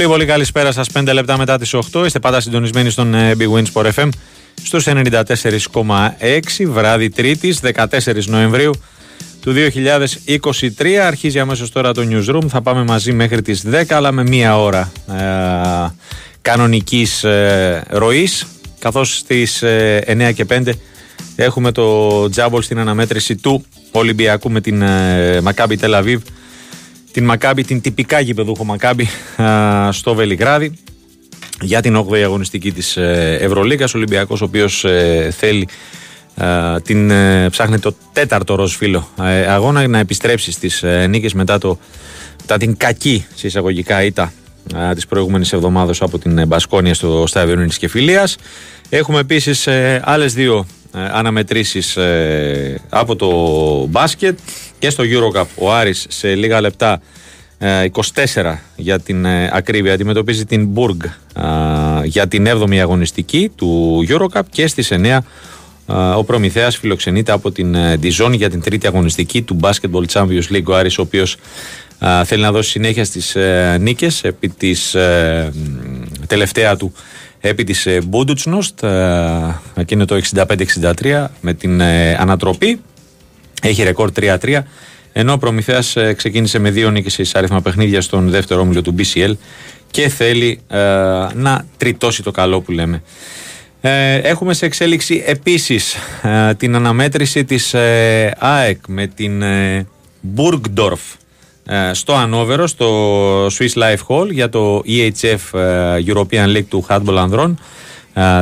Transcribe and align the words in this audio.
Πολύ 0.00 0.12
πολύ 0.12 0.26
καλησπέρα 0.26 0.72
σας. 0.72 0.88
5 0.92 1.12
λεπτά 1.12 1.38
μετά 1.38 1.58
τις 1.58 1.74
8 1.92 2.04
Είστε 2.06 2.18
πάντα 2.18 2.40
συντονισμένοι 2.40 2.90
στον 2.90 3.14
ε, 3.14 3.32
Big 3.38 3.52
Win 3.52 3.64
Sport 3.72 3.90
FM 3.94 4.08
Στους 4.62 4.86
94,6 4.86 6.66
βράδυ 6.66 7.10
Τρίτης 7.10 7.60
14 7.74 8.24
Νοεμβρίου 8.26 8.72
του 9.40 9.54
2023 10.78 10.88
Αρχίζει 10.92 11.38
αμέσως 11.38 11.70
τώρα 11.70 11.92
το 11.92 12.06
Newsroom. 12.10 12.48
Θα 12.48 12.62
πάμε 12.62 12.84
μαζί 12.84 13.12
μέχρι 13.12 13.42
τις 13.42 13.64
10 13.70 13.82
αλλά 13.88 14.12
με 14.12 14.22
μία 14.22 14.58
ώρα 14.58 14.92
ε, 15.08 15.94
κανονικής 16.42 17.24
ε, 17.24 17.84
ροής. 17.88 18.46
Καθώς 18.78 19.16
στις 19.16 19.62
ε, 19.62 20.04
9 20.30 20.34
και 20.34 20.46
5 20.50 20.70
έχουμε 21.36 21.72
το 21.72 22.28
τζάμπολ 22.28 22.62
στην 22.62 22.78
αναμέτρηση 22.78 23.36
του 23.36 23.64
Ολυμπιακού 23.90 24.50
με 24.50 24.60
την 24.60 24.82
ε, 24.82 25.40
Μακάμπι 25.42 25.76
Τελαβίβ 25.76 26.20
την 27.12 27.24
Μακάμπη, 27.24 27.64
την 27.64 27.80
τυπικά 27.80 28.20
γηπεδούχο 28.20 28.64
Μακάμπη 28.64 29.08
στο 29.90 30.14
Βελιγράδι 30.14 30.72
για 31.60 31.80
την 31.80 32.06
8η 32.08 32.18
αγωνιστική 32.18 32.72
της 32.72 32.96
ε, 32.96 33.38
Ευρωλίγας. 33.40 33.94
Ο 33.94 33.96
Ολυμπιακός 33.96 34.40
ο 34.40 34.44
οποίος 34.44 34.84
ε, 34.84 35.30
θέλει 35.36 35.68
την, 36.82 37.10
ε, 37.10 37.48
ψάχνει 37.50 37.78
το 37.78 37.94
τέταρτο 38.12 38.54
ροζ 38.54 38.74
φίλο 38.76 39.08
αγώνα 39.48 39.88
να 39.88 39.98
επιστρέψει 39.98 40.52
στις 40.52 40.84
νίκες 41.08 41.32
μετά, 41.34 41.58
το, 41.58 41.78
μετά 42.40 42.56
την 42.56 42.76
κακή 42.76 43.26
συσσαγωγικά 43.34 44.02
ήττα 44.02 44.32
της 44.94 45.06
προηγούμενης 45.06 45.52
εβδομάδας 45.52 46.02
από 46.02 46.18
την 46.18 46.46
Μπασκόνια 46.46 46.94
στο 46.94 47.24
στάδιο 47.26 47.54
Νίνης 47.54 47.78
και 47.78 47.88
Φιλίας. 47.88 48.36
Έχουμε 48.88 49.18
επίσης 49.20 49.68
άλλες 50.02 50.34
δύο 50.34 50.66
αναμετρήσεις 51.12 51.98
από 52.88 53.16
το 53.16 53.28
μπάσκετ 53.88 54.38
και 54.80 54.90
στο 54.90 55.04
Eurocup 55.06 55.46
ο 55.54 55.72
Άρης 55.72 56.06
σε 56.08 56.34
λίγα 56.34 56.60
λεπτά 56.60 57.00
24 57.60 57.64
ε, 57.64 58.58
για 58.76 59.00
την 59.00 59.24
ε, 59.24 59.50
ακρίβεια. 59.52 59.92
Αντιμετωπίζει 59.92 60.44
την 60.44 60.66
Μπουργκ 60.66 61.00
για 62.04 62.28
την 62.28 62.46
7η 62.48 62.76
αγωνιστική 62.76 63.50
του 63.56 64.00
Eurocup 64.08 64.42
και 64.50 64.66
στις 64.66 64.92
9 64.92 65.18
ο 66.16 66.24
Προμηθέας 66.24 66.76
φιλοξενείται 66.76 67.32
από 67.32 67.50
την 67.50 67.76
Dijon 68.02 68.30
ε, 68.32 68.36
για 68.36 68.50
την 68.50 68.60
τρίτη 68.60 68.86
αγωνιστική 68.86 69.42
του 69.42 69.58
Basketball 69.60 70.04
Champions 70.12 70.52
League. 70.52 70.64
Ο 70.66 70.74
Άρης 70.74 70.98
ο 70.98 71.02
οποίος 71.02 71.36
θέλει 72.24 72.42
να 72.42 72.52
δώσει 72.52 72.70
συνέχεια 72.70 73.04
στις 73.04 73.36
νίκες 73.78 74.24
επί 74.24 74.48
της 74.48 74.96
τελευταία 76.26 76.76
του 76.76 76.92
επί 77.40 77.64
της 77.64 77.86
Μπούντουτσνοστ 78.06 78.84
εκείνο 79.74 80.04
το 80.04 80.20
65-63 80.34 81.26
με 81.40 81.54
την 81.54 81.82
ανατροπή 82.18 82.80
έχει 83.60 83.82
ρεκόρ 83.82 84.10
3-3. 84.20 84.62
Ενώ 85.12 85.32
ο 85.32 85.38
Προμηθέας 85.38 85.96
ε, 85.96 86.12
ξεκίνησε 86.12 86.58
με 86.58 86.70
δύο 86.70 86.90
νίκες 86.90 87.12
σε 87.12 87.22
εισάριθμα 87.22 87.60
παιχνίδια 87.60 88.00
στον 88.00 88.30
δεύτερο 88.30 88.60
όμιλο 88.60 88.82
του 88.82 88.94
BCL 88.98 89.32
και 89.90 90.08
θέλει 90.08 90.60
ε, 90.68 90.78
να 91.34 91.66
τριτώσει 91.76 92.22
το 92.22 92.30
καλό 92.30 92.60
που 92.60 92.72
λέμε. 92.72 93.02
Ε, 93.80 94.14
έχουμε 94.14 94.54
σε 94.54 94.66
εξέλιξη 94.66 95.22
επίσης 95.26 95.96
την 96.56 96.74
αναμέτρηση 96.74 97.44
της 97.44 97.74
ΑΕΚ 98.38 98.78
με 98.88 99.06
την 99.06 99.42
Burgdorf 100.36 101.16
στο 101.92 102.14
Ανόβερο, 102.14 102.66
στο 102.66 103.46
Swiss 103.46 103.72
Life 103.74 104.06
Hall 104.08 104.30
για 104.30 104.48
το 104.48 104.82
EHF 104.86 105.60
European 106.06 106.56
League 106.56 106.64
του 106.68 106.86
Handball 106.88 107.16
Ανδρών. 107.16 107.58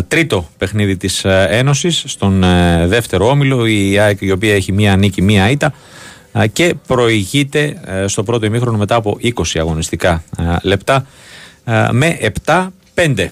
Τρίτο 0.08 0.48
παιχνίδι 0.58 0.96
της 0.96 1.24
Ένωσης 1.48 2.02
στον 2.06 2.40
δεύτερο 2.86 3.28
όμιλο 3.28 3.66
η 3.66 3.98
ΑΕΚ 3.98 4.20
η 4.20 4.30
οποία 4.30 4.54
έχει 4.54 4.72
μία 4.72 4.96
νίκη, 4.96 5.22
μία 5.22 5.50
ήττα 5.50 5.72
και 6.52 6.74
προηγείται 6.86 7.80
στο 8.06 8.22
πρώτο 8.22 8.46
ημίχρονο 8.46 8.78
μετά 8.78 8.94
από 8.94 9.18
20 9.22 9.30
αγωνιστικά 9.54 10.22
λεπτά 10.62 11.06
με 11.90 12.18
7-5. 12.44 13.28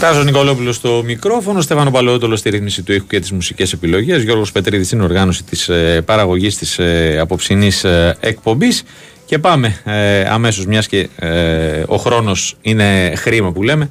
Τάζο 0.00 0.22
Νικολόπουλος 0.22 0.76
στο 0.76 1.02
μικρόφωνο, 1.04 1.60
Στέφανο 1.60 1.90
Παλαιότολο 1.90 2.36
στη 2.36 2.50
ρύθμιση 2.50 2.82
του 2.82 2.92
ήχου 2.92 3.06
και 3.06 3.20
τις 3.20 3.32
μουσικές 3.32 3.72
επιλογές, 3.72 4.22
Γιώργος 4.22 4.52
Πετρίδης 4.52 4.86
στην 4.86 5.00
οργάνωση 5.00 5.44
της 5.44 5.68
ε, 5.68 6.02
παραγωγής 6.04 6.56
της 6.56 6.78
ε, 6.78 7.18
απόψινή 7.20 7.70
ε, 7.82 8.12
εκπομπής. 8.20 8.82
Και 9.28 9.38
πάμε 9.38 9.76
ε, 9.84 10.24
αμέσως 10.28 10.66
μιας 10.66 10.86
και 10.86 11.08
ε, 11.18 11.82
ο 11.86 11.96
χρόνος 11.96 12.56
είναι 12.60 13.12
χρήμα 13.16 13.52
που 13.52 13.62
λέμε. 13.62 13.90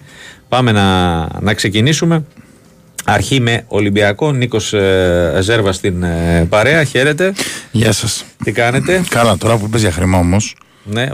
Πάμε 0.50 0.72
να, 0.72 1.18
να 1.39 1.54
ξεκινήσουμε. 1.54 2.24
Αρχή 3.04 3.39
με 3.39 3.63
Ολυμπιακό, 3.68 4.31
Νίκος 4.31 4.74
ε, 4.74 5.38
Ζέρβας 5.42 5.75
στην 5.75 6.04
ε, 6.04 6.45
παρέα. 6.50 6.84
Χαίρετε. 6.84 7.34
Γεια 7.72 7.92
σας. 7.92 8.25
Τι 8.44 8.51
κάνετε; 8.51 9.04
Καλά, 9.10 9.38
τώρα 9.38 9.57
που 9.57 9.69
πες 9.69 9.81
για 9.81 9.92
χρήμα 9.92 10.18
όμως. 10.18 10.56
Ναι, 10.84 11.10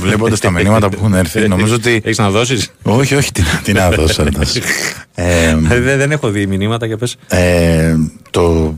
Βλέποντας 0.00 0.40
τα 0.40 0.50
μηνύματα 0.50 0.88
που 0.88 0.96
έχουν 0.98 1.14
έρθει, 1.14 1.48
νομίζω 1.48 1.74
ότι. 1.74 2.00
Έχεις 2.04 2.18
να 2.18 2.30
δώσεις; 2.30 2.70
Όχι, 2.82 3.14
όχι, 3.14 3.30
τι 3.64 3.72
να 3.72 3.90
δώσω. 3.90 4.22
ε, 5.14 5.56
δεν, 5.56 5.98
δεν 5.98 6.10
έχω 6.10 6.28
δει 6.28 6.46
μηνύματα 6.46 6.88
και 6.88 6.96
πες. 6.96 7.16
Ε, 7.28 7.94
το 8.30 8.76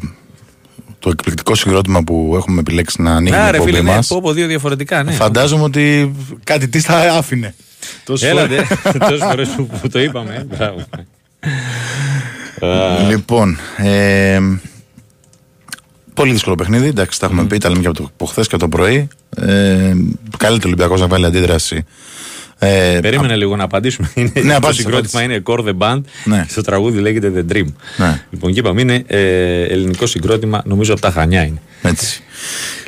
το 1.06 1.12
εκπληκτικό 1.12 1.54
συγκρότημα 1.54 2.02
που 2.04 2.34
έχουμε 2.36 2.60
επιλέξει 2.60 3.02
να 3.02 3.14
ανοίγει 3.14 3.36
την 3.36 3.54
εκπομπή 3.54 3.72
ναι, 3.72 3.82
μας. 3.82 4.06
πω 4.06 4.32
δύο 4.32 4.46
διαφορετικά, 4.46 5.02
ναι. 5.02 5.12
Φαντάζομαι 5.12 5.62
ότι 5.62 6.14
κάτι 6.44 6.68
τι 6.68 6.80
θα 6.80 6.96
άφηνε. 7.12 7.54
Έλατε, 8.20 8.66
τόσες 8.98 9.18
φορές 9.22 9.48
που, 9.48 9.66
που 9.66 9.88
το 9.88 10.00
είπαμε. 10.00 10.46
λοιπόν, 13.08 13.58
ε, 13.76 14.40
πολύ 16.14 16.32
δύσκολο 16.32 16.54
παιχνίδι. 16.54 16.86
Εντάξει, 16.86 17.20
τα 17.20 17.26
έχουμε 17.26 17.42
mm. 17.42 17.48
πει, 17.48 17.58
τα 17.58 17.68
λέμε 17.68 17.80
και 17.80 17.86
από, 17.86 17.96
το, 17.96 18.10
από 18.12 18.26
χθες 18.26 18.48
και 18.48 18.56
το 18.56 18.68
πρωί. 18.68 19.08
Ε, 19.36 19.94
καλείται 20.38 20.64
ο 20.64 20.68
Ολυμπιακός 20.68 21.00
να 21.00 21.06
βάλει 21.06 21.24
αντίδραση 21.24 21.84
Ε, 22.58 22.98
Περίμενε 23.02 23.36
λίγο 23.36 23.56
να 23.56 23.64
απαντήσουμε. 23.64 24.10
ναι, 24.42 24.58
το 24.58 24.72
συγκρότημα 24.72 25.22
είναι 25.22 25.42
Core 25.46 25.64
the 25.64 25.72
Band. 25.78 26.00
Ναι. 26.24 26.46
Στο 26.48 26.62
τραγούδι 26.62 26.98
λέγεται 26.98 27.32
The 27.36 27.52
Dream. 27.52 27.66
Ναι. 27.96 28.22
Λοιπόν, 28.30 28.52
και 28.52 28.58
είπαμε 28.58 28.80
είναι 28.80 29.04
ε, 29.06 29.62
ελληνικό 29.62 30.06
συγκρότημα, 30.06 30.62
νομίζω 30.64 30.92
από 30.92 31.00
τα 31.00 31.10
Χανιά 31.10 31.44
είναι. 31.44 31.60
Έτσι. 31.82 32.22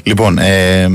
Λοιπόν, 0.02 0.38
ε, 0.38 0.88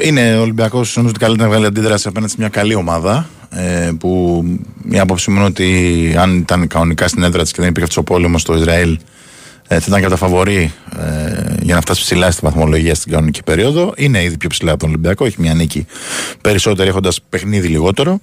είναι 0.00 0.36
ο 0.36 0.40
Ολυμπιακός, 0.40 0.96
νομίζω 0.96 1.14
ότι 1.14 1.24
καλύτερα 1.24 1.48
να 1.48 1.54
βγάλει 1.54 1.66
αντίδραση 1.66 2.08
απέναντι 2.08 2.30
σε 2.30 2.36
μια 2.38 2.48
καλή 2.48 2.74
ομάδα. 2.74 3.28
Ε, 3.50 3.90
που 3.98 4.44
η 4.90 4.98
άποψη 4.98 5.30
μου 5.30 5.36
είναι 5.36 5.46
ότι 5.46 6.14
αν 6.18 6.36
ήταν 6.36 6.66
κανονικά 6.66 7.08
στην 7.08 7.22
έδρα 7.22 7.42
της 7.42 7.52
και 7.52 7.60
δεν 7.60 7.70
υπήρχε 7.70 7.88
αυτός 7.88 8.02
ο 8.02 8.02
πόλεμος 8.02 8.40
στο 8.40 8.54
Ισραήλ, 8.56 8.92
ε, 8.92 8.98
θα 9.68 9.84
ήταν 9.86 10.00
και 10.00 10.08
τα 10.08 10.16
φαβορή 10.16 10.72
ε, 10.98 11.54
για 11.62 11.74
να 11.74 11.80
φτάσει 11.80 12.00
ψηλά 12.00 12.30
στη 12.30 12.40
βαθμολογία 12.44 12.94
στην 12.94 13.12
κανονική 13.12 13.42
περίοδο. 13.42 13.92
Είναι 13.96 14.22
ήδη 14.22 14.36
πιο 14.36 14.48
ψηλά 14.48 14.70
από 14.70 14.80
τον 14.80 14.88
Ολυμπιακό. 14.88 15.24
Έχει 15.24 15.40
μια 15.40 15.54
νίκη 15.54 15.86
περισσότερη 16.40 16.88
έχοντας 16.88 17.20
παιχνίδι 17.28 17.68
λιγότερο. 17.68 18.20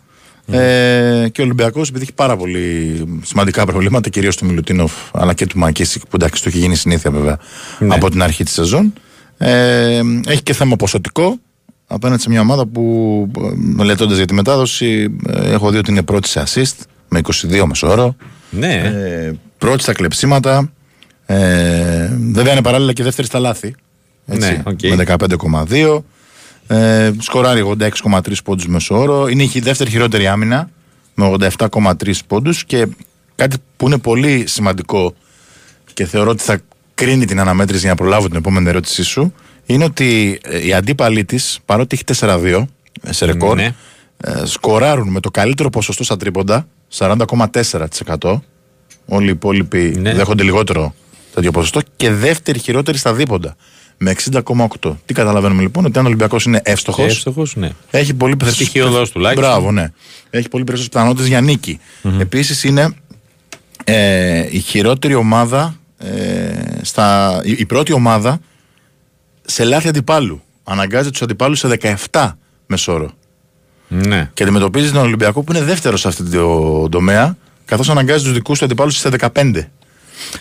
Ε, 0.47 1.27
και 1.31 1.42
ο 1.42 1.44
Ολυμπιακός, 1.44 1.89
επειδή 1.89 2.03
έχει 2.03 2.13
πάρα 2.13 2.38
πολύ 2.38 3.03
σημαντικά 3.24 3.65
προβλήματα, 3.65 4.09
κυρίως 4.09 4.38
του 4.38 4.45
Μιλουτίνοφ 4.45 4.92
αλλά 5.12 5.33
και 5.33 5.45
του 5.45 5.57
Μακίσικ, 5.57 6.01
που 6.01 6.15
εντάξει 6.15 6.44
το 6.44 6.50
έχει 6.50 6.57
γίνει 6.57 6.75
συνήθεια 6.75 7.12
βέβαια 7.12 7.38
ναι. 7.80 7.95
από 7.95 8.09
την 8.09 8.24
αρχή 8.24 8.44
της 8.44 8.53
σεζόν. 8.53 8.94
Ε, 9.38 10.01
έχει 10.27 10.44
και 10.44 10.53
θέμα 10.53 10.75
ποσοτικό 10.75 11.39
απέναντι 11.88 12.21
σε 12.21 12.30
μια 12.30 12.41
ομάδα 12.41 12.65
που 12.65 13.27
μελετώντας 13.56 14.18
για 14.18 14.25
τη 14.25 14.33
μετάδοση 14.33 15.18
ε, 15.27 15.51
έχω 15.51 15.69
δει 15.69 15.77
ότι 15.77 15.91
είναι 15.91 16.01
πρώτη 16.01 16.27
σε 16.27 16.44
assist 16.45 16.86
με 17.07 17.21
22 17.24 17.63
μεσόωρο. 17.68 18.15
Ναι. 18.50 18.74
Ε, 18.74 19.31
πρώτη 19.57 19.81
στα 19.81 19.94
κλεψίματα. 19.94 20.71
Ε, 21.25 22.18
βέβαια 22.31 22.51
είναι 22.51 22.62
παράλληλα 22.62 22.94
και 22.94 23.04
δεύτερη 23.04 23.27
στα 23.27 23.39
λάθη. 23.39 23.75
Έτσι, 24.27 24.50
ναι, 24.50 24.62
okay. 24.66 24.95
Με 24.95 25.04
15,2. 25.68 26.04
Ε, 26.68 27.12
σκοράρει 27.19 27.75
86,3 27.80 28.19
πόντους 28.44 28.68
μεσόωρο. 28.68 29.27
Είναι 29.27 29.44
η 29.54 29.60
δεύτερη 29.60 29.89
χειρότερη 29.89 30.27
άμυνα 30.27 30.69
με 31.13 31.36
87,3 31.57 31.94
πόντους. 32.27 32.66
Και 32.66 32.88
κάτι 33.36 33.57
που 33.77 33.86
είναι 33.86 33.98
πολύ 33.98 34.44
σημαντικό 34.48 35.13
και 35.94 36.06
θεωρώ 36.06 36.30
ότι 36.30 36.44
θα 36.44 36.60
κρίνει 36.94 37.25
την 37.25 37.39
αναμέτρηση 37.39 37.81
για 37.81 37.89
να 37.89 37.95
προλάβω 37.95 38.27
την 38.27 38.38
επόμενη 38.38 38.69
ερώτησή 38.69 39.04
σου 39.04 39.33
είναι 39.66 39.83
ότι 39.83 40.39
οι 40.63 40.69
ε, 40.69 40.74
αντίπαλοι 40.74 41.25
της, 41.25 41.60
παρότι 41.66 42.00
έχει 42.07 42.19
4-2 42.25 42.66
ε, 43.01 43.13
σε 43.13 43.25
ρεκόρ, 43.25 43.56
ναι. 43.56 43.75
Ε, 44.18 44.45
σκοράρουν 44.45 45.10
με 45.10 45.19
το 45.19 45.31
καλύτερο 45.31 45.69
ποσοστό 45.69 46.04
στα 46.04 46.18
τρίποντα, 46.18 46.68
40,4%. 46.98 48.39
Όλοι 49.06 49.27
οι 49.27 49.30
υπόλοιποι 49.30 49.95
ναι. 50.00 50.13
δέχονται 50.13 50.44
λιγότερο 50.44 50.94
τέτοιο 51.36 51.52
ποσοστό 51.52 51.82
και 51.96 52.12
δεύτερη 52.12 52.60
χειρότερη 52.60 52.98
στα 52.98 53.14
δίποντα 53.14 53.56
με 53.98 54.16
60,8. 54.32 54.96
Τι 55.06 55.14
καταλαβαίνουμε 55.14 55.62
λοιπόν, 55.62 55.86
ότι 55.86 55.98
αν 56.00 56.04
ο 56.06 56.08
Ολυμπιακός 56.08 56.46
είναι 56.46 56.62
εύστοχος. 56.64 57.06
Εύστοχος, 57.06 57.56
ναι. 57.56 57.70
Έχει 57.92 58.14
πολύ 58.14 58.36
περισσότερες. 58.36 59.10
τουλάχιστον. 59.10 59.50
Μπράβο, 59.50 59.72
ναι. 59.72 59.92
Έχει 60.30 60.50
πολύ 60.50 60.64
περισσότερες 60.64 60.88
πιθανότητες 60.88 61.28
για 61.28 61.42
νίκη. 61.42 61.80
Mm-hmm. 62.04 62.20
Επίσης 62.20 62.64
είναι 62.64 62.96
ε, 63.84 64.48
η 64.50 64.60
χειρότερη 64.60 65.14
ομάδα. 65.14 65.76
Ε, 65.98 66.54
στα, 66.82 67.40
η, 67.44 67.56
η 67.58 67.66
πρώτη 67.66 67.94
ομάδα 67.94 68.40
σε 69.46 69.64
λάθη 69.64 69.88
αντιπάλου. 69.88 70.42
Αναγκάζει 70.64 71.10
τους 71.10 71.22
αντιπάλους 71.22 71.60
σε 71.60 71.78
17 72.12 72.32
μεσόρο. 72.66 73.12
Ναι. 73.88 74.30
Και 74.34 74.44
αντιμετωπίζει 74.44 74.92
τον 74.92 75.02
Ολυμπιακό 75.02 75.44
που 75.44 75.54
είναι 75.54 75.64
δεύτερος 75.64 76.00
σε 76.00 76.08
αυτό 76.08 76.24
το 76.24 76.90
τομέα, 76.90 77.38
καθώς 77.66 77.90
αναγκάζει 77.90 78.24
τους 78.24 78.34
δικούς 78.34 78.60
του 78.60 78.66
αντιπάλους 78.66 78.98
σε 78.98 79.10
15. 79.34 79.68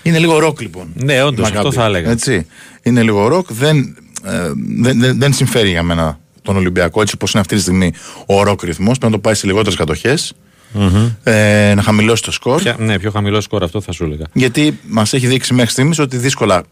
Είναι 0.02 0.18
λίγο 0.18 0.38
ροκ 0.38 0.60
λοιπόν. 0.60 0.92
Ναι, 0.94 1.22
όντως 1.22 1.50
αυτό 1.50 1.72
θα 1.72 1.84
έλεγα. 1.84 2.10
Έτσι. 2.10 2.46
Είναι 2.82 3.02
λίγο 3.02 3.28
ροκ. 3.28 3.52
Δεν, 3.52 3.96
ε, 4.24 4.50
δεν, 4.80 5.00
δεν, 5.00 5.18
δεν 5.18 5.32
συμφέρει 5.32 5.68
για 5.68 5.82
μένα 5.82 6.18
τον 6.42 6.56
Ολυμπιακό 6.56 7.00
έτσι 7.00 7.14
όπως 7.14 7.26
είναι 7.32 7.40
αυτή 7.40 7.54
τη 7.54 7.60
στιγμή 7.60 7.92
ο 8.26 8.42
ροκ 8.42 8.62
ρυθμός. 8.62 8.98
Πρέπει 8.98 9.12
να 9.12 9.18
το 9.18 9.18
πάει 9.18 9.34
σε 9.34 9.46
λιγότερες 9.46 9.78
κατοχές. 9.78 10.32
Mm-hmm. 10.78 11.12
Ε, 11.22 11.72
να 11.76 11.82
χαμηλώσει 11.82 12.22
το 12.22 12.32
σκορ. 12.32 12.62
Ποια, 12.62 12.76
ναι, 12.78 12.98
πιο 12.98 13.10
χαμηλό 13.10 13.40
σκορ 13.40 13.62
αυτό 13.62 13.80
θα 13.80 13.92
σου 13.92 14.04
έλεγα. 14.04 14.24
Γιατί 14.32 14.78
μας 14.88 15.12
έχει 15.12 15.26
δείξει 15.26 15.54
μέχρι 15.54 15.70
στιγμής 15.70 15.98
ότι 15.98 16.16
δύσκολα 16.16 16.62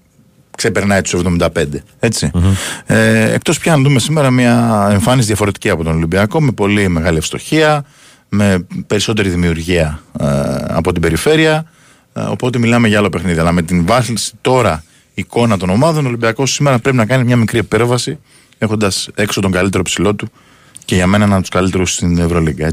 ξεπερνάει 0.56 1.00
τους 1.00 1.20
75. 1.38 1.48
Έτσι. 1.98 2.30
Mm-hmm. 2.34 2.54
Ε, 2.86 3.32
Εκτός 3.32 3.58
πια 3.58 3.76
να 3.76 3.82
δούμε 3.82 3.98
σήμερα 3.98 4.30
μια 4.30 4.88
εμφάνιση 4.92 5.26
διαφορετική 5.26 5.70
από 5.70 5.84
τον 5.84 5.94
Ολυμπιακό 5.94 6.40
με 6.40 6.52
πολύ 6.52 6.88
μεγάλη 6.88 7.16
ευστοχία, 7.16 7.84
με 8.28 8.66
περισσότερη 8.86 9.28
δημιουργία 9.28 10.02
ε, 10.20 10.26
από 10.68 10.92
την 10.92 11.02
περιφέρεια. 11.02 11.66
Ε, 12.12 12.20
οπότε 12.20 12.58
μιλάμε 12.58 12.88
για 12.88 12.98
άλλο 12.98 13.08
παιχνίδι. 13.08 13.38
Αλλά 13.38 13.52
με 13.52 13.62
την 13.62 13.86
βάση 13.86 14.14
τώρα 14.40 14.84
εικόνα 15.14 15.56
των 15.56 15.70
ομάδων, 15.70 16.04
ο 16.04 16.08
Ολυμπιακός 16.08 16.52
σήμερα 16.52 16.78
πρέπει 16.78 16.96
να 16.96 17.06
κάνει 17.06 17.24
μια 17.24 17.36
μικρή 17.36 17.58
επέρβαση, 17.58 18.18
έχοντας 18.58 19.08
έξω 19.14 19.40
τον 19.40 19.50
καλύτερο 19.50 19.82
ψηλό 19.82 20.14
του 20.14 20.30
και 20.84 20.94
για 20.94 21.06
μένα 21.06 21.24
έναν 21.24 21.36
από 21.36 21.42
τους 21.42 21.50
καλύτερους 21.50 21.92
στην 21.92 22.18
Ευρωλίγκα. 22.18 22.70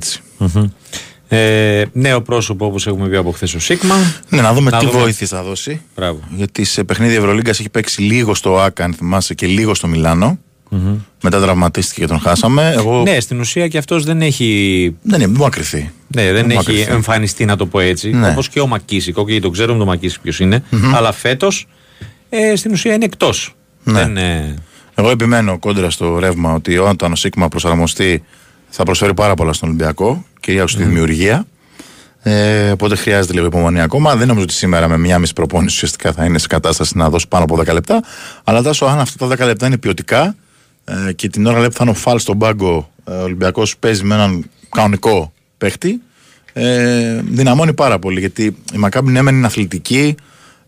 Ε, 1.32 1.86
νέο 1.94 2.22
πρόσωπο 2.22 2.66
όπως 2.66 2.88
έχουμε 2.88 3.08
πει 3.08 3.16
από 3.16 3.32
χθες 3.32 3.54
ο 3.54 3.60
Σίγμα. 3.60 3.96
Ναι, 4.30 4.42
να 4.42 4.54
δούμε 4.54 4.70
να 4.70 4.78
τι 4.78 4.86
δούμε... 4.86 5.00
βοήθειε 5.00 5.28
θα 5.28 5.44
δώσει. 5.44 5.82
Μπράβο. 5.96 6.20
Γιατί 6.36 6.64
σε 6.64 6.84
παιχνίδι 6.84 7.16
Ευρωλίγκας 7.16 7.60
έχει 7.60 7.70
παίξει 7.70 8.02
λίγο 8.02 8.36
στο 8.36 8.60
ΑΚΑ, 8.60 8.84
αν 8.84 8.94
θυμάσαι, 8.94 9.34
και 9.34 9.48
λίγο 9.48 9.74
στο 9.74 9.88
Μιλάνο. 9.88 10.40
Mm-hmm. 10.72 10.96
Μετά 11.22 11.42
τραυματίστηκε 11.42 12.02
και 12.02 12.08
τον 12.08 12.20
χάσαμε. 12.20 12.74
Εγώ... 12.78 13.02
Ναι, 13.02 13.20
στην 13.20 13.40
ουσία 13.40 13.68
και 13.68 13.78
αυτός 13.78 14.04
δεν 14.04 14.22
έχει. 14.22 14.46
Δεν 15.02 15.20
είναι, 15.20 15.28
δεν 15.28 15.36
μου 15.40 15.46
ακριθεί. 15.46 15.92
Ναι, 16.08 16.32
δεν, 16.32 16.50
έχει 16.52 16.86
εμφανιστεί, 16.90 17.46
να 17.46 17.56
το 17.56 17.66
πω 17.66 17.80
έτσι. 17.80 18.10
Ναι. 18.10 18.30
Όπως 18.30 18.50
και 18.50 18.60
ο 18.60 18.68
Μακίσικ. 18.68 19.18
Okay, 19.20 19.42
το 19.42 19.50
ξέρουμε 19.50 19.80
το 19.80 19.86
Μακίσικ 19.86 20.22
ποιος 20.22 20.40
είναι. 20.40 20.64
Mm-hmm. 20.72 20.92
Αλλά 20.96 21.12
φέτος 21.12 21.68
ε, 22.30 22.56
στην 22.56 22.72
ουσία 22.72 22.94
είναι 22.94 23.06
εκτός. 23.06 23.56
Ναι. 23.84 23.94
Δεν, 23.94 24.18
ε... 24.18 24.56
Εγώ 24.96 25.10
επιμένω 25.10 25.60
κόντρα 25.60 25.90
στο 25.90 26.20
ρεύμα 26.20 26.54
ότι 26.54 26.78
όταν 26.78 27.12
ο 27.12 27.16
Σίγμα 27.16 27.48
προσαρμοστεί 27.48 28.24
θα 28.70 28.84
προσφέρει 28.84 29.14
πάρα 29.14 29.34
πολλά 29.34 29.54
στον 29.54 29.70
Ολυμπιακό, 29.70 30.26
κυρίω 30.40 30.68
στη 30.68 30.84
δημιουργία. 30.84 31.46
Ε, 32.22 32.72
οπότε 32.72 32.96
χρειάζεται 32.96 33.34
λίγο 33.34 33.46
υπομονή 33.46 33.82
ακόμα. 33.82 34.16
Δεν 34.16 34.28
νομίζω 34.28 34.44
ότι 34.44 34.54
σήμερα 34.54 34.88
με 34.88 34.98
μία 34.98 35.20
μισή 35.20 35.34
προπόνηση 35.34 35.76
ουσιαστικά 35.76 36.12
θα 36.12 36.26
είναι 36.26 36.38
σε 36.38 36.48
κατάσταση 36.48 36.98
να 36.98 37.10
δώσει 37.10 37.28
πάνω 37.28 37.44
από 37.44 37.60
10 37.60 37.74
λεπτά. 37.74 38.04
Αλλά 38.44 38.62
τάσο, 38.62 38.86
αν 38.86 39.00
αυτά 39.00 39.28
τα 39.28 39.36
10 39.36 39.46
λεπτά 39.46 39.68
είναι 39.68 39.78
ποιοτικά 39.78 40.36
ε, 41.08 41.14
και 41.14 41.30
την 41.30 41.46
ώρα 41.46 41.68
που 41.68 41.72
θα 41.72 41.80
είναι 41.82 41.92
ο 41.92 41.94
Φαλ 41.94 42.20
στον 42.20 42.38
πάγκο, 42.38 42.92
ε, 43.04 43.12
ο 43.12 43.22
Ολυμπιακός 43.22 43.78
παίζει 43.78 44.04
με 44.04 44.16
έναν 44.16 44.50
κανονικό 44.70 45.34
παίχτη, 45.58 46.02
ε, 46.54 47.22
δυναμώνει 47.24 47.74
πάρα 47.74 48.00
πολύ. 48.00 48.20
Γιατί 48.20 48.44
η 48.74 48.78
Μακάμπη 48.78 49.12
ναι, 49.12 49.20
είναι 49.20 49.46
αθλητική, 49.46 50.16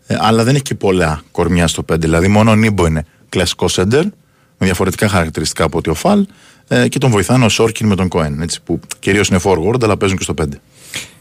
ε, 0.06 0.16
αλλά 0.20 0.44
δεν 0.44 0.54
έχει 0.54 0.62
και 0.62 0.74
πολλά 0.74 1.22
κορμιά 1.30 1.66
στο 1.66 1.84
5. 1.92 1.96
Δηλαδή, 1.98 2.28
μόνο 2.28 2.50
ο 2.50 2.54
Νίμπο 2.54 2.86
είναι 2.86 3.04
κλασικό 3.28 3.68
σέντερ, 3.68 4.04
με 4.58 4.66
διαφορετικά 4.66 5.08
χαρακτηριστικά 5.08 5.64
από 5.64 5.78
ότι 5.78 5.90
ο 5.90 5.94
Φαλ 5.94 6.26
ε, 6.68 6.88
και 6.88 6.98
τον 6.98 7.10
βοηθάνε 7.10 7.44
ο 7.44 7.48
Σόρκιν 7.48 7.86
με 7.86 7.96
τον 7.96 8.08
Κοέν. 8.08 8.40
Έτσι, 8.40 8.62
που 8.64 8.80
κυρίως 8.98 9.28
είναι 9.28 9.40
forward, 9.42 9.82
αλλά 9.82 9.96
παίζουν 9.96 10.18
και 10.18 10.22
στο 10.22 10.34
5. 10.42 10.44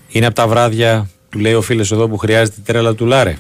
Είναι 0.08 0.26
από 0.26 0.36
τα 0.36 0.48
βράδια 0.48 1.10
που 1.32 1.40
λέει 1.40 1.54
ο 1.54 1.62
φίλος 1.62 1.92
εδώ 1.92 2.08
που 2.08 2.18
χρειάζεται 2.18 2.56
η 2.60 2.64
τρέλα 2.64 2.96
του 2.96 3.06
Λάρε. 3.06 3.38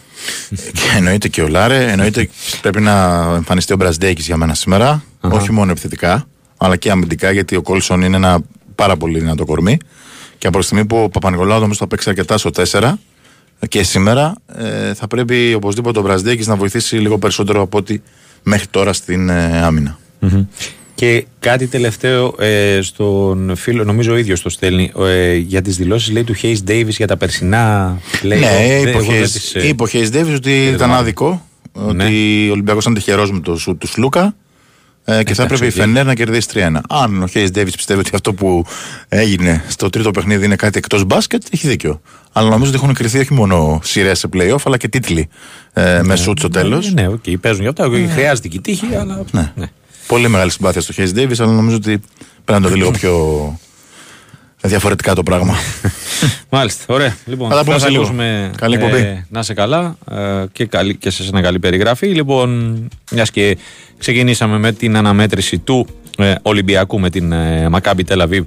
Και 0.50 0.98
εννοείται 0.98 1.28
και 1.28 1.42
ο 1.42 1.48
Λάρε. 1.48 1.92
Εννοείται 1.92 2.30
πρέπει 2.62 2.82
να 2.82 3.24
εμφανιστεί 3.36 3.74
ο 3.74 3.76
Μπραζντέκης 3.76 4.26
για 4.26 4.38
μένα 4.38 4.54
σήμερα. 4.54 5.04
Uh-huh. 5.22 5.32
Όχι 5.32 5.52
μόνο 5.52 5.72
επιθετικά, 5.72 6.28
αλλά 6.58 6.76
και 6.76 6.92
αμυντικά, 6.92 7.32
γιατί 7.32 7.56
ο 7.56 7.62
Κόλσον 7.62 8.02
είναι 8.02 8.16
ένα 8.16 8.40
πάρα 8.76 8.98
πολύ 8.98 9.20
δυνατό 9.20 9.46
κορμί. 9.46 9.78
Και 10.38 10.48
από 10.48 10.60
τη 10.60 10.66
στιγμή 10.66 10.86
που 10.86 11.04
ο 11.04 11.10
Παπα-Νικολάου 11.10 11.60
νομίζω 11.60 11.80
θα 11.80 11.88
παίξει 11.88 12.10
αρκετά 12.10 12.38
στο 12.38 12.50
4 12.72 12.94
και 13.68 13.84
σήμερα, 13.84 14.34
ε, 14.56 14.94
θα 14.94 15.08
πρέπει 15.08 15.54
οπωσδήποτε 15.54 16.00
ο 16.00 16.02
Μπραζντέκης 16.02 16.48
να 16.48 16.56
βοηθήσει 16.56 16.96
λίγο 16.96 17.18
περισσότερο 17.18 17.62
από 17.62 17.78
ό,τι 17.78 18.02
μέχρι 18.44 18.68
τώρα 18.68 18.94
στην 18.94 19.30
ε, 19.30 19.62
άμυνα. 19.62 20.00
Mm-hmm. 20.22 20.46
Και 21.02 21.26
κάτι 21.40 21.68
τελευταίο 21.68 22.36
ε, 22.40 22.80
στον 22.82 23.56
φίλο, 23.56 23.84
νομίζω 23.84 24.14
ο 24.14 24.18
ίδιος 24.18 24.42
το 24.42 24.50
στέλνει, 24.50 24.92
ε, 25.00 25.36
για 25.36 25.62
τις 25.62 25.76
δηλώσεις 25.76 26.12
λέει 26.12 26.24
του 26.24 26.36
Hayes 26.42 26.58
Davis 26.68 26.88
για 26.88 27.08
τα 27.08 27.18
περσινά 27.18 27.98
λέει, 28.22 28.40
Ναι, 28.40 28.80
είπε 29.68 29.84
ο 29.84 29.88
Hayes 29.92 30.12
Davis 30.12 30.34
ότι 30.36 30.66
ήταν 30.66 30.94
άδικο. 30.94 31.46
Ναι. 31.74 32.04
Ότι 32.04 32.48
ο 32.50 32.52
Ολυμπιακός 32.52 32.84
ήταν 32.84 32.94
τυχερός 32.94 33.32
με 33.32 33.40
το 33.40 33.58
σου 33.58 33.78
του 33.78 33.88
Σλούκα 33.88 34.36
ε, 35.06 35.24
και 35.24 35.34
θα 35.34 35.44
έπρεπε 35.44 35.66
η 35.66 35.70
Φενέρ 35.70 36.06
να 36.06 36.14
κερδίσει 36.14 36.48
3-1. 36.54 36.78
Αν 36.90 37.24
ο 37.24 37.28
Hayes 37.34 37.50
Davis 37.56 37.74
πιστεύει 37.76 38.00
ότι 38.00 38.10
αυτό 38.14 38.34
που 38.34 38.66
έγινε 39.10 39.64
στο 39.68 39.90
τρίτο 39.90 40.12
παιχνίδι 40.12 40.46
είναι 40.46 40.56
κάτι 40.56 40.78
εκτός 40.78 41.06
μπάσκετ, 41.06 41.44
έχει 41.52 41.68
δίκιο. 41.68 42.02
Αλλά 42.32 42.50
νομίζω 42.50 42.72
ότι 42.72 42.80
έχουν 42.84 42.94
κρυθεί 42.94 43.20
όχι 43.20 43.34
μόνο 43.34 43.80
σειρές 43.84 44.20
σε 44.20 44.30
playoff, 44.34 44.62
αλλά 44.66 44.78
και 44.78 44.88
τίτλοι 44.88 45.30
ε, 45.74 45.84
ναι, 45.84 46.04
με 46.04 46.16
σουτ 46.16 46.40
στο 46.40 46.48
τέλος. 46.48 46.94
Ναι, 46.94 47.02
ναι, 47.02 47.08
okay, 47.14 47.40
παίζουν 47.40 47.62
για 47.62 47.70
αυτά. 47.70 47.88
Ναι. 47.88 48.08
Χρειάζεται 48.08 48.48
και 48.48 48.58
η 48.58 48.62
τύχη, 48.62 48.96
αλλά. 48.96 49.24
Ναι. 49.32 49.54
Ναι. 50.12 50.18
Πολύ 50.18 50.28
μεγάλη 50.28 50.52
συμπάθεια 50.52 50.82
στο 50.82 50.94
Hayes 50.98 51.18
Davis, 51.18 51.36
αλλά 51.40 51.52
νομίζω 51.52 51.76
ότι 51.76 52.02
πρέπει 52.46 52.62
να 52.62 52.62
το 52.62 52.68
δει 52.68 52.76
λίγο 52.76 52.92
πιο 53.00 53.60
διαφορετικά 54.62 55.16
το 55.16 55.24
πράγμα. 55.24 55.56
Μάλιστα, 56.50 56.94
ωραία. 56.94 57.18
Λοιπόν, 57.26 57.50
θα 57.50 57.64
τα 57.64 57.76
ακούσουμε. 57.76 58.52
Καλή 58.58 58.76
εκπομπή. 58.76 58.98
Ε, 58.98 59.26
να 59.30 59.44
σε 59.44 59.54
καλά 59.54 59.98
ε, 60.12 60.44
και, 60.52 60.66
καλή, 60.66 60.96
και 60.96 61.10
σε 61.10 61.24
ένα 61.24 61.42
καλή 61.42 61.60
περιγραφή. 61.60 62.08
Λοιπόν, 62.08 62.78
μιας 63.12 63.32
και 63.32 63.58
ξεκινήσαμε 63.98 64.58
με 64.58 64.72
την 64.72 64.96
αναμέτρηση 64.96 65.58
του 65.58 65.88
ε, 66.18 66.34
Ολυμπιακού 66.42 67.00
με 67.00 67.10
την 67.10 67.32
ε, 67.32 67.70
Μακάμπι 67.70 68.04
Τελαβίβ 68.04 68.44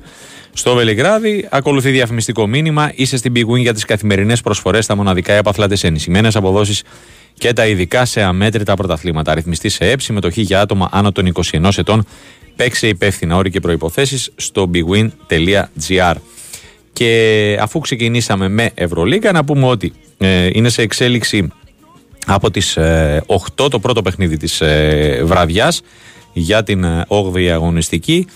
στο 0.54 0.74
Βελιγράδι. 0.74 1.46
Ακολουθεί 1.50 1.90
διαφημιστικό 1.90 2.46
μήνυμα. 2.46 2.92
Είσαι 2.94 3.16
στην 3.16 3.32
Big 3.36 3.46
Win 3.46 3.58
για 3.58 3.74
τις 3.74 3.84
καθημερινές 3.84 4.40
προσφορές, 4.40 4.86
τα 4.86 4.96
μοναδικά 4.96 5.32
επαθλάτε 5.32 5.76
ενισχυμένες 5.82 6.36
αποδόσεις 6.36 6.82
και 7.34 7.52
τα 7.52 7.66
ειδικά 7.66 8.04
σε 8.04 8.22
αμέτρητα 8.22 8.74
πρωταθλήματα. 8.74 9.30
Αριθμιστή 9.30 9.68
σε 9.68 9.90
έψη, 9.90 10.06
συμμετοχή 10.06 10.40
για 10.40 10.60
άτομα 10.60 10.88
άνω 10.92 11.12
των 11.12 11.32
21 11.52 11.70
ετών. 11.76 12.06
Παίξε 12.56 12.88
υπεύθυνα 12.88 13.36
όροι 13.36 13.50
και 13.50 13.60
προποθέσει 13.60 14.32
στο 14.36 14.70
bigwin.gr. 14.74 16.14
Και 16.92 17.58
αφού 17.60 17.78
ξεκινήσαμε 17.78 18.48
με 18.48 18.70
Ευρωλίγα, 18.74 19.32
να 19.32 19.44
πούμε 19.44 19.66
ότι 19.66 19.92
ε, 20.18 20.48
είναι 20.52 20.68
σε 20.68 20.82
εξέλιξη 20.82 21.48
από 22.26 22.50
τις 22.50 22.78
8 22.78 22.82
ε, 22.82 23.20
το 23.68 23.78
πρώτο 23.80 24.02
παιχνίδι 24.02 24.36
της 24.36 24.60
ε, 24.60 25.20
βραδιάς 25.24 25.82
για 26.32 26.62
την 26.62 26.84
8η 27.08 27.36
ε, 27.36 27.50
αγωνιστική 27.50 28.26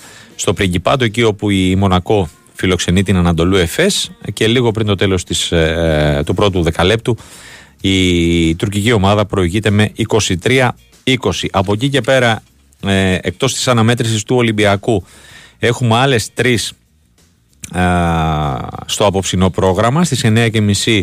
στο 0.40 0.52
Πριγκιπάτο 0.52 1.04
εκεί 1.04 1.22
όπου 1.22 1.50
η 1.50 1.76
Μονακό 1.76 2.28
φιλοξενεί 2.54 3.02
την 3.02 3.16
Ανατολού 3.16 3.56
Εφές 3.56 4.10
και 4.32 4.46
λίγο 4.46 4.70
πριν 4.70 4.86
το 4.86 4.94
τέλος 4.94 5.24
της, 5.24 5.52
του 6.24 6.34
πρώτου 6.34 6.62
δεκαλέπτου 6.62 7.16
η 7.80 8.54
τουρκική 8.54 8.92
ομάδα 8.92 9.26
προηγείται 9.26 9.70
με 9.70 9.92
23-20. 10.44 10.70
Από 11.50 11.72
εκεί 11.72 11.88
και 11.88 12.00
πέρα 12.00 12.42
ε, 12.86 13.18
εκτός 13.20 13.54
της 13.54 13.68
αναμέτρησης 13.68 14.22
του 14.22 14.36
Ολυμπιακού 14.36 15.04
έχουμε 15.58 15.96
άλλες 15.96 16.32
τρεις 16.34 16.72
στο 18.86 19.06
απόψινό 19.06 19.50
πρόγραμμα 19.50 20.04
στις 20.04 20.20
9.30 20.24 21.00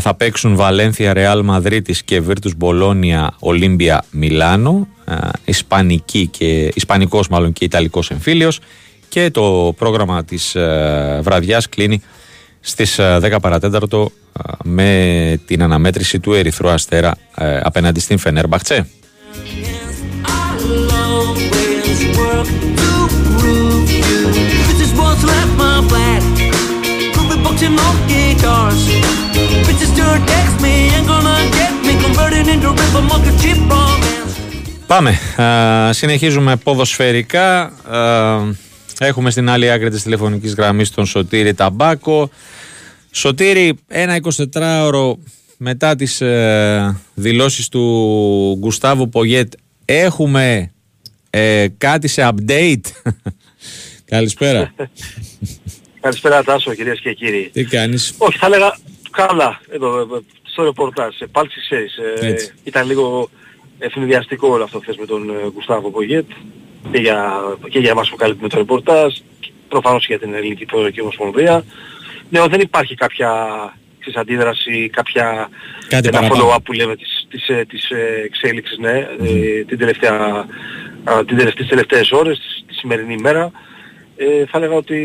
θα 0.00 0.14
παίξουν 0.14 0.56
Βαλένθια, 0.56 1.12
Ρεάλ 1.12 1.44
Μαδρίτης 1.44 2.02
και 2.02 2.20
Βίρτους 2.20 2.54
Μπολόνια, 2.54 3.34
Ολύμπια, 3.38 4.04
Μιλάνο, 4.10 4.88
Ισπανική 5.44 6.26
και, 6.26 6.70
Ισπανικός 6.74 7.28
μάλλον 7.28 7.52
και 7.52 7.64
Ιταλικός 7.64 8.10
εμφύλιος. 8.10 8.60
Και 9.08 9.30
το 9.30 9.74
πρόγραμμα 9.78 10.24
της 10.24 10.56
βραδιάς 11.20 11.68
κλείνει 11.68 12.02
στις 12.60 12.96
10 13.00 13.40
παρατέταρτο 13.40 14.10
με 14.64 15.40
την 15.46 15.62
αναμέτρηση 15.62 16.20
του 16.20 16.32
Ερυθρού 16.32 16.68
Αστέρα 16.68 17.14
απέναντι 17.62 18.00
στην 18.00 18.18
Φενέρμπαχτσε. 18.18 18.86
Πάμε. 34.88 35.18
συνεχίζουμε 35.92 36.56
ποδοσφαιρικά. 36.56 37.72
έχουμε 38.98 39.30
στην 39.30 39.48
άλλη 39.48 39.70
άκρη 39.70 39.90
της 39.90 40.02
τηλεφωνικής 40.02 40.54
γραμμής 40.54 40.90
τον 40.90 41.06
Σωτήρη 41.06 41.54
Ταμπάκο. 41.54 42.30
Σωτήρη, 43.10 43.78
ένα 43.86 44.20
24ωρο 44.52 45.12
μετά 45.56 45.96
τις 45.96 46.20
ε, 46.20 47.00
δηλώσεις 47.14 47.68
του 47.68 48.56
Γκουστάβου 48.58 49.08
Πογέτ 49.08 49.52
έχουμε 49.84 50.72
ε, 51.30 51.66
κάτι 51.78 52.08
σε 52.08 52.28
update; 52.30 52.80
Καλησπέρα. 54.04 54.74
Καλησπέρα 56.00 56.42
Τάσο 56.42 56.74
κυρίες 56.74 57.00
και 57.00 57.12
κύριοι. 57.12 57.50
Τι 57.52 57.64
κάνεις; 57.64 58.14
Όχι 58.18 58.38
θα 58.38 58.46
έλεγα 58.46 58.76
καλά 59.10 59.60
εδώ 59.70 60.06
στο 60.42 60.62
ρεπορτάζ. 60.62 61.14
Πάλι 61.32 61.50
στις 61.50 61.68
ήταν 62.64 62.86
λίγο 62.86 63.30
ευνηδιαστικό 63.78 64.48
όλο 64.48 64.64
αυτό 64.64 64.78
χθες 64.78 64.96
με 64.96 65.06
τον 65.06 65.30
ε, 65.30 65.50
Γκουστάβο 65.52 65.90
Πογέτ 65.90 66.30
και 66.92 66.98
για, 66.98 67.40
και 67.68 67.78
για 67.78 67.90
εμάς 67.90 68.10
που 68.10 68.16
καλύπτουμε 68.16 68.48
το 68.48 68.56
ρεπορτάζ 68.56 69.14
προφανώς 69.68 70.06
για 70.06 70.18
την 70.18 70.34
ελληνική 70.34 70.64
προεδρική 70.64 71.00
ομοσπονδία. 71.00 71.64
Ναι, 72.30 72.48
δεν 72.48 72.60
υπάρχει 72.60 72.94
κάποια 72.94 73.36
αντίδραση, 74.14 74.90
κάποια 74.92 75.48
Κάτι 75.88 76.08
ένα 76.08 76.28
follow-up 76.30 76.58
που 76.64 76.72
λέμε 76.72 76.96
της, 76.96 77.26
της, 77.30 77.48
ε, 77.48 77.64
της 77.68 77.90
ε, 77.90 78.22
εξέλιξης, 78.24 78.78
ναι, 78.78 79.06
mm. 79.20 79.64
την 79.66 79.78
τελευταία, 79.78 80.46
την 81.26 81.36
τελευταία, 81.36 81.52
τις 81.52 81.68
τελευταίες 81.68 82.10
ώρες, 82.10 82.64
της 82.66 82.76
σημερινή 82.76 83.14
ημέρα. 83.18 83.50
Ε, 84.16 84.46
θα 84.46 84.58
έλεγα 84.58 84.74
ότι 84.74 84.96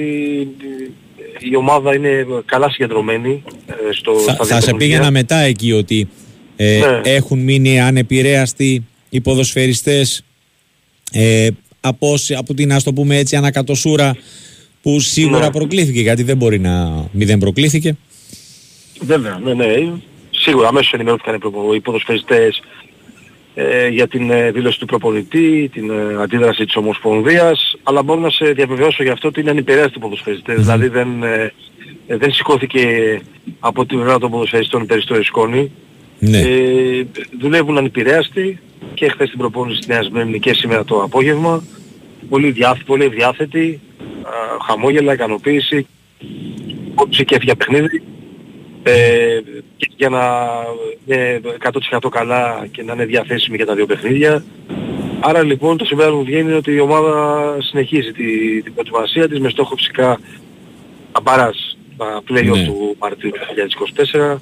η 1.40 1.56
ομάδα 1.56 1.96
είναι 1.96 2.26
καλά 2.46 2.70
συγκεντρωμένη 2.70 3.44
στο 3.92 4.14
Θα, 4.14 4.46
θα 4.46 4.62
σε 4.62 4.74
πήγαινα 4.74 5.12
μετά 5.12 5.36
εκεί 5.36 5.72
ότι 5.72 6.10
ε, 6.56 6.80
ναι. 6.80 7.02
έχουν 7.04 7.40
μείνει 7.40 7.82
ανεπηρέαστοι 7.82 8.86
οι 9.10 9.22
ποδοσφαιριστές 9.22 10.24
ε, 11.12 11.48
από, 11.82 12.16
από 12.38 12.54
την 12.54 12.74
ας 12.74 12.84
το 12.84 12.94
πούμε 12.94 13.18
έτσι 13.18 13.36
ανακατοσούρα 13.36 14.16
που 14.82 15.00
σίγουρα 15.00 15.46
ναι. 15.46 15.52
προκλήθηκε 15.52 16.02
γιατί 16.02 16.24
δεν 16.24 16.38
μπορεί 16.38 16.60
να 16.60 17.06
μηδέν 17.12 17.40
προκλήθηκε. 17.40 17.98
Βέβαια, 19.00 19.40
ναι, 19.44 19.54
ναι. 19.54 19.66
Σίγουρα 20.32 20.68
αμέσως 20.68 20.94
ενημερώθηκαν 20.94 21.40
οι 21.76 21.80
ποδοσφαιριστές 21.80 22.62
ε, 23.56 23.88
για 23.88 24.08
την 24.08 24.32
ε, 24.32 24.52
δήλωση 24.52 24.80
του 24.80 24.86
προπονητή, 24.86 25.70
την 25.74 25.90
ε, 25.90 26.22
αντίδραση 26.22 26.66
της 26.66 26.76
Ομοσπονδίας, 26.76 27.76
αλλά 27.84 28.04
μπορώ 28.04 28.20
να 28.20 28.30
σε 28.30 28.46
διαβεβαιώσω 28.46 29.04
για 29.04 29.12
αυτό 29.12 29.28
ότι 29.28 29.40
είναι 29.40 29.50
ανυπηρέαστοι 29.50 30.00
ποδοσφαιριστές. 30.00 30.60
Δηλαδή 30.60 30.88
δεν, 30.88 31.24
ε, 31.24 31.54
δεν 32.08 32.32
σηκώθηκε 32.34 33.22
από 33.60 33.86
την 33.86 33.98
πλευρά 33.98 34.18
των 34.20 34.32
ποδοσφαιριστών 34.32 34.86
περισσότερο 34.86 35.24
σκόνη. 35.24 35.72
Ναι. 36.30 36.40
Ε, 36.40 37.06
δουλεύουν 37.40 37.78
ανυπηρέαστοι 37.78 38.60
και 38.94 39.10
χθες 39.10 39.30
την 39.30 39.40
προπόνηση 39.40 39.78
της 39.78 39.88
Νέας 39.88 40.10
Μέμνη 40.10 40.40
και 40.40 40.54
σήμερα 40.54 40.84
το 40.84 41.02
απόγευμα. 41.02 41.64
Πολύ, 42.30 42.52
διά, 42.52 42.78
πολύ 42.86 43.08
διάθετοι, 43.08 43.80
χαμόγελα, 44.68 45.14
ικανοποίηση, 45.14 45.88
όψη 46.96 47.26
και 47.26 47.40
για 47.42 47.56
παιχνίδι. 47.56 48.04
Ε, 48.84 49.40
και 49.78 49.88
για 49.96 50.10
να 50.10 50.22
είναι 51.06 51.42
100% 52.00 52.10
καλά 52.10 52.68
και 52.72 52.84
να 52.84 52.94
είναι 52.94 53.06
διαθέσιμη 53.06 53.56
για 53.56 53.66
τα 53.66 53.76
δύο 53.76 53.86
παιχνίδια. 53.86 54.44
Άρα 55.20 55.44
λοιπόν 55.44 55.78
το 55.78 55.86
συμπέρασμα 55.86 56.18
που 56.18 56.26
βγαίνει 56.26 56.42
είναι 56.42 56.56
ότι 56.56 56.72
η 56.72 56.80
ομάδα 56.80 57.58
συνεχίζει 57.60 58.12
τη, 58.12 58.62
την 58.62 58.74
προετοιμασία 58.74 59.28
της 59.28 59.40
με 59.40 59.50
στόχο 59.50 59.76
φυσικά 59.76 60.20
αμπάρας 61.12 61.78
τα 61.98 62.22
play 62.30 62.44
ναι. 62.44 62.66
του 62.66 62.96
Μαρτίου 63.00 63.32
2024 64.16 64.36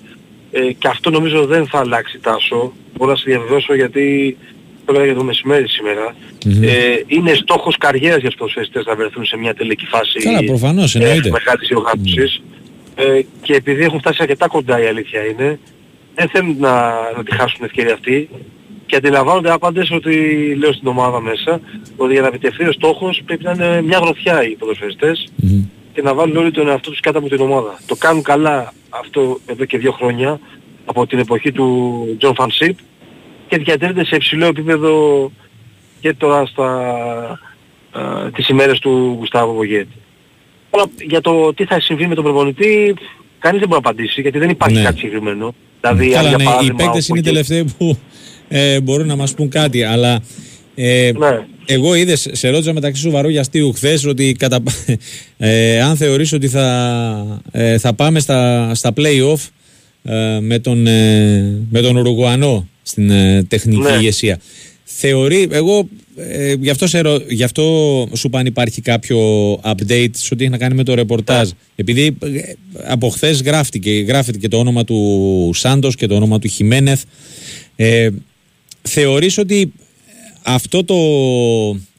ε, 0.52 0.72
και 0.72 0.88
αυτό 0.88 1.10
νομίζω 1.10 1.46
δεν 1.46 1.68
θα 1.68 1.80
αλλάξει 1.80 2.20
τάσο. 2.20 2.74
Μπορώ 2.98 3.12
να 3.12 3.18
σε 3.18 3.24
διαβεβαιώσω 3.28 3.76
γιατί 3.76 4.38
το 4.86 4.94
έλεγα 4.94 5.06
για 5.06 5.16
το 5.16 5.24
μεσημέρι 5.24 5.66
Ε, 6.62 6.96
είναι 7.08 7.34
στόχος 7.34 7.78
καριέρας 7.78 8.20
για 8.20 8.30
τους 8.30 8.38
προσφεστές 8.38 8.86
να 8.86 8.96
βρεθούν 8.96 9.26
σε 9.26 9.38
μια 9.38 9.54
τελική 9.54 9.86
φάση 9.86 10.20
Καλά, 10.20 10.44
προφανώς, 10.44 10.96
εννοείται. 10.96 11.28
Ε, 11.28 11.32
μεγάλης 11.32 11.68
διοργάνωσης. 11.68 12.42
Ε, 12.96 13.22
και 13.42 13.54
επειδή 13.54 13.84
έχουν 13.84 14.00
φτάσει 14.00 14.18
αρκετά 14.22 14.48
κοντά 14.48 14.84
η 14.84 14.86
αλήθεια 14.86 15.26
είναι, 15.26 15.60
δεν 16.16 16.28
θέλουν 16.30 16.56
να, 16.60 16.92
να 17.16 17.24
τη 17.24 17.36
χάσουν 17.36 17.56
την 17.56 17.66
ευκαιρία 17.66 17.94
αυτή 17.94 18.30
και 18.86 18.96
αντιλαμβάνονται 18.96 19.52
άπαντες 19.52 19.92
ότι 19.92 20.16
λέω 20.56 20.74
στην 20.74 20.88
ομάδα 20.88 21.22
μέσα 21.22 21.60
ότι 21.98 22.14
για 22.14 22.22
να 22.22 22.28
επιτευχθεί 22.28 22.64
ο 22.64 22.72
στόχος 22.72 23.22
πρέπει 23.26 23.44
να 23.44 23.52
είναι 23.52 23.82
μια 23.82 23.98
γροθιά 23.98 24.48
οι 24.48 24.56
ποδοσφαιριστές 24.56 25.32
και 25.94 26.02
να 26.02 26.14
βάλουν 26.14 26.38
όλοι 26.38 26.52
τον 26.52 26.68
εαυτό 26.68 26.90
τους 26.90 27.00
κάτω 27.00 27.18
από 27.18 27.30
την 27.30 27.42
ομάδα. 27.42 27.80
Το 27.86 27.96
κάνουν 27.96 28.24
καλά 28.24 28.74
αυτό 28.90 29.40
εδώ 29.46 29.66
και 29.66 29.78
δύο 29.78 29.92
χρόνια 29.92 30.40
από 30.86 31.08
την 31.08 31.20
εποχή 31.20 31.52
του 31.52 32.18
John 32.22 32.34
Fan 32.34 32.70
και 33.48 33.58
διατηρείται 33.58 34.06
σε 34.06 34.16
υψηλό 34.16 34.46
επίπεδο 34.46 35.32
και 36.00 36.14
τώρα 36.14 36.46
στα, 36.46 36.70
α, 37.92 38.30
τις 38.36 38.48
ημέρες 38.48 38.80
του 38.80 39.16
Γουστάβο 39.20 39.54
Βογέτη. 39.54 39.96
Αλλά 40.70 40.86
για 41.08 41.22
το 41.22 41.54
τι 41.54 41.66
θα 41.66 41.82
συμβεί 41.82 42.08
με 42.08 42.16
τον 42.16 42.24
προπονητή, 42.24 42.96
κανείς 43.40 43.60
δεν 43.60 43.70
μπορεί 43.70 43.82
να 43.84 43.90
απαντήσει 43.90 44.22
γιατί 44.22 44.40
δεν 44.40 44.50
υπάρχει 44.50 44.78
ναι. 44.78 44.84
κάτι 44.84 44.98
συγκεκριμένο. 44.98 45.54
Δηλαδή, 45.82 46.10
Καλά, 46.10 46.30
ναι, 46.30 46.44
οι 46.66 46.74
παίκτες 46.74 47.08
είναι 47.08 47.20
οι 47.20 47.22
τελευταίοι 47.22 47.66
που 47.78 47.98
ε, 48.48 48.82
μπορούν 48.82 49.08
να 49.08 49.16
μας 49.16 49.34
πούν 49.34 49.50
κάτι, 49.50 49.84
αλλά 49.84 50.22
ε, 50.76 51.12
ναι. 51.18 51.46
Εγώ 51.72 51.96
είδες, 51.96 52.28
σε 52.32 52.50
ρώτησα 52.50 52.74
μεταξύ 52.74 53.02
σοβαρού 53.02 53.30
για 53.30 53.42
αστείου 53.42 53.74
χθες 53.74 54.06
ότι 54.06 54.36
κατα... 54.40 54.64
ε, 55.38 55.82
αν 55.82 55.98
θεωρείς 55.98 56.34
ότι 56.34 56.48
θα, 56.48 57.42
ε, 57.52 57.78
θα 57.78 57.94
πάμε 57.94 58.20
στα, 58.20 58.72
στα 58.76 58.94
play-off 58.96 59.48
ε, 60.04 60.40
με, 60.40 60.60
τον, 60.60 60.88
ε, 60.88 61.60
με 61.70 61.82
τον 61.82 61.96
Ουρουγουανό 61.96 62.68
στην 62.82 63.10
ε, 63.10 63.44
τεχνική 63.44 63.82
ναι. 63.82 63.98
ηγεσία. 63.98 64.40
Θεωρεί, 64.84 65.48
εγώ 65.52 65.88
ε, 66.16 66.54
γι, 66.60 66.70
αυτό 66.70 66.88
σε, 66.88 67.02
γι' 67.30 67.44
αυτό 67.44 67.64
σου 68.16 68.30
πάνε 68.30 68.48
υπάρχει 68.48 68.82
κάποιο 68.82 69.20
update 69.54 70.10
σε 70.12 70.34
ό,τι 70.34 70.44
έχει 70.44 70.52
να 70.52 70.58
κάνει 70.58 70.76
με 70.76 70.84
το 70.84 70.94
ρεπορτάζ. 70.94 71.48
Ναι. 71.48 71.56
Επειδή 71.76 72.18
ε, 72.22 72.42
από 72.84 73.10
χθες 73.10 73.42
γράφτηκε, 73.42 73.92
γράφεται 73.92 74.38
και 74.38 74.48
το 74.48 74.58
όνομα 74.58 74.84
του 74.84 75.52
Σάντος 75.54 75.96
και 75.96 76.08
το 76.08 76.16
όνομα 76.16 76.40
του 76.40 76.48
Χιμένεθ. 76.48 77.04
Ε, 77.76 78.10
θεωρείς 78.82 79.38
ότι 79.38 79.74
αυτό 80.44 80.84
το 80.84 80.96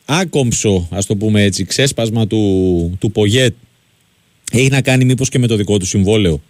άκομψο, 0.06 0.88
ας 0.90 1.06
το 1.06 1.16
πούμε 1.16 1.42
έτσι, 1.42 1.64
ξέσπασμα 1.64 2.26
του, 2.26 2.96
του 3.00 3.10
Πογέτ 3.12 3.54
έχει 4.52 4.68
να 4.68 4.82
κάνει 4.82 5.04
μήπως 5.04 5.28
και 5.28 5.38
με 5.38 5.46
το 5.46 5.56
δικό 5.56 5.78
του 5.78 5.86
συμβόλαιο; 5.86 6.40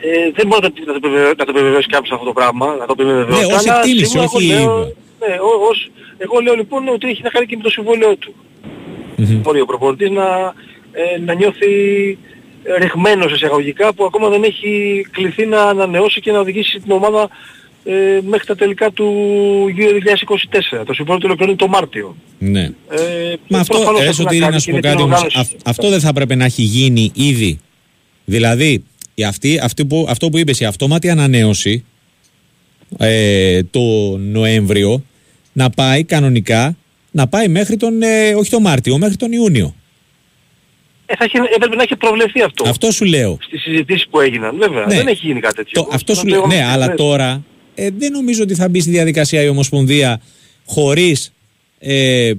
Ε, 0.00 0.30
δεν 0.34 0.46
μπορεί 0.46 0.60
να 0.86 1.34
το 1.34 1.44
επιβεβαιώσει 1.48 1.88
κάποιος 1.88 2.12
αυτό 2.12 2.24
το 2.24 2.32
πράγμα, 2.32 2.74
να 2.74 2.86
το 2.86 2.94
επιβεβαιώσει. 2.98 3.46
Ναι, 3.46 3.54
ως 3.54 3.64
εκτίμηση, 3.64 4.18
όχι... 4.18 4.46
Λέω, 4.46 4.78
ναι, 5.18 5.36
ως, 5.70 5.90
εγώ 6.18 6.40
λέω 6.40 6.54
λοιπόν 6.54 6.88
ότι 6.88 7.08
έχει 7.08 7.22
να 7.22 7.28
κάνει 7.28 7.46
και 7.46 7.56
με 7.56 7.62
το 7.62 7.70
συμβόλαιο 7.70 8.16
του. 8.16 8.34
Μπορεί 9.16 9.60
ο 9.60 9.64
προπονητής 9.64 10.10
να, 10.10 10.54
ε, 10.92 11.18
να 11.18 11.34
νιώθει 11.34 11.68
ρεχμένος 12.78 13.32
εισαγωγικά 13.32 13.92
που 13.92 14.04
ακόμα 14.04 14.28
δεν 14.28 14.42
έχει 14.42 15.06
κληθεί 15.10 15.46
να 15.46 15.62
ανανεώσει 15.62 16.20
και 16.20 16.32
να 16.32 16.38
οδηγήσει 16.38 16.80
την 16.80 16.92
ομάδα 16.92 17.28
ε, 17.84 18.20
μέχρι 18.22 18.46
τα 18.46 18.54
τελικά 18.54 18.90
του 18.90 19.14
Euro 19.76 20.78
2024. 20.80 20.84
Το 20.86 20.92
συμφωνώ 20.92 21.18
ολοκληρώνει 21.24 21.56
το 21.56 21.68
Μάρτιο. 21.68 22.16
Ναι. 22.38 22.62
Ε, 22.90 23.34
Μα 23.48 23.58
αυτό, 23.58 23.76
ε, 24.00 24.08
ότι 24.22 24.38
να 24.38 24.58
σου 24.58 24.70
πω 24.70 24.80
κάτι 24.80 25.02
αυτό 25.64 25.88
δεν 25.88 26.00
θα 26.00 26.08
έπρεπε 26.08 26.34
να 26.34 26.44
έχει 26.44 26.62
γίνει 26.62 27.12
ήδη. 27.14 27.60
Δηλαδή, 28.24 28.84
αυτή, 29.26 29.60
αυτή 29.62 29.86
που, 29.86 30.06
αυτό 30.08 30.28
που 30.28 30.38
είπες, 30.38 30.60
η 30.60 30.64
αυτόματη 30.64 31.10
ανανέωση 31.10 31.84
ε, 32.98 33.62
το 33.62 33.80
Νοέμβριο 34.18 35.04
να 35.52 35.70
πάει 35.70 36.04
κανονικά 36.04 36.76
να 37.10 37.28
πάει 37.28 37.48
μέχρι 37.48 37.76
τον, 37.76 38.02
ε, 38.02 38.34
όχι 38.34 38.50
τον 38.50 38.62
Μάρτιο, 38.62 38.98
μέχρι 38.98 39.16
τον 39.16 39.32
Ιούνιο. 39.32 39.74
Ε, 41.06 41.16
θα 41.16 41.24
έπρεπε 41.54 41.76
να 41.76 41.82
έχει 41.82 41.96
προβλεφθεί 41.96 42.42
αυτό. 42.42 42.68
Αυτό 42.68 42.90
σου 42.90 43.04
λέω. 43.04 43.38
Στις 43.40 43.62
συζητήσεις 43.62 44.08
που 44.08 44.20
έγιναν. 44.20 44.56
Βέβαια, 44.58 44.86
ναι. 44.86 44.94
δεν 44.94 45.06
έχει 45.06 45.26
γίνει 45.26 45.40
κάτι 45.40 45.54
τέτοιο. 45.54 45.82
Το, 45.82 45.88
αυτό 45.92 46.14
σου 46.14 46.26
λέω. 46.26 46.46
Ναι, 46.46 46.64
αλλά 46.64 46.94
τώρα 46.94 47.44
ε, 47.80 47.90
δεν 47.98 48.12
νομίζω 48.12 48.42
ότι 48.42 48.54
θα 48.54 48.68
μπει 48.68 48.80
στη 48.80 48.90
διαδικασία 48.90 49.42
η 49.42 49.48
Ομοσπονδία 49.48 50.20
χωρίς 50.66 51.32
ε, 51.78 52.32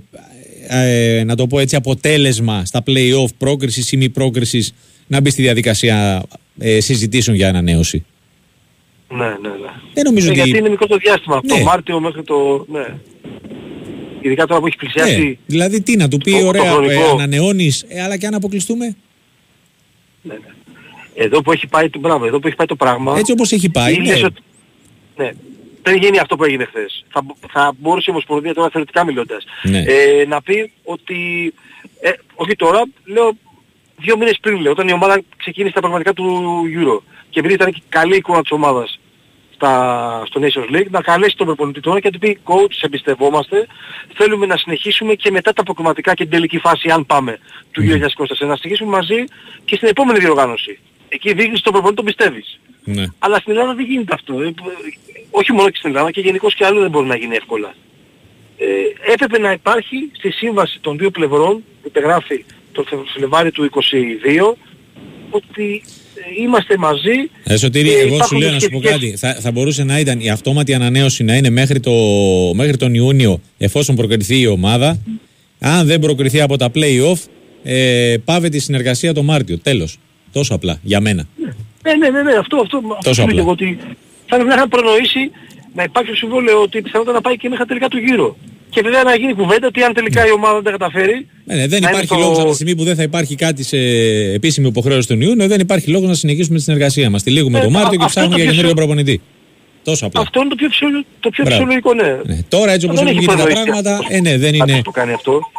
ε, 0.67 1.24
να 1.25 1.36
το 1.36 1.48
πω 1.48 1.60
έτσι 1.60 1.75
αποτέλεσμα 1.75 2.65
στα 2.65 2.83
play-off 2.86 3.29
πρόκρισης 3.38 3.91
ή 3.91 3.98
μη 3.98 4.10
πρόκρισης 4.10 4.74
να 5.07 5.21
μπει 5.21 5.29
στη 5.29 5.41
διαδικασία 5.41 6.24
ε, 6.60 6.79
συζητήσεων 6.79 7.38
για 7.38 7.50
ανανέωση. 7.50 8.05
Ναι, 9.10 9.17
ναι, 9.17 9.50
ναι. 9.50 9.71
Δεν 9.93 10.03
νομίζω 10.05 10.27
ε, 10.27 10.29
ότι... 10.31 10.39
Γιατί 10.41 10.57
είναι 10.57 10.69
μικρό 10.69 10.88
το 10.88 10.98
διάστημα. 10.98 11.39
Ναι. 11.43 11.57
Το 11.57 11.63
Μάρτιο 11.63 12.00
μέχρι 12.00 12.24
το... 12.24 12.65
Ναι. 12.71 12.86
Ειδικά 14.21 14.45
τώρα 14.45 14.60
που 14.60 14.67
έχει 14.67 14.77
πλησιάσει... 14.77 15.24
Ναι. 15.27 15.36
Δηλαδή 15.45 15.81
τι 15.81 15.95
να 15.95 16.07
του 16.07 16.17
πει, 16.17 16.31
το, 16.31 16.48
ωραία, 16.48 16.75
το 16.75 16.89
ε, 16.89 16.98
ανανεώνεις, 17.12 17.86
ε, 17.88 18.01
αλλά 18.01 18.17
και 18.17 18.25
αν 18.25 18.33
αποκλειστούμε; 18.33 18.95
Ναι, 20.21 20.33
ναι. 20.33 20.39
Εδώ 21.15 21.41
που 21.41 21.51
έχει 21.51 21.67
πάει 21.67 21.89
το, 21.89 22.00
μπράβο, 22.00 22.25
εδώ 22.25 22.39
που 22.39 22.48
έχει 22.48 22.55
πάει 22.55 22.67
το 22.67 22.75
πράγμα... 22.75 23.17
Έτσι 23.17 23.31
όπως 23.31 23.51
έχει 23.51 23.69
πάει, 23.69 23.98
ναι. 23.98 24.13
Ότι, 24.13 24.41
ναι. 25.22 25.32
Δεν 25.84 25.96
γίνει 25.96 26.20
αυτό 26.20 26.36
που 26.36 26.44
έγινε 26.44 26.66
χθες. 26.66 27.06
Θα, 27.10 27.25
θα 27.51 27.74
μπορούσε 27.78 28.06
η 28.08 28.12
Ομοσπονδία 28.12 28.54
τώρα 28.54 28.70
θεωρητικά 28.70 29.06
μιλώντας 29.06 29.46
ναι. 29.63 29.84
ε, 29.88 30.25
να 30.28 30.42
πει 30.42 30.72
ότι... 30.84 31.54
Ε, 32.01 32.12
όχι 32.36 32.56
τώρα, 32.56 32.84
λέω 33.06 33.32
δύο 33.98 34.18
μήνες 34.18 34.38
πριν, 34.42 34.60
λέω, 34.60 34.72
όταν 34.72 34.88
η 34.88 34.94
ομάδα 34.94 35.22
ξεκίνησε 35.38 35.74
τα 35.74 35.80
πραγματικά 35.80 36.13
του 36.13 36.63
Euro 36.80 37.01
και 37.30 37.40
επειδή 37.40 37.54
ήταν 37.54 37.72
και 37.72 37.82
καλή 37.90 38.16
εικόνα 38.16 38.42
της 38.42 38.51
ομάδας 38.51 39.00
στα, 39.54 40.24
στο 40.25 40.42
Nations 40.44 40.75
League, 40.75 40.90
να 40.90 41.01
καλέσει 41.01 41.36
τον 41.36 41.46
προπονητή 41.46 41.80
τώρα 41.80 42.00
και 42.00 42.08
να 42.08 42.12
του 42.12 42.20
πει 42.20 42.40
coach, 42.44 42.72
σε 42.72 42.86
εμπιστευόμαστε, 42.86 43.68
θέλουμε 44.13 44.46
να 44.46 44.58
συνεχίσουμε 44.58 45.13
και 45.13 45.32
μετά 45.32 45.54
τα 45.54 45.63
προκριματικά 45.63 46.13
και 46.13 46.24
την 46.24 46.32
τελική 46.32 46.60
φάση, 46.60 46.90
αν 46.90 47.06
πάμε, 47.06 47.40
του 47.72 47.82
2024, 47.82 47.88
να 48.48 48.56
συνεχίσουμε 48.56 48.90
μαζί 48.90 49.24
και 49.66 49.75
στην 49.75 49.88
επόμενη 49.88 50.20
διοργάνωση. 50.20 50.80
Εκεί 51.13 51.34
δείχνεις 51.34 51.62
τον 51.62 51.72
προπονητή 51.72 51.96
τον 51.96 52.06
πιστεύεις. 52.06 52.60
Ναι. 52.84 53.06
Αλλά 53.20 53.38
στην 53.38 53.51
Ελλάδα 53.51 53.74
δεν 53.74 53.86
γίνεται 53.86 54.13
αυτό. 54.13 54.41
Ε, 54.41 54.53
όχι 55.32 55.51
μόνο 55.51 55.70
και 55.70 55.77
στην 55.77 55.89
Ελλάδα 55.89 56.12
και 56.12 56.22
γενικώς 56.22 56.56
και 56.56 56.65
άλλο 56.65 56.80
δεν 56.82 56.89
μπορεί 56.89 57.08
να 57.08 57.15
γίνει 57.15 57.36
εύκολα. 57.36 57.75
Ε, 58.58 59.12
έπρεπε 59.13 59.39
να 59.39 59.51
υπάρχει 59.51 59.98
στη 60.12 60.32
σύμβαση 60.32 60.80
των 60.82 60.98
δύο 60.98 61.12
πλευρών 61.12 61.53
που 61.82 61.88
υπεγράφει 61.88 62.46
το 62.72 62.86
Φλεβάρι 63.15 63.51
του 63.51 63.70
22 63.74 64.53
ότι 65.30 65.84
ε, 66.15 66.41
είμαστε 66.41 66.77
μαζί. 66.77 67.30
Ε, 67.44 67.58
Σωτήρη, 67.58 67.94
εγώ 67.94 68.24
σου 68.24 68.38
λέω 68.38 68.51
να 68.51 68.60
σου 68.60 68.70
πω 68.70 68.80
κάτι. 68.80 69.15
Θα, 69.18 69.34
θα 69.34 69.51
μπορούσε 69.51 69.84
να 69.84 70.00
ήταν 70.00 70.20
η 70.20 70.30
αυτόματη 70.30 70.74
ανανέωση 70.74 71.24
να 71.24 71.36
είναι 71.36 71.50
μέχρι, 71.50 71.80
το, 71.80 71.91
μέχρι 72.53 72.77
τον 72.77 72.94
Ιούνιο 72.94 73.41
εφόσον 73.58 73.96
προκριθεί 73.96 74.39
η 74.39 74.48
ομάδα. 74.48 74.98
Αν 75.60 75.88
δεν 75.88 76.00
προκριθεί 76.00 76.41
από 76.41 76.58
τα 76.58 76.72
play-off, 76.75 77.20
ε, 77.63 78.15
πάβε 78.25 78.50
τη 78.50 78.60
συνεργασία 78.60 79.13
το 79.13 79.24
Μάρτιο. 79.24 79.58
Τέλος. 79.58 79.98
Τόσο 80.32 80.54
απλά. 80.56 80.80
Για 80.82 81.00
μένα. 81.00 81.24
Ναι, 81.84 81.94
ναι, 81.96 82.10
ναι, 82.10 82.22
ναι 82.22 82.34
αυτό, 82.40 82.58
αυτό, 82.58 82.82
Τόσο 83.04 83.24
αυτό 83.24 83.42
απλά. 83.42 83.52
ότι 83.52 83.78
θα 84.26 84.36
πρέπει 84.36 84.56
να 84.56 84.68
προνοήσει 84.68 85.32
να 85.74 85.84
υπάρχει 85.84 86.14
συμβόλαιο 86.14 86.62
ότι 86.62 86.82
πιθανότατα 86.82 87.16
να 87.18 87.22
πάει 87.22 87.38
και 87.38 87.50
μέχρι 87.50 87.66
τελικά 87.66 87.88
του 87.88 87.98
γύρω. 87.98 88.38
Και 88.70 88.82
βέβαια 88.82 89.04
να 89.04 89.16
γίνει 89.16 89.34
κουβέντα 89.34 89.67
ότι 89.67 89.84
αν 89.84 89.94
τελικά 89.94 90.28
η 90.28 90.32
ομάδα 90.32 90.54
δεν 90.54 90.63
τα 90.63 90.72
καταφέρει. 90.72 91.28
Ναι, 91.46 91.56
ναι, 91.56 91.67
δεν 91.67 91.84
υπάρχει 91.84 92.08
το... 92.08 92.15
λόγος 92.15 92.39
από 92.39 92.50
τη 92.50 92.56
στιγμή 92.56 92.76
που 92.76 92.84
δεν 92.84 92.96
θα 92.96 93.04
υπάρχει 93.04 93.36
κάτι 93.36 93.63
σε 93.63 93.78
επίσημη 94.34 94.67
υποχρέωση 94.67 95.08
του 95.08 95.22
Ιούνιο, 95.22 95.48
δεν 95.48 95.60
υπάρχει 95.60 95.89
λόγος 95.89 96.08
να 96.08 96.13
συνεχίσουμε 96.13 96.58
τη 96.58 96.63
συνεργασία 96.63 97.10
μας. 97.10 97.24
Τυλίγουμε 97.24 97.60
ε, 97.60 97.62
το 97.62 97.70
Μάρτιο 97.70 98.00
και 98.00 98.06
ψάχνουμε 98.06 98.36
για 98.36 98.46
καινούριο 98.46 98.74
προπονητή. 98.74 99.22
Τόσο 99.84 100.06
απλά. 100.06 100.22
Αυτό 100.22 100.39
είναι 100.39 100.50
το 100.50 100.56
πιο, 100.56 100.70
φυσιο... 100.70 100.88
το 101.20 101.30
πιο 101.30 101.46
φυσιολογικό, 101.46 101.94
ναι. 101.94 102.17
ναι. 102.24 102.39
Τώρα 102.50 102.72
έτσι 102.72 102.86
όπως 102.86 103.02
έχουν 103.02 103.12
γίνει 103.12 103.26
τα 103.26 103.48
πράγματα, 103.48 104.00
ε, 104.10 104.20
ναι, 104.20 104.38
δεν, 104.38 104.54
είναι, 104.54 104.82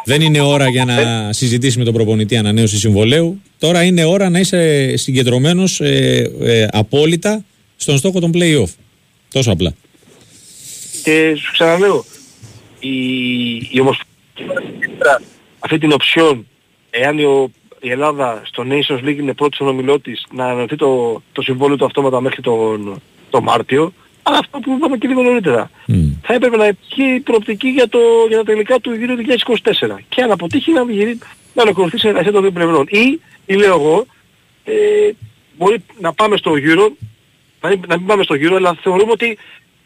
δεν 0.05 0.21
είναι 0.21 0.41
ώρα 0.41 0.69
για 0.69 0.85
να 0.85 0.99
ε. 0.99 1.33
συζητήσει 1.33 1.77
με 1.77 1.83
τον 1.83 1.93
προπονητή 1.93 2.37
ανανέωση 2.37 2.77
συμβολέου. 2.77 3.41
Τώρα 3.59 3.83
είναι 3.83 4.05
ώρα 4.05 4.29
να 4.29 4.39
είσαι 4.39 4.93
συγκεντρωμένος 4.97 5.81
ε, 5.81 6.31
ε, 6.41 6.67
απόλυτα 6.71 7.43
στον 7.75 7.97
στόχο 7.97 8.19
των 8.19 8.31
play-off. 8.33 8.73
Τόσο 9.31 9.51
απλά. 9.51 9.73
Και 11.03 11.35
σου 11.35 11.51
ξαναλέω, 11.51 12.05
η, 12.79 12.97
η 13.55 13.79
Ομοσπονδία 13.79 15.21
αυτή 15.59 15.77
την 15.77 15.91
οψιόν, 15.91 16.47
εάν 16.89 17.17
η, 17.17 17.23
η 17.81 17.89
Ελλάδα 17.89 18.41
στο 18.45 18.63
Nations 18.67 19.07
League 19.07 19.17
είναι 19.19 19.33
πρώτη 19.33 19.55
στον 19.55 19.67
ομιλό 19.67 19.99
της, 19.99 20.25
να 20.31 20.45
ανανεωθεί 20.45 20.75
το, 20.75 21.21
το 21.31 21.41
συμβόλαιο 21.41 21.77
του 21.77 21.85
αυτόματα 21.85 22.21
μέχρι 22.21 22.41
τον, 22.41 23.01
το 23.29 23.41
Μάρτιο, 23.41 23.93
αλλά 24.23 24.37
αυτό 24.37 24.59
που 24.59 24.73
είπαμε 24.77 24.97
και 24.97 25.07
λίγο 25.07 25.21
νωρίτερα. 25.21 25.69
Mm. 25.87 25.93
Θα 26.21 26.33
έπρεπε 26.33 26.57
να 26.57 26.65
έχει 26.65 27.19
προοπτική 27.23 27.67
για, 27.67 27.87
το, 27.89 27.99
για 28.27 28.37
τα 28.37 28.43
τελικά 28.43 28.79
του 28.79 28.93
γύρου 28.93 29.15
2024. 29.15 29.97
Και 30.09 30.21
αν 30.21 30.31
αποτύχει 30.31 30.71
να, 30.71 30.83
να 31.53 31.61
ολοκληρωθεί 31.63 31.97
σε 31.97 32.07
εργασία 32.07 32.31
των 32.31 32.41
δύο 32.41 32.51
πλευρών. 32.51 32.85
Ή, 32.89 33.19
ή 33.45 33.53
λέω 33.53 33.73
εγώ, 33.73 34.05
ε, 34.63 34.73
μπορεί 35.57 35.83
να 35.99 36.13
πάμε 36.13 36.37
στο 36.37 36.55
γύρο, 36.55 36.91
να 37.61 37.69
μην, 37.69 37.81
να 37.87 37.97
μην 37.97 38.05
πάμε 38.05 38.23
στο 38.23 38.33
γύρο, 38.35 38.55
αλλά 38.55 38.77
θεωρούμε 38.81 39.11
ότι 39.11 39.37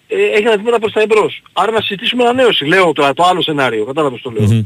ε, 0.08 0.24
έχει 0.24 0.48
ένα 0.48 0.58
βήμα 0.58 0.78
προς 0.78 0.92
τα 0.92 1.02
εμπρός. 1.02 1.42
Άρα 1.54 1.72
να 1.72 1.82
συζητήσουμε 1.82 2.24
ανανέωση. 2.24 2.66
Λέω 2.66 2.94
το, 2.94 3.14
το 3.14 3.24
άλλο 3.24 3.42
σενάριο. 3.42 3.86
Κατάλαβες 3.86 4.22
το 4.22 4.30
λέω. 4.30 4.48
Mm-hmm. 4.50 4.66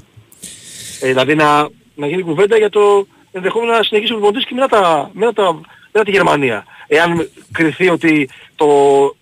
Ε, 1.02 1.08
δηλαδή 1.08 1.36
να, 1.36 1.70
να 1.96 2.08
γίνει 2.08 2.22
κουβέντα 2.22 2.58
για 2.58 2.70
το 2.70 3.08
ενδεχόμενο 3.32 3.72
να 3.72 3.84
συνεχίσει 3.84 4.12
ο 4.12 4.16
προπονητής 4.16 4.48
και 4.48 4.54
μετά, 4.54 4.68
τα, 4.68 5.12
μετά, 5.14 5.34
τα, 5.34 5.60
μετά 5.92 6.06
τη 6.06 6.12
Γερμανία. 6.12 6.66
Εάν 6.94 7.30
κριθεί 7.52 7.90
ότι 7.90 8.30
το 8.56 8.68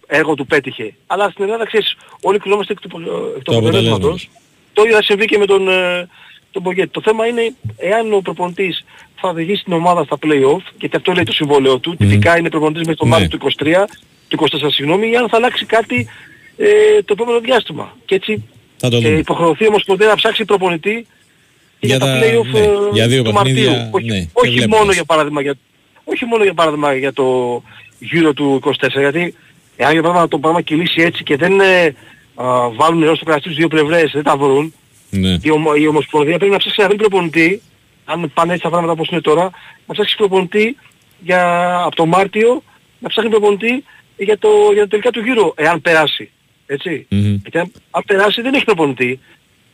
έργο 0.08 0.34
του 0.34 0.46
πέτυχε. 0.46 0.94
Αλλά 1.08 1.30
στην 1.30 1.44
Ελλάδα 1.44 1.66
ξέρεις 1.66 1.98
όλοι 2.22 2.40
κρινόμαστε 2.40 2.74
εκ 2.74 2.80
του, 2.80 3.02
εκ 3.38 3.44
του 3.44 3.58
αποτελέσματος. 3.58 4.30
Το 4.74 4.82
ίδιο 4.82 4.96
θα 4.96 5.04
συμβεί 5.04 5.26
και 5.26 5.38
με 5.38 5.46
τον, 5.46 5.68
ε, 5.68 6.08
τον 6.52 6.62
Μπογκέτη. 6.62 6.88
Το 6.88 7.02
θέμα 7.02 7.26
είναι 7.26 7.54
εάν 7.78 8.14
ο 8.14 8.20
προπονητής 8.22 8.86
θα 9.16 9.30
οδηγήσει 9.30 9.64
την 9.64 9.74
ομάδα 9.74 10.04
στα 10.04 10.18
play-off, 10.22 10.64
γιατί 10.80 10.96
αυτό 10.96 11.12
λέει 11.12 11.24
το 11.24 11.32
συμβόλαιο 11.32 11.80
του, 11.80 11.92
mm. 11.94 11.98
τυπικά 11.98 12.38
είναι 12.38 12.50
προπονητής 12.50 12.88
με 12.88 12.96
το 12.96 13.06
ναι. 13.06 13.12
Μάρτιο 13.12 13.38
του 13.38 13.48
23, 13.58 13.74
του 14.28 14.38
24 14.40 14.68
συγγνώμη, 14.68 15.10
ή 15.10 15.16
αν 15.16 15.30
θα 15.30 15.38
αλλάξει 15.38 15.66
κάτι 15.66 16.08
ε, 16.58 17.02
το 17.06 17.14
επόμενο 17.14 17.40
διάστημα. 17.40 17.98
Και 18.06 18.16
έτσι 18.16 18.44
θα 18.78 18.90
το 18.90 18.98
ε, 18.98 19.18
υποχρεωθεί 19.18 19.68
όμως 19.68 19.84
ποτέ 19.84 20.06
να 20.06 20.16
ψάξει 20.16 20.46
προπονητή 20.46 21.08
για, 21.80 21.96
για 21.96 22.00
τα 22.00 22.20
play-off 22.20 22.52
ναι, 22.52 22.60
ε, 22.60 22.70
για 22.94 23.08
δύο 23.08 23.24
του 23.24 23.34
Μαρτίου. 23.34 23.72
Όχι, 23.92 24.06
ναι, 24.06 24.26
όχι 24.34 24.68
μόνο 24.68 24.92
για 24.92 25.06
παράδειγμα 25.06 25.42
για, 25.42 25.56
όχι 26.12 26.26
μόνο 26.26 26.44
για 26.44 26.54
παράδειγμα 26.54 26.94
για 26.94 27.14
το 27.14 27.62
γύρο 28.00 28.34
του 28.34 28.62
24, 28.64 28.72
γιατί 28.96 29.36
εάν 29.76 29.92
για 29.92 30.02
παράδειγμα 30.02 30.28
το 30.28 30.40
πράγμα 30.40 30.62
κυλήσει 30.62 31.02
έτσι 31.02 31.24
και 31.24 31.36
δεν 31.36 31.60
ε, 31.60 31.96
α, 32.36 32.70
βάλουν 32.70 33.00
νερό 33.00 33.16
στο 33.16 33.26
κρασί 33.26 33.42
στους 33.42 33.56
δύο 33.56 33.68
πλευρές, 33.68 34.12
δεν 34.12 34.24
τα 34.24 34.38
βρουν, 34.38 34.74
ναι. 35.10 35.38
η, 35.42 35.50
ομο, 35.52 35.72
η 35.76 35.88
Ομοσπονδία 35.88 36.38
πρέπει 36.38 36.52
να 36.52 36.58
ψάξει 36.58 36.82
να 36.82 36.88
βρει 36.88 36.98
προπονητή, 36.98 37.62
αν 38.06 38.32
πάνε 38.34 38.52
έτσι 38.52 38.64
τα 38.64 38.70
πράγματα 38.70 38.92
όπως 38.92 39.08
είναι 39.08 39.22
τώρα, 39.22 39.50
να 39.86 39.94
ψάξει 39.94 40.16
προπονητή 40.16 40.78
για, 41.20 41.74
από 41.86 41.96
το 41.96 42.06
Μάρτιο, 42.06 42.64
να 43.00 43.10
ψάχνει 43.10 43.30
προπονητή 43.30 43.84
για 44.18 44.38
το, 44.38 44.50
για 44.74 44.82
το 44.82 44.88
τελικά 44.88 45.10
του 45.10 45.20
γύρου, 45.20 45.54
εάν 45.56 45.82
περάσει. 45.82 46.32
Έτσι. 46.66 47.08
Mm-hmm. 47.12 47.40
Γιατί 47.42 47.58
αν, 47.58 47.72
αν, 47.92 48.04
περάσει 48.06 48.42
δεν 48.42 48.54
έχει 48.54 48.66
προπονητή 48.66 49.20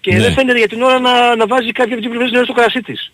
και 0.01 0.13
ναι. 0.13 0.19
δεν 0.19 0.33
φαίνεται 0.33 0.57
για 0.57 0.67
την 0.67 0.81
ώρα 0.81 0.99
να, 0.99 1.35
να 1.35 1.47
βάζει 1.47 1.71
κάποια 1.71 1.93
από 1.93 2.01
τις 2.01 2.09
πλευρές 2.09 2.31
νερό 2.31 2.43
στο 2.43 2.53
κρασί 2.53 2.81
της. 2.81 3.11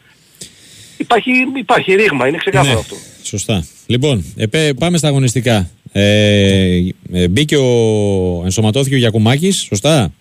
Υπάρχει, 1.01 1.31
υπάρχει 1.55 1.93
ρήγμα, 1.95 2.27
είναι 2.27 2.37
ξεκάθαρο 2.37 2.73
ναι. 2.73 2.79
αυτό. 2.79 2.95
Σωστά. 3.23 3.65
Λοιπόν, 3.85 4.25
επέ, 4.37 4.73
πάμε 4.79 4.97
στα 4.97 5.07
αγωνιστικά. 5.07 5.69
Ε, 5.91 6.79
ε, 7.11 7.27
μπήκε 7.27 7.57
ο, 7.57 8.41
ενσωματώθηκε 8.43 8.95
ο 8.95 8.97
Γιακουμάκης, 8.97 9.61
σωστά; 9.61 10.11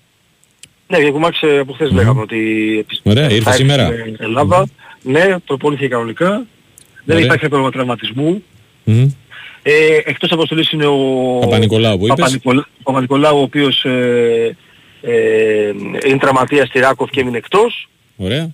Ναι, 0.87 0.97
ο 0.97 1.01
Γιακουμάκης 1.01 1.43
ε, 1.43 1.59
από 1.59 1.73
χθες 1.73 1.89
mm. 1.91 1.95
λέγαμε 1.95 2.21
ότι 2.21 2.39
Ωραία, 3.03 3.31
ήρθε 3.31 3.53
σήμερα. 3.53 3.87
Στην 3.87 4.17
Ελλάδα. 4.19 4.67
Ναι, 5.03 5.37
προπόνησε 5.47 5.89
κανονικά. 5.89 6.47
Δεν 7.05 7.19
υπάρχει 7.19 7.49
πρόβλημα 7.49 7.71
τραυματισμού. 7.71 8.43
Mm. 8.87 9.09
Ε, 9.63 9.73
εκτός 10.05 10.33
αποστολής 10.33 10.71
είναι 10.71 10.87
ο 10.87 11.39
Παπα-Νικολάου 11.41 11.99
που 11.99 12.07
είπες. 12.07 12.39
Παπα-Νικολάου 12.83 13.39
ο 13.39 13.43
οποίος 13.43 13.85
ε, 13.85 14.57
ε, 15.01 15.73
είναι 16.07 16.19
τραυματίας 16.19 16.69
στη 16.69 16.79
Ράκοφ 16.79 17.11
και 17.11 17.21
έμεινε 17.21 17.37
εκτός. 17.37 17.89
Ωραία. 18.17 18.43
Ε, 18.43 18.53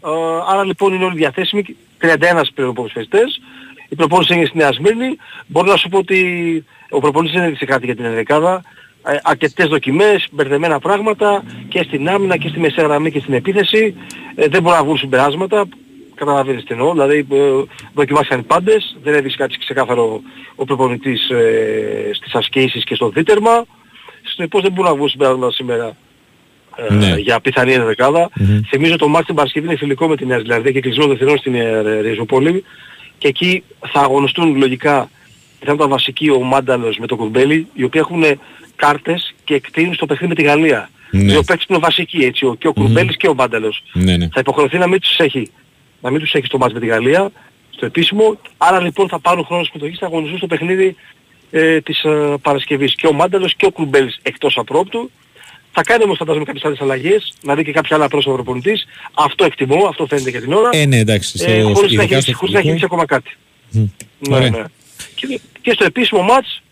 άρα 0.50 0.64
λοιπόν 0.64 0.94
είναι 0.94 1.04
όλοι 1.04 1.16
διαθέσιμοι, 1.16 1.64
31 2.00 2.42
πλέον 2.54 2.74
ποδοσφαιριστές. 2.74 3.40
Η 3.88 3.94
προπόνηση 3.94 4.34
είναι 4.34 4.44
στη 4.44 4.56
Νέα 4.56 4.72
Σμύρνη. 4.72 5.16
Μπορώ 5.46 5.70
να 5.70 5.76
σου 5.76 5.88
πω 5.88 5.98
ότι 5.98 6.20
ο 6.90 7.00
προπονητής 7.00 7.36
δεν 7.36 7.44
έδειξε 7.46 7.64
κάτι 7.64 7.84
για 7.86 7.96
την 7.96 8.04
ενδεκάδα. 8.04 8.62
ε, 9.06 9.16
αρκετές 9.22 9.66
δοκιμές, 9.68 10.26
μπερδεμένα 10.30 10.78
πράγματα 10.78 11.44
και 11.68 11.82
στην 11.82 12.08
άμυνα 12.08 12.36
και 12.36 12.48
στη 12.48 12.60
μεσαία 12.60 12.84
γραμμή 12.84 13.10
και 13.10 13.20
στην 13.20 13.34
επίθεση. 13.34 13.94
Ε, 14.34 14.48
δεν 14.48 14.62
μπορούν 14.62 14.78
να 14.78 14.84
βγουν 14.84 14.98
συμπεράσματα. 14.98 15.68
Καταλαβαίνεις 16.14 16.64
τι 16.64 16.72
εννοώ. 16.74 16.92
Δηλαδή 16.92 17.26
ε, 17.32 17.62
δοκιμάσαν 17.94 18.40
οι 18.40 18.42
πάντες. 18.42 18.96
Δεν 19.02 19.14
έβησε 19.14 19.36
κάτι 19.36 19.58
ξεκάθαρο 19.58 20.20
ο 20.54 20.64
προπονητής 20.64 21.30
ε, 21.30 22.10
στις 22.12 22.34
ασκήσεις 22.34 22.84
και 22.84 22.94
στο 22.94 23.08
δίτερμα. 23.08 23.64
Συνεπώς 24.22 24.62
δεν 24.62 24.72
μπορούν 24.72 24.90
να 24.90 24.96
βγουν 24.96 25.08
συμπεράσματα 25.08 25.52
σήμερα 25.52 25.96
ε, 26.76 26.94
ναι. 26.94 27.14
για 27.16 27.40
πιθανή 27.40 27.72
ενδεκάδα. 27.72 28.28
Mm-hmm. 28.28 28.60
Θυμίζω 28.68 28.96
το 28.96 29.08
μάτι 29.08 29.24
την 29.24 29.34
Παρασκευή 29.34 29.66
είναι 29.66 29.76
φιλικό 29.76 30.08
με 30.08 30.16
την 30.16 30.26
Νέα 30.26 30.38
Ζηλανδία 30.38 30.72
και 30.72 30.80
κλεισμένο 30.80 31.08
δευτερών 31.08 31.38
στην 31.38 31.54
ε, 31.54 32.00
Ριζοπόλη 32.00 32.64
και 33.18 33.28
εκεί 33.28 33.62
θα 33.92 34.00
αγωνιστούν 34.00 34.56
λογικά 34.56 35.10
πιθανότατα 35.60 35.90
βασικοί 35.90 36.30
ο 36.30 36.42
Μάνταλος 36.42 36.98
με 36.98 37.06
τον 37.06 37.18
Κουρμπέλη 37.18 37.66
οι 37.74 37.82
οποίοι 37.82 38.00
έχουν 38.04 38.24
κάρτες 38.76 39.34
και 39.44 39.54
εκτείνουν 39.54 39.94
στο 39.94 40.06
παιχνίδι 40.06 40.34
με 40.36 40.42
τη 40.42 40.48
Γαλλία. 40.48 40.90
Ναι. 41.10 41.32
Οι 41.32 41.36
οποίοι 41.36 41.56
είναι 41.68 41.78
βασικοί 41.78 42.24
έτσι, 42.24 42.54
και 42.58 42.68
ο 42.68 42.72
Κουρμπέλης 42.72 43.14
mm-hmm. 43.14 43.18
και 43.18 43.28
ο 43.28 43.34
Μάνταλος. 43.34 43.82
Ναι, 43.92 44.16
ναι. 44.16 44.28
Θα 44.32 44.40
υποχρεωθεί 44.40 44.78
να 44.78 44.86
μην 44.86 45.00
τους 45.00 45.18
έχει, 45.18 45.50
να 46.00 46.10
μην 46.10 46.20
τους 46.20 46.32
έχει 46.32 46.46
στο 46.46 46.58
μάτι 46.58 46.74
με 46.74 46.80
τη 46.80 46.86
Γαλλία, 46.86 47.30
στο 47.70 47.86
επίσημο. 47.86 48.38
Άρα 48.56 48.80
λοιπόν 48.80 49.08
θα 49.08 49.18
πάρουν 49.18 49.44
χρόνο 49.44 49.64
συμμετοχής, 49.64 49.98
θα 49.98 50.06
αγωνιστούν 50.06 50.38
στο 50.38 50.46
παιχνίδι 50.46 50.96
ε, 51.50 51.80
της 51.80 52.02
ε, 52.04 52.34
Παρασκευής. 52.42 52.94
Και 52.94 53.06
ο 53.06 53.12
Μάνταλος 53.12 53.54
και 53.54 53.66
ο 53.66 53.70
Κουρμπέλης 53.70 54.18
εκτός 54.22 54.58
απρόπτου. 54.58 55.10
Θα 55.78 55.84
κάνει 55.84 56.04
όμως 56.04 56.16
φαντάζομαι 56.16 56.44
κάποιες 56.44 56.64
άλλες 56.64 56.80
αλλαγές, 56.80 57.32
να 57.42 57.54
δει 57.54 57.64
και 57.64 57.72
κάποια 57.72 57.96
άλλα 57.96 58.08
πρόσωπα 58.08 58.34
προπονητής. 58.34 58.86
Αυτό 59.14 59.44
εκτιμώ, 59.44 59.86
αυτό 59.88 60.06
φαίνεται 60.06 60.30
για 60.30 60.40
την 60.40 60.52
ώρα. 60.52 60.68
Ε, 60.72 60.86
ναι, 60.86 60.98
εντάξει. 60.98 61.44
Ε, 61.46 61.62
χωρίς, 61.62 61.92
να 61.92 62.02
έχει, 62.02 62.32
χωρίς 62.32 62.54
να 62.54 62.58
έχει 62.58 62.84
ακόμα 62.84 63.04
κάτι. 63.04 63.36
Mm. 63.74 63.88
Ναι, 64.18 64.38
ναι. 64.38 64.64
Και, 65.14 65.40
και 65.60 65.70
στο 65.70 65.84
επίσημο 65.84 66.22
μάτς 66.22 66.62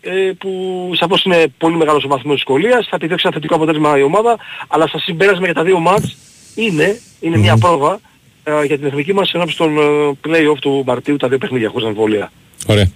ε, 0.00 0.10
που 0.38 0.50
σαφώς 0.94 1.24
είναι 1.24 1.46
πολύ 1.58 1.76
μεγάλος 1.76 2.04
ο 2.04 2.08
βαθμός 2.08 2.34
δυσκολίας, 2.34 2.86
θα 2.90 2.96
επιδιώξει 2.96 3.24
ένα 3.26 3.34
θετικό 3.34 3.54
αποτέλεσμα 3.54 3.98
η 3.98 4.02
ομάδα, 4.02 4.36
αλλά 4.68 4.86
στα 4.86 4.98
συμπέρασμα 4.98 5.44
για 5.44 5.54
τα 5.54 5.62
δύο 5.64 5.78
μάτς 5.78 6.16
είναι, 6.54 7.00
είναι 7.20 7.36
mm. 7.36 7.40
μια 7.40 7.56
πρόβα 7.56 8.00
ε, 8.44 8.64
για 8.64 8.78
την 8.78 8.86
εθνική 8.86 9.12
μας 9.12 9.32
ενώπιση 9.32 9.56
των 9.56 9.78
ε, 9.78 9.82
play-off 10.28 10.58
του 10.60 10.82
Μαρτίου 10.86 11.16
τα 11.16 11.28
δύο 11.28 11.38
παιχνίδια 11.38 11.68
χωρίς 11.68 11.86
αμφιβολία. 11.86 12.32
Ωραία. 12.66 12.90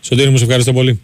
Σωτήρη 0.00 0.30
μου, 0.30 0.36
σε 0.36 0.44
ευχαριστώ 0.44 0.72
πολύ. 0.72 1.00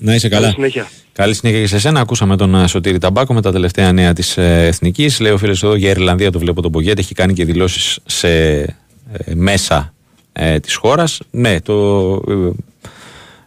Να 0.00 0.14
είσαι 0.14 0.28
καλά. 0.28 0.40
Καλή 0.42 0.54
συνέχεια. 0.54 0.90
Καλή 1.12 1.34
συνέχεια 1.34 1.60
και 1.60 1.66
σε 1.66 1.76
εσένα. 1.76 2.00
Ακούσαμε 2.00 2.36
τον 2.36 2.54
ε, 2.54 2.66
Σωτήρη 2.66 2.98
Ταμπάκο 2.98 3.34
με 3.34 3.42
τα 3.42 3.52
τελευταία 3.52 3.92
νέα 3.92 4.12
της 4.12 4.36
ε, 4.36 4.66
Εθνικής. 4.66 5.20
Λέει 5.20 5.32
ο 5.32 5.38
φίλο 5.38 5.50
εδώ 5.50 5.74
για 5.74 5.90
Ιρλανδία, 5.90 6.30
το 6.30 6.38
βλέπω 6.38 6.62
τον 6.62 6.72
Πογέτ. 6.72 6.98
Έχει 6.98 7.14
κάνει 7.14 7.32
και 7.32 7.44
δηλώσεις 7.44 7.98
σε 8.06 8.60
ε, 8.60 8.68
μέσα 9.34 9.94
ε, 10.32 10.60
της 10.60 10.74
χώρας. 10.74 11.20
Ναι, 11.30 11.60
το 11.60 11.74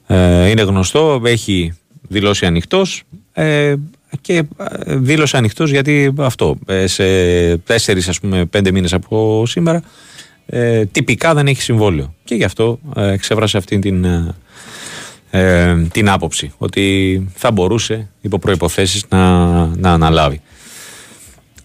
ε, 0.07 0.49
είναι 0.49 0.61
γνωστό. 0.61 1.21
Έχει 1.25 1.73
δηλώσει 2.07 2.45
ανοιχτός. 2.45 3.03
Ε, 3.33 3.75
και 4.21 4.43
δήλωσε 4.85 5.37
ανοιχτός 5.37 5.71
γιατί 5.71 6.13
αυτό 6.17 6.57
σε 6.85 7.03
τέσσερις 7.57 8.07
ας 8.07 8.19
πούμε 8.19 8.45
πέντε 8.45 8.71
μήνες 8.71 8.93
από 8.93 9.43
σήμερα 9.45 9.83
ε, 10.45 10.85
τυπικά 10.85 11.33
δεν 11.33 11.47
έχει 11.47 11.61
συμβόλαιο 11.61 12.13
και 12.23 12.35
γι' 12.35 12.43
αυτό 12.43 12.79
ε, 12.95 13.11
εξέφρασε 13.11 13.57
αυτή 13.57 13.79
την 13.79 14.05
ε, 15.35 15.87
την 15.91 16.09
άποψη 16.09 16.53
ότι 16.57 17.27
θα 17.33 17.51
μπορούσε 17.51 18.09
υπό 18.21 18.39
προϋποθέσεις 18.39 19.03
να, 19.09 19.65
να 19.65 19.91
αναλάβει. 19.91 20.41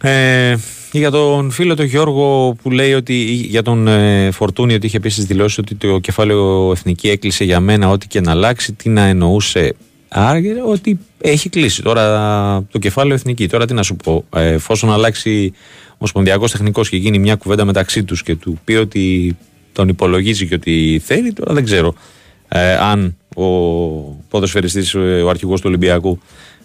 Ε, 0.02 0.54
για 0.92 1.10
τον 1.10 1.50
φίλο 1.50 1.74
τον 1.74 1.86
Γιώργο 1.86 2.56
που 2.62 2.70
λέει 2.70 2.94
ότι 2.94 3.14
για 3.24 3.62
τον 3.62 3.88
ε, 3.88 4.30
Φορτούνη 4.30 4.74
ότι 4.74 4.86
είχε 4.86 4.96
επίσης 4.96 5.24
δηλώσεις 5.24 5.58
ότι 5.58 5.74
το 5.74 5.98
κεφάλαιο 5.98 6.70
εθνική 6.70 7.08
έκλεισε 7.08 7.44
για 7.44 7.60
μένα 7.60 7.88
ό,τι 7.88 8.06
και 8.06 8.20
να 8.20 8.30
αλλάξει 8.30 8.72
τι 8.72 8.88
να 8.88 9.02
εννοούσε 9.02 9.74
Άρα 10.12 10.40
ότι 10.66 10.98
έχει 11.20 11.48
κλείσει 11.48 11.82
τώρα 11.82 12.64
το 12.70 12.78
κεφάλαιο 12.78 13.14
εθνική. 13.14 13.48
Τώρα 13.48 13.66
τι 13.66 13.74
να 13.74 13.82
σου 13.82 13.96
πω, 13.96 14.24
ε, 14.34 14.52
εφόσον 14.52 14.92
αλλάξει 14.92 15.52
ο 15.88 15.94
Ομοσπονδιακός 15.98 16.50
Τεχνικός 16.50 16.88
και 16.88 16.96
γίνει 16.96 17.18
μια 17.18 17.34
κουβέντα 17.34 17.64
μεταξύ 17.64 18.04
τους 18.04 18.22
και 18.22 18.36
του 18.36 18.58
πει 18.64 18.72
ότι 18.72 19.36
τον 19.72 19.88
υπολογίζει 19.88 20.46
και 20.46 20.54
ότι 20.54 21.00
θέλει, 21.04 21.32
τώρα 21.32 21.54
δεν 21.54 21.64
ξέρω 21.64 21.94
ε, 22.48 22.76
αν 22.76 23.16
ο 23.44 24.22
ποδοσφαιριστής, 24.28 24.94
ο 24.94 25.28
αρχηγός 25.28 25.60
του 25.60 25.66
Ολυμπιακού 25.68 26.18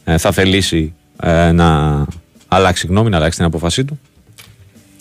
ε, 0.03 0.17
θα 0.17 0.31
θελήσει 0.31 0.93
ε, 1.21 1.51
να 1.51 2.05
αλλάξει 2.47 2.87
γνώμη, 2.87 3.09
να 3.09 3.17
αλλάξει 3.17 3.37
την 3.37 3.47
αποφασή 3.47 3.85
του. 3.85 3.99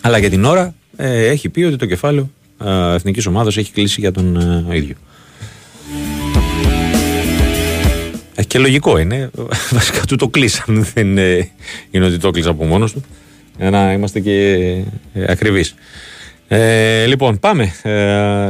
Αλλά 0.03 0.19
για 0.19 0.31
την 0.31 0.45
ώρα 0.45 0.75
ε, 0.97 1.27
έχει 1.27 1.49
πει 1.49 1.63
ότι 1.63 1.77
το 1.77 1.87
κεφάλαιο 1.87 2.31
ε, 2.65 2.95
εθνικής 2.95 3.27
ομάδας 3.27 3.57
έχει 3.57 3.73
κλείσει 3.73 4.01
για 4.01 4.13
τον 4.13 4.37
ίδιο. 4.73 4.95
και 8.47 8.59
λογικό 8.59 8.99
είναι. 8.99 9.31
Βασικά 9.77 10.01
του 10.01 10.17
το 10.17 10.29
κλείσαν. 10.29 10.87
Δεν 10.95 11.17
είναι 11.91 12.07
ότι 12.07 12.19
το 12.19 12.31
κλείσα 12.31 12.51
από 12.51 12.65
μόνος 12.65 12.93
του. 12.93 13.03
Για 13.59 13.71
να 13.71 13.93
είμαστε 13.93 14.21
και 14.21 14.85
ακριβείς. 15.29 15.75
λοιπόν, 17.07 17.39
πάμε. 17.39 17.73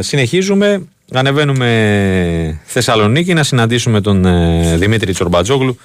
συνεχίζουμε. 0.03 0.89
Ανεβαίνουμε 1.13 2.61
Θεσσαλονίκη 2.65 3.35
να 3.35 3.43
συναντήσουμε 3.43 4.01
τον 4.01 4.25
ε, 4.25 4.77
Δημήτρη 4.77 5.13
Τσορμπατζόγλου 5.13 5.79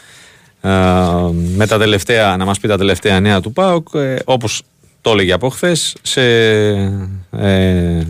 ε, 0.62 0.69
με 1.55 1.67
τα 1.67 1.77
τελευταία, 1.77 2.38
να 2.38 2.45
μας 2.45 2.60
πει 2.60 2.67
τα 2.67 2.77
τελευταία 2.77 3.19
νέα 3.19 3.41
του 3.41 3.53
ΠΑΟΚ 3.53 3.88
ε, 3.93 4.15
όπως 4.25 4.63
το 5.01 5.12
έλεγε 5.12 5.32
από 5.32 5.49
χθες 5.49 5.95
σε, 6.01 6.21
ε, 7.32 8.03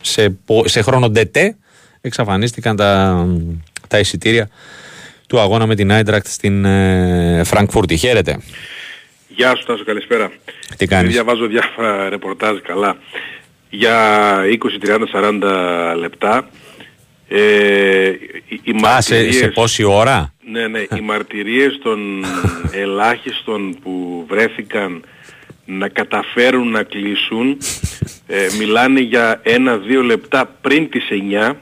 σε, 0.00 0.36
σε 0.64 0.82
χρόνο 0.82 1.08
ΔΕΤΕ 1.08 1.56
εξαφανίστηκαν 2.00 2.76
τα, 2.76 3.26
τα 3.88 3.98
εισιτήρια 3.98 4.48
του 5.26 5.40
αγώνα 5.40 5.66
με 5.66 5.74
την 5.74 5.92
Άιντρακτ 5.92 6.26
στην 6.26 6.64
ε, 6.64 7.42
Φραγκφούρτη. 7.44 7.96
Χαίρετε. 7.96 8.38
Γεια 9.28 9.56
σου 9.56 9.64
Τάσο, 9.66 9.84
καλησπέρα. 9.84 10.32
Τι 10.76 10.86
κάνεις; 10.86 11.12
Διαβάζω 11.12 11.46
διάφορα 11.46 12.08
ρεπορτάζ 12.08 12.58
καλά 12.58 12.96
για 13.74 14.36
20, 14.82 14.86
30, 14.86 15.92
40 15.92 15.96
λεπτά. 15.98 16.48
Ε, 17.28 18.12
οι 18.62 18.72
μαρτυρίες, 18.72 19.34
σε, 19.34 19.48
πόση 19.48 19.84
ώρα; 19.84 20.32
Ναι, 20.50 20.66
ναι, 20.66 20.78
οι 20.78 21.00
μαρτυρίες 21.10 21.78
των 21.82 22.24
ελάχιστων 22.72 23.76
που 23.82 24.24
βρέθηκαν 24.28 25.04
να 25.64 25.88
καταφέρουν 25.88 26.70
να 26.70 26.82
κλείσουν 26.82 27.58
ε, 28.26 28.46
μιλάνε 28.58 29.00
για 29.00 29.40
ένα-δύο 29.42 30.02
λεπτά 30.02 30.56
πριν 30.60 30.90
τις 30.90 31.04
9 31.50 31.52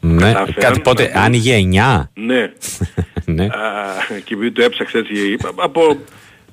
ναι, 0.00 0.32
κάτι 0.54 0.80
πότε 0.80 1.12
άνοιγε 1.14 1.68
9 1.72 2.02
Ναι, 2.14 2.52
ναι. 3.36 3.44
Α, 3.44 3.48
και 4.24 4.34
επειδή 4.34 4.52
το 4.52 4.62
έψαξε 4.62 4.98
έτσι 4.98 5.36
από 5.56 5.98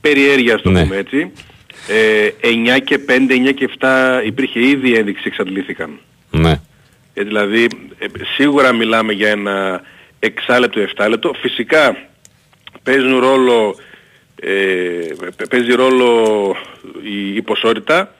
περιέργεια 0.01 0.57
στο 0.57 0.69
ναι. 0.69 0.81
πούμε 0.81 0.95
έτσι 0.95 1.31
9 1.87 1.89
ε, 1.89 2.79
και 2.79 2.99
5, 3.07 3.11
9 3.11 3.53
και 3.55 3.69
7 3.79 3.87
υπήρχε 4.25 4.67
ήδη 4.67 4.95
ένδειξη 4.95 5.23
εξαντλήθηκαν. 5.25 5.99
Ναι. 6.31 6.59
Ε, 7.13 7.23
δηλαδή 7.23 7.63
ε, 7.99 8.05
σίγουρα 8.35 8.73
μιλάμε 8.73 9.13
για 9.13 9.29
ένα 9.29 9.81
εξάλεπτο, 10.19 10.79
εφτάλεπτο. 10.79 11.33
Φυσικά 11.33 11.97
παίζουν 12.83 13.19
ρόλο, 13.19 13.75
ε, 14.41 14.51
παίζει 15.49 15.71
ρόλο 15.71 16.55
η, 17.03 17.35
η 17.35 17.41
ποσότητα. 17.41 18.13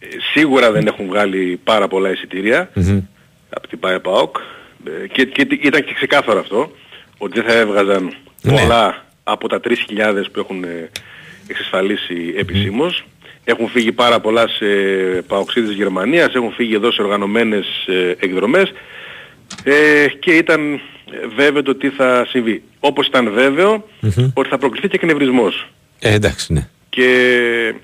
Ε, 0.00 0.06
σίγουρα 0.32 0.72
δεν 0.72 0.86
έχουν 0.86 1.06
βγάλει 1.06 1.60
πάρα 1.64 1.88
πολλά 1.88 2.10
εισιτήρια 2.10 2.70
mm-hmm. 2.74 3.02
από 3.50 3.68
την 3.68 3.78
ΠΑΕΠΑΟΚ 3.78 4.36
και, 5.12 5.24
και, 5.24 5.46
ήταν 5.62 5.84
και 5.84 5.94
ξεκάθαρο 5.94 6.40
αυτό 6.40 6.70
ότι 7.18 7.40
δεν 7.40 7.50
θα 7.50 7.58
έβγαζαν 7.58 8.16
ναι. 8.42 8.60
πολλά 8.60 9.04
από 9.24 9.48
τα 9.48 9.60
3.000 9.64 9.74
που 10.32 10.40
έχουν 10.40 10.64
εξασφαλίσει 11.50 12.34
επισήμως. 12.36 13.04
Έχουν 13.44 13.68
φύγει 13.68 13.92
πάρα 13.92 14.20
πολλά 14.20 14.48
σε 14.48 14.66
παοξίδες 15.26 15.74
Γερμανίας, 15.74 16.34
έχουν 16.34 16.52
φύγει 16.52 16.74
εδώ 16.74 16.92
σε 16.92 17.02
οργανωμένες 17.02 17.66
ε, 17.86 18.14
εκδρομές 18.18 18.72
ε, 19.64 20.06
και 20.20 20.30
ήταν 20.30 20.80
βέβαιο 21.36 21.62
το 21.62 21.74
τι 21.74 21.88
θα 21.88 22.26
συμβεί. 22.28 22.62
Όπως 22.80 23.06
ήταν 23.06 23.28
ότι 24.34 24.48
θα 24.48 24.58
προκληθεί 24.58 24.88
και 24.88 24.96
εκνευρισμός. 24.96 25.68
Ε, 25.98 26.14
εντάξει, 26.14 26.52
ναι. 26.52 26.68
Και 26.88 27.74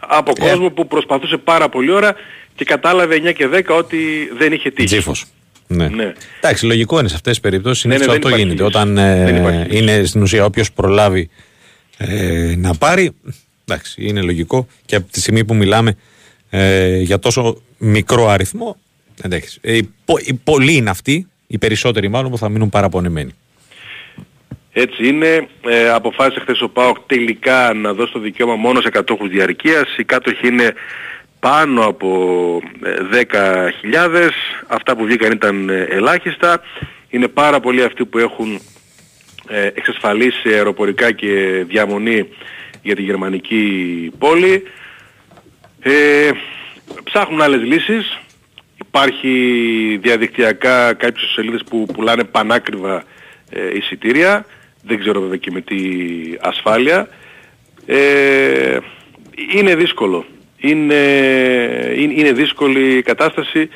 από 0.00 0.32
ε. 0.36 0.40
κόσμο 0.40 0.70
που 0.70 0.86
προσπαθούσε 0.86 1.36
πάρα 1.36 1.68
πολύ 1.68 1.90
ώρα 1.90 2.14
και 2.54 2.64
κατάλαβε 2.64 3.16
9 3.16 3.32
και 3.34 3.48
10 3.52 3.62
ότι 3.76 3.98
δεν 4.38 4.52
είχε 4.52 4.70
τύχει. 4.70 4.86
Τζίφος. 4.86 5.24
Ναι. 5.66 5.88
ναι. 5.88 6.12
Εντάξει, 6.40 6.66
λογικό 6.66 6.98
είναι 6.98 7.08
σε 7.08 7.14
αυτές 7.14 7.32
τις 7.32 7.40
περιπτώσεις. 7.40 7.84
Ναι, 7.84 7.96
ναι, 7.96 8.04
αυτό 8.04 8.28
γίνεται. 8.28 8.62
Όταν 8.62 8.98
ε, 8.98 9.66
είναι 9.70 10.04
στην 10.04 10.22
ουσία 10.22 10.44
όποιος 10.44 10.72
προλάβει 10.72 11.30
ε, 12.08 12.54
να 12.56 12.74
πάρει. 12.74 13.10
Εντάξει, 13.64 14.06
είναι 14.06 14.20
λογικό 14.20 14.66
και 14.86 14.96
από 14.96 15.12
τη 15.12 15.20
στιγμή 15.20 15.44
που 15.44 15.54
μιλάμε 15.54 15.96
ε, 16.50 16.98
για 16.98 17.18
τόσο 17.18 17.62
μικρό 17.78 18.28
αριθμό. 18.28 18.76
Εντάξει, 19.22 19.58
ε, 19.62 19.76
οι, 19.76 20.34
πολλοί 20.44 20.72
είναι 20.72 20.90
αυτοί, 20.90 21.26
οι 21.46 21.58
περισσότεροι 21.58 22.08
μάλλον 22.08 22.30
που 22.30 22.38
θα 22.38 22.48
μείνουν 22.48 22.68
παραπονεμένοι. 22.68 23.34
Έτσι 24.72 25.08
είναι. 25.08 25.48
Ε, 25.66 25.88
αποφάσισε 25.88 26.40
χθες 26.40 26.60
ο 26.60 26.68
ΠΑΟΚ 26.68 26.96
τελικά 27.06 27.72
να 27.74 27.92
δώσει 27.92 28.12
το 28.12 28.18
δικαίωμα 28.18 28.54
μόνο 28.54 28.80
σε 28.80 28.88
κατόχους 28.90 29.28
διαρκείας. 29.28 29.96
Οι 29.96 30.04
κάτοχοι 30.04 30.46
είναι 30.46 30.72
πάνω 31.40 31.84
από 31.84 32.60
10.000. 33.12 34.14
Ε, 34.14 34.28
Αυτά 34.66 34.96
που 34.96 35.04
βγήκαν 35.04 35.32
ήταν 35.32 35.68
ε, 35.68 35.86
ελάχιστα. 35.90 36.60
Είναι 37.08 37.28
πάρα 37.28 37.60
πολλοί 37.60 37.82
αυτοί 37.82 38.04
που 38.04 38.18
έχουν 38.18 38.54
ε, 38.54 38.60
εξασφαλίσει 39.74 40.48
αεροπορικά 40.48 41.12
και 41.12 41.64
διαμονή 41.68 42.28
για 42.82 42.94
τη 42.94 43.02
γερμανική 43.02 44.10
πόλη. 44.18 44.62
Ε, 45.80 46.30
ψάχνουν 47.04 47.42
άλλες 47.42 47.62
λύσεις. 47.62 48.18
Υπάρχει 48.86 49.98
διαδικτυακά 50.02 50.92
κάποιες 50.92 51.30
σελίδες 51.30 51.62
που 51.70 51.86
πουλάνε 51.92 52.24
πανάκριβα 52.24 53.04
ε, 53.50 53.76
εισιτήρια. 53.76 54.46
Δεν 54.82 54.98
ξέρω 54.98 55.20
βέβαια 55.20 55.36
και 55.36 55.50
με 55.50 55.60
τι 55.60 55.76
ασφάλεια. 56.40 57.08
Ε, 57.86 58.78
είναι 59.54 59.74
δύσκολο. 59.74 60.24
Είναι, 60.56 60.94
είναι, 61.96 62.12
είναι 62.12 62.32
δύσκολη 62.32 62.96
η 62.96 63.02
κατάσταση. 63.02 63.68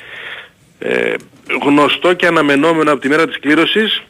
Ε, 0.79 1.15
γνωστό 1.63 2.13
και 2.13 2.27
αναμενόμενο 2.27 2.93
από 2.93 3.01
τη 3.01 3.09
μέρα 3.09 3.27
της 3.27 3.39
κλήρωσης. 3.39 4.03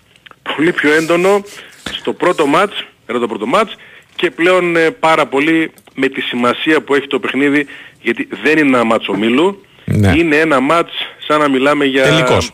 Πολύ 0.56 0.72
πιο 0.72 0.92
έντονο 0.92 1.42
στο 1.90 2.12
πρώτο 2.12 2.46
μάτς, 2.46 2.84
era 3.06 3.16
το 3.20 3.26
πρώτο 3.26 3.46
μάτς 3.46 3.76
και 4.16 4.30
πλέον 4.30 4.76
ε, 4.76 4.90
πάρα 4.90 5.26
πολύ 5.26 5.72
με 5.94 6.08
τη 6.08 6.20
σημασία 6.20 6.80
που 6.80 6.94
έχει 6.94 7.06
το 7.06 7.18
παιχνίδι 7.18 7.66
γιατί 8.00 8.28
δεν 8.42 8.58
είναι 8.58 8.76
ένα 8.76 8.84
μάτς 8.84 9.08
ομίλου, 9.08 9.64
ναι. 9.84 10.12
είναι 10.16 10.36
ένα 10.36 10.60
μάτς 10.60 10.92
σαν 11.26 11.40
να 11.40 11.48
μιλάμε 11.48 11.84
για... 11.84 12.02
Τελικός. 12.02 12.50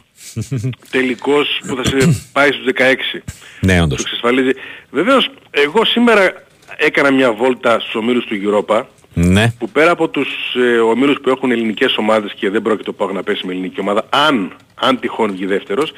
Τελικός 0.91 1.61
που 1.67 1.77
θα 1.77 1.85
σε 1.85 2.25
πάει 2.33 2.53
στους 2.53 2.67
16. 3.15 3.21
Ναι, 3.61 3.83
όντως. 3.83 3.97
Το 3.99 4.05
εξασφαλίζει. 4.07 4.51
Βεβαίως, 4.91 5.31
εγώ 5.51 5.85
σήμερα 5.85 6.45
έκανα 6.77 7.11
μια 7.11 7.33
βόλτα 7.33 7.81
στους 7.81 7.95
ομίλους 7.95 8.25
του 8.25 8.37
Europa 8.45 8.83
ναι. 9.15 9.55
που 9.59 9.69
πέρα 9.69 9.91
από 9.91 10.09
τους 10.09 10.29
ε, 10.55 10.79
ομίλους 10.79 11.21
που 11.23 11.29
έχουν 11.29 11.51
ελληνικές 11.51 11.97
ομάδες 11.97 12.33
και 12.37 12.51
δεν 12.51 12.63
πρόκειται 12.63 12.93
το 12.93 13.13
να 13.13 13.23
πέσει 13.23 13.47
με 13.47 13.53
ελληνική 13.53 13.81
ομάδα, 13.81 14.07
αν, 14.11 14.53
αν 14.75 15.01
τυχόν 15.01 15.33
βγει 15.33 15.47
δεύτερος, 15.47 15.91
ε, 15.91 15.95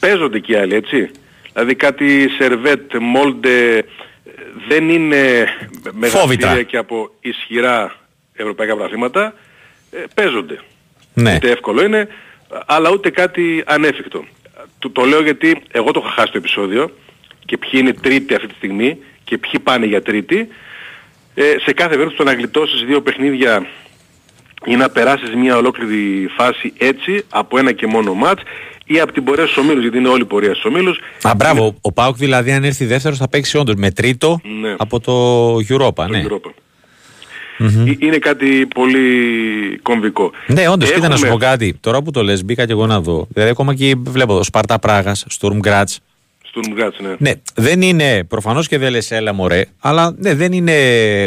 παίζονται 0.00 0.38
και 0.38 0.52
οι 0.52 0.56
άλλοι, 0.56 0.74
έτσι. 0.74 1.10
Δηλαδή 1.52 1.74
κάτι 1.74 2.28
Σερβέτ, 2.38 2.96
Μόλντε, 3.00 3.84
δεν 4.68 4.88
είναι 4.88 5.46
μεγαλύτερα 5.92 6.62
και 6.62 6.76
από 6.76 7.10
ισχυρά 7.20 7.94
ευρωπαϊκά 8.32 8.76
πράγματα, 8.76 9.34
ε, 9.90 9.98
παίζονται. 10.14 10.60
Ναι. 11.14 11.34
Ούτε 11.34 11.50
εύκολο 11.50 11.84
είναι, 11.84 12.08
αλλά 12.66 12.90
ούτε 12.90 13.10
κάτι 13.10 13.62
ανέφικτο. 13.66 14.24
Το, 14.78 14.90
το 14.90 15.04
λέω 15.04 15.22
γιατί 15.22 15.62
εγώ 15.70 15.90
το 15.90 16.02
είχα 16.04 16.14
χάσει 16.14 16.32
το 16.32 16.38
επεισόδιο 16.38 16.90
και 17.44 17.56
ποιοι 17.56 17.70
είναι 17.74 17.92
τρίτη 17.92 18.34
αυτή 18.34 18.46
τη 18.46 18.54
στιγμή 18.54 18.98
και 19.24 19.38
ποιοι 19.38 19.60
πάνε 19.60 19.86
για 19.86 20.02
τρίτη. 20.02 20.48
Ε, 21.34 21.54
σε 21.64 21.72
κάθε 21.72 21.88
περίπτωση 21.88 22.16
το 22.16 22.24
να 22.24 22.32
γλιτώσεις 22.32 22.84
δύο 22.84 23.02
παιχνίδια 23.02 23.66
ή 24.64 24.76
να 24.76 24.90
περάσεις 24.90 25.34
μια 25.34 25.56
ολόκληρη 25.56 26.28
φάση 26.36 26.72
έτσι 26.78 27.24
από 27.28 27.58
ένα 27.58 27.72
και 27.72 27.86
μόνο 27.86 28.14
μάτς 28.14 28.42
ή 28.92 29.00
από 29.00 29.12
την 29.12 29.24
πορεία 29.24 29.44
στους 29.44 29.56
ομίλους, 29.56 29.82
γιατί 29.82 29.98
είναι 29.98 30.08
όλη 30.08 30.22
η 30.22 30.24
πορεία 30.24 30.50
στους 30.50 30.64
ομίλους. 30.64 30.98
Α, 31.22 31.32
μπράβο. 31.36 31.74
Ο 31.80 31.92
Πάουκ 31.92 32.16
δηλαδή 32.16 32.52
αν 32.52 32.64
έρθει 32.64 32.84
δεύτερος 32.84 33.18
θα 33.18 33.28
παίξει 33.28 33.56
όντως 33.58 33.74
με 33.74 33.90
τρίτο 33.90 34.40
Ναι. 34.60 34.74
από 34.78 35.00
το 35.00 35.54
Europa. 35.56 35.94
Το 35.94 36.06
ναι. 36.08 36.24
Europa. 36.28 36.50
Ε, 37.58 37.92
Είναι 37.98 38.18
κάτι 38.18 38.66
πολύ 38.74 39.08
κομβικό. 39.82 40.30
Ναι, 40.46 40.68
όντως, 40.68 40.92
κοίτα 40.92 41.08
να 41.08 41.16
σου 41.16 41.24
Έχουμε- 41.26 41.40
πω 41.40 41.46
κάτι. 41.50 41.76
Τώρα 41.80 42.02
που 42.02 42.10
το 42.10 42.22
λες, 42.22 42.44
μπήκα 42.44 42.66
και 42.66 42.72
εγώ 42.72 42.86
να 42.86 43.00
δω. 43.00 43.26
Δηλαδή, 43.32 43.50
ακόμα 43.50 43.74
και 43.74 43.94
βλέπω 44.06 44.32
εδώ 44.32 44.42
Σπάρτα 44.42 44.78
Πράγας, 44.78 45.24
Στουρμ 45.28 45.58
Γκράτ. 45.58 45.88
Στον 46.48 46.62
Γκάτς, 46.74 46.98
ναι. 47.00 47.14
Ναι, 47.18 47.32
δεν 47.54 47.82
είναι 47.82 48.24
προφανώς 48.24 48.68
και 48.68 48.78
δεν 48.78 48.90
λες 48.90 49.10
έλα 49.10 49.32
μωρέ, 49.32 49.64
αλλά 49.80 50.14
ναι, 50.18 50.34
δεν 50.34 50.52
είναι 50.52 50.74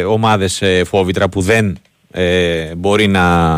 ομάδες 0.08 0.62
φόβητρα 0.84 1.28
που 1.28 1.40
δεν 1.40 1.78
ε, 2.10 2.74
μπορεί 2.76 3.06
να, 3.06 3.48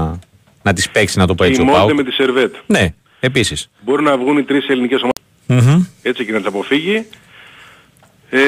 να 0.62 0.73
τις 0.73 0.90
παίξει, 0.90 1.18
να 1.18 1.27
το 1.27 1.35
πω 1.35 1.44
Και 1.44 1.49
έτσι 1.51 1.61
η 1.61 1.64
ο 1.64 1.66
Μόντε 1.66 1.79
Πάουκ. 1.79 1.94
με 1.97 2.03
τη 2.03 2.12
Σερβέτ. 2.12 2.55
Ναι, 2.66 2.94
επίσης. 3.20 3.70
Μπορεί 3.81 4.02
να 4.02 4.16
βγουν 4.16 4.38
οι 4.38 4.42
τρεις 4.42 4.68
ελληνικές 4.68 5.00
ομάδες 5.02 5.87
έτσι 6.02 6.24
και 6.24 6.33
να 6.33 6.38
τις 6.38 6.46
αποφύγει. 6.46 7.07
Ε, 8.31 8.38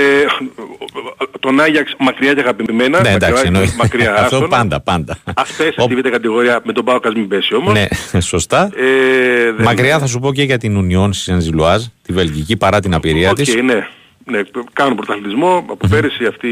τον 1.41 1.61
Άγιαξ 1.61 1.95
μακριά 1.99 2.35
και 2.35 2.41
αγαπημένα. 2.41 3.01
Ναι, 3.01 3.09
εντάξει, 3.13 3.33
μακριά, 3.45 3.61
εννοεί. 3.61 3.75
μακριά 3.79 4.15
Αυτό 4.15 4.37
άστον. 4.37 4.49
πάντα, 4.49 4.81
πάντα. 4.81 5.19
Ας 5.35 5.53
πέσει 5.57 5.75
Οπ, 5.77 5.91
στη 5.93 6.01
β' 6.01 6.09
κατηγορία 6.09 6.61
με 6.65 6.73
τον 6.73 6.85
Πάο 6.85 6.99
ας 7.05 7.15
μην 7.15 7.29
πέσει 7.29 7.55
όμως. 7.55 7.73
Ναι, 7.73 7.87
σωστά. 8.33 8.71
Ε, 8.77 9.53
δεν- 9.53 9.65
Μακριά 9.65 9.99
θα 9.99 10.07
σου 10.07 10.19
πω 10.19 10.33
και 10.33 10.43
για 10.43 10.59
την 10.59 10.79
Union 10.91 11.11
Saint-Gilloise, 11.27 11.85
τη 12.03 12.13
Βελγική, 12.13 12.57
παρά 12.57 12.81
την 12.81 12.95
απειρία 12.95 13.31
Οκ, 13.31 13.37
της. 13.37 13.55
ναι. 13.55 13.87
ναι. 14.25 14.41
Κάνουν 14.73 14.97
πρωταθλητισμό. 14.97 15.57
Από 15.71 15.87
πέρυσι 15.89 16.25
αυτή, 16.27 16.49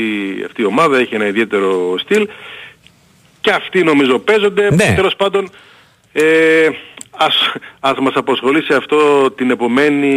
αυτή 0.46 0.62
η 0.62 0.64
ομάδα 0.64 0.98
έχει 0.98 1.14
ένα 1.14 1.26
ιδιαίτερο 1.26 1.94
στυλ. 1.98 2.28
Και 3.40 3.50
αυτοί 3.50 3.82
νομίζω 3.82 4.18
παίζονται. 4.18 4.74
Ναι. 4.74 4.92
Τέλος 4.96 5.16
πάντων, 5.16 5.48
ε, 6.12 6.22
ας, 7.18 7.52
ας 7.80 7.98
μας 7.98 8.12
απασχολήσει 8.14 8.72
αυτό 8.74 9.30
την 9.30 9.50
επομένη 9.50 10.08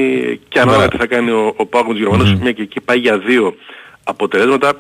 και 0.48 0.60
ανάλογα 0.60 0.78
Μπράβο. 0.88 0.92
τι 0.92 0.98
θα 0.98 1.16
κάνει 1.16 1.32
ο, 1.32 1.54
ο 1.58 1.66
Πάγος 1.66 1.98
Γερμανός, 1.98 2.34
μια 2.36 2.52
και 2.52 2.62
εκεί 2.62 2.82
πάει 2.82 2.98
για 2.98 3.18
δύο 3.18 3.56
αποτελέσματα. 4.04 4.74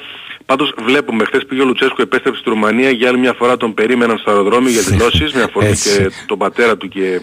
Πάντως 0.45 0.73
βλέπουμε, 0.86 1.23
χθες 1.25 1.45
πήγε 1.45 1.62
ο 1.62 1.65
Λουτσέσκου, 1.65 2.01
επέστρεψε 2.01 2.39
στη 2.39 2.49
Ρουμανία, 2.49 2.89
για 2.89 3.07
άλλη 3.10 3.17
μια 3.17 3.34
φορά 3.34 3.57
τον 3.57 3.73
περίμεναν 3.73 4.17
στο 4.17 4.31
αεροδρόμιο 4.31 4.69
για 4.71 4.81
δηλώσεις, 4.91 5.34
με 5.34 5.41
αφορμή 5.41 5.69
Έτσι. 5.69 5.97
και 5.97 6.10
τον 6.27 6.38
πατέρα 6.38 6.77
του 6.77 6.88
και 6.88 7.21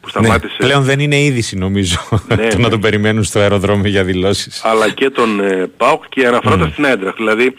που 0.00 0.10
Ναι, 0.14 0.26
σταμάτησε. 0.26 0.56
πλέον 0.58 0.82
δεν 0.82 1.00
είναι 1.00 1.20
είδηση 1.20 1.56
νομίζω 1.58 1.96
Ναι, 2.28 2.36
το 2.48 2.56
ναι. 2.56 2.62
να 2.62 2.68
τον 2.68 2.80
περιμένουν 2.80 3.24
στο 3.24 3.38
αεροδρόμιο 3.38 3.88
για 3.90 4.04
δηλώσεις. 4.04 4.64
αλλά 4.64 4.90
και 4.90 5.10
τον 5.10 5.40
ε, 5.40 5.70
ΠΑΟΚ 5.76 6.04
και 6.08 6.26
αναφερόταν 6.26 6.70
στην 6.70 6.84
Άιντραχτ. 6.84 7.14
Δηλαδή 7.16 7.54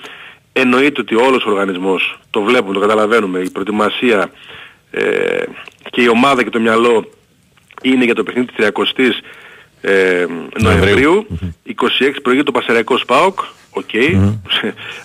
εννοείται 0.54 1.02
ότι 1.02 1.16
όλος 1.16 1.46
ο 1.46 1.50
οργανισμός, 1.50 2.20
το 2.30 2.42
βλέπουμε, 2.42 2.74
το 2.74 2.80
καταλαβαίνουμε, 2.80 3.40
η 3.40 3.50
προετοιμασία 3.50 4.32
ε, 4.92 5.04
και 5.90 6.02
η 6.02 6.08
ομάδα 6.08 6.44
και 6.44 6.50
το 6.50 6.60
μυαλό 6.60 7.10
είναι 7.82 8.04
για 8.06 8.16
το 8.16 8.24
παιχνίδι 8.24 8.48
της 8.56 8.68
30ης 8.74 9.12
ε, 9.82 10.26
Νοεμβρίου. 10.60 11.28
26 11.68 11.74
προηγείται 12.22 12.44
το 12.46 12.52
Πανσερραϊκός 12.52 13.06
ΠΑΟΚ, 13.06 13.40
οκ, 13.70 13.90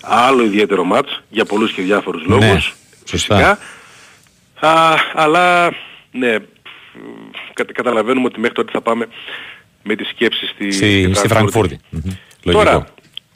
άλλο 0.03 0.45
ιδιαίτερο 0.45 0.85
μάτς 0.85 1.23
για 1.29 1.45
πολλούς 1.45 1.73
και 1.73 1.83
διάφορους 1.83 2.23
λόγους. 2.27 2.45
Ναι, 2.45 2.59
σωστά. 2.59 2.77
φυσικά. 3.07 3.59
Α, 4.61 4.95
αλλά 5.14 5.73
ναι, 6.12 6.37
κα- 7.53 7.64
καταλαβαίνουμε 7.73 8.27
ότι 8.27 8.40
μέχρι 8.40 8.55
τότε 8.55 8.71
θα 8.73 8.81
πάμε 8.81 9.09
με 9.83 9.95
τις 9.97 10.09
σκέψεις 10.09 10.49
στη, 10.49 10.71
Στη, 10.73 11.11
στη 11.14 11.29
Φραγκφούρτη. 11.29 11.79
Μμμ. 11.90 12.01
Λογικό. 12.42 12.64
Τώρα, 12.64 12.87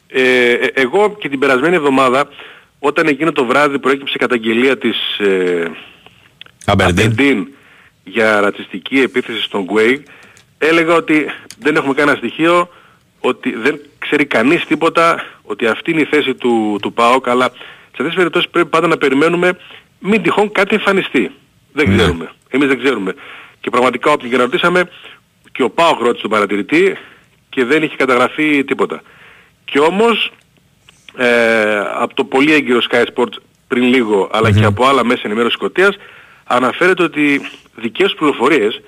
ε, 0.09 0.53
ε, 0.53 0.67
εγώ 0.75 1.17
και 1.19 1.29
την 1.29 1.39
περασμένη 1.39 1.75
εβδομάδα, 1.75 2.29
όταν 2.79 3.07
εκείνο 3.07 3.33
το 3.33 3.45
βράδυ 3.45 3.79
προέκυψε 3.79 4.13
η 4.17 4.19
καταγγελία 4.19 4.79
της 4.79 5.19
ε, 5.19 5.71
Αμπερντίν. 6.67 7.15
Aberdeen 7.19 7.45
για 8.05 8.41
ρατσιστική 8.41 9.01
επίθεση 9.01 9.43
στον 9.43 9.63
Γκουέιγ, 9.65 10.01
έλεγα 10.59 10.95
ότι 10.95 11.27
δεν 11.59 11.77
έχουμε 11.77 11.95
κανένα 11.95 12.17
στοιχείο, 12.17 12.69
ότι 13.21 13.55
δεν 13.57 13.81
ξέρει 13.99 14.25
κανείς 14.25 14.65
τίποτα, 14.67 15.25
ότι 15.43 15.67
αυτή 15.67 15.91
είναι 15.91 16.01
η 16.01 16.05
θέση 16.05 16.35
του, 16.35 16.79
του 16.83 16.93
ΠΑΟΚ, 16.93 17.29
αλλά 17.29 17.45
σε 17.45 17.53
αυτές 17.91 18.07
τις 18.07 18.17
περιπτώσεις 18.17 18.49
πρέπει 18.51 18.69
πάντα 18.69 18.87
να 18.87 18.97
περιμένουμε 18.97 19.57
μην 19.99 20.23
τυχόν 20.23 20.53
κάτι 20.53 20.75
εμφανιστεί. 20.75 21.31
Δεν 21.73 21.89
Ναι. 21.89 21.97
ξέρουμε. 21.97 22.31
Εμείς 22.49 22.69
δεν 22.69 22.79
ξέρουμε. 22.79 23.15
Και 23.61 23.71
πραγματικά 23.71 24.11
όποιον 24.11 24.31
και 24.31 24.37
να 24.37 24.43
ρωτήσαμε, 24.43 24.89
και 25.53 25.63
ο 25.63 25.71
ΠΑΟΚ 25.71 26.01
ρώτησε 26.01 26.23
τον 26.23 26.31
παρατηρητή 26.31 26.97
και 27.49 27.65
δεν 27.65 27.83
είχε 27.83 27.97
καταγραφεί 27.97 28.65
τίποτα. 28.65 29.03
Και 29.65 29.79
όμως 29.79 30.33
ε, 31.17 31.79
από 31.95 32.15
το 32.15 32.25
πολύ 32.25 32.53
έγκυρο 32.53 32.79
Sky 32.91 33.05
Sports 33.15 33.37
πριν 33.69 33.83
λίγο, 33.83 34.29
αλλά 34.33 34.53
και 34.53 34.65
από 34.65 34.87
άλλα 34.87 35.05
μέσα 35.05 35.23
ενημέρωσης 35.25 35.55
Σκοτίας, 35.57 35.97
αναφέρεται 36.47 37.03
ότι 37.03 37.41
δικές 37.75 38.15
πληροφορίες 38.15 38.81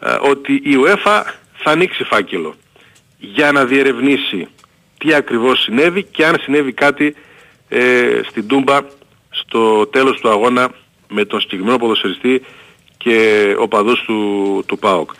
ε, 0.00 0.16
ότι 0.20 0.52
η 0.54 0.76
UEFA 0.84 1.22
θα 1.54 1.70
ανοίξει 1.70 2.04
φάκελο 2.04 2.54
για 3.18 3.52
να 3.52 3.64
διερευνήσει 3.64 4.48
τι 4.98 5.14
ακριβώς 5.14 5.60
συνέβη 5.62 6.02
και 6.02 6.26
αν 6.26 6.36
συνέβη 6.40 6.72
κάτι 6.72 7.14
ε, 7.68 8.20
στην 8.28 8.46
Τούμπα 8.46 8.80
στο 9.30 9.86
τέλος 9.86 10.20
του 10.20 10.28
αγώνα 10.28 10.70
με 11.08 11.24
τον 11.24 11.40
συγκεκριμένο 11.40 11.78
ποδοσφαιριστή 11.78 12.42
και 12.96 13.46
οπαδούς 13.58 14.02
του, 14.02 14.62
του 14.66 14.78
ΠΑΟΚ. 14.78 15.10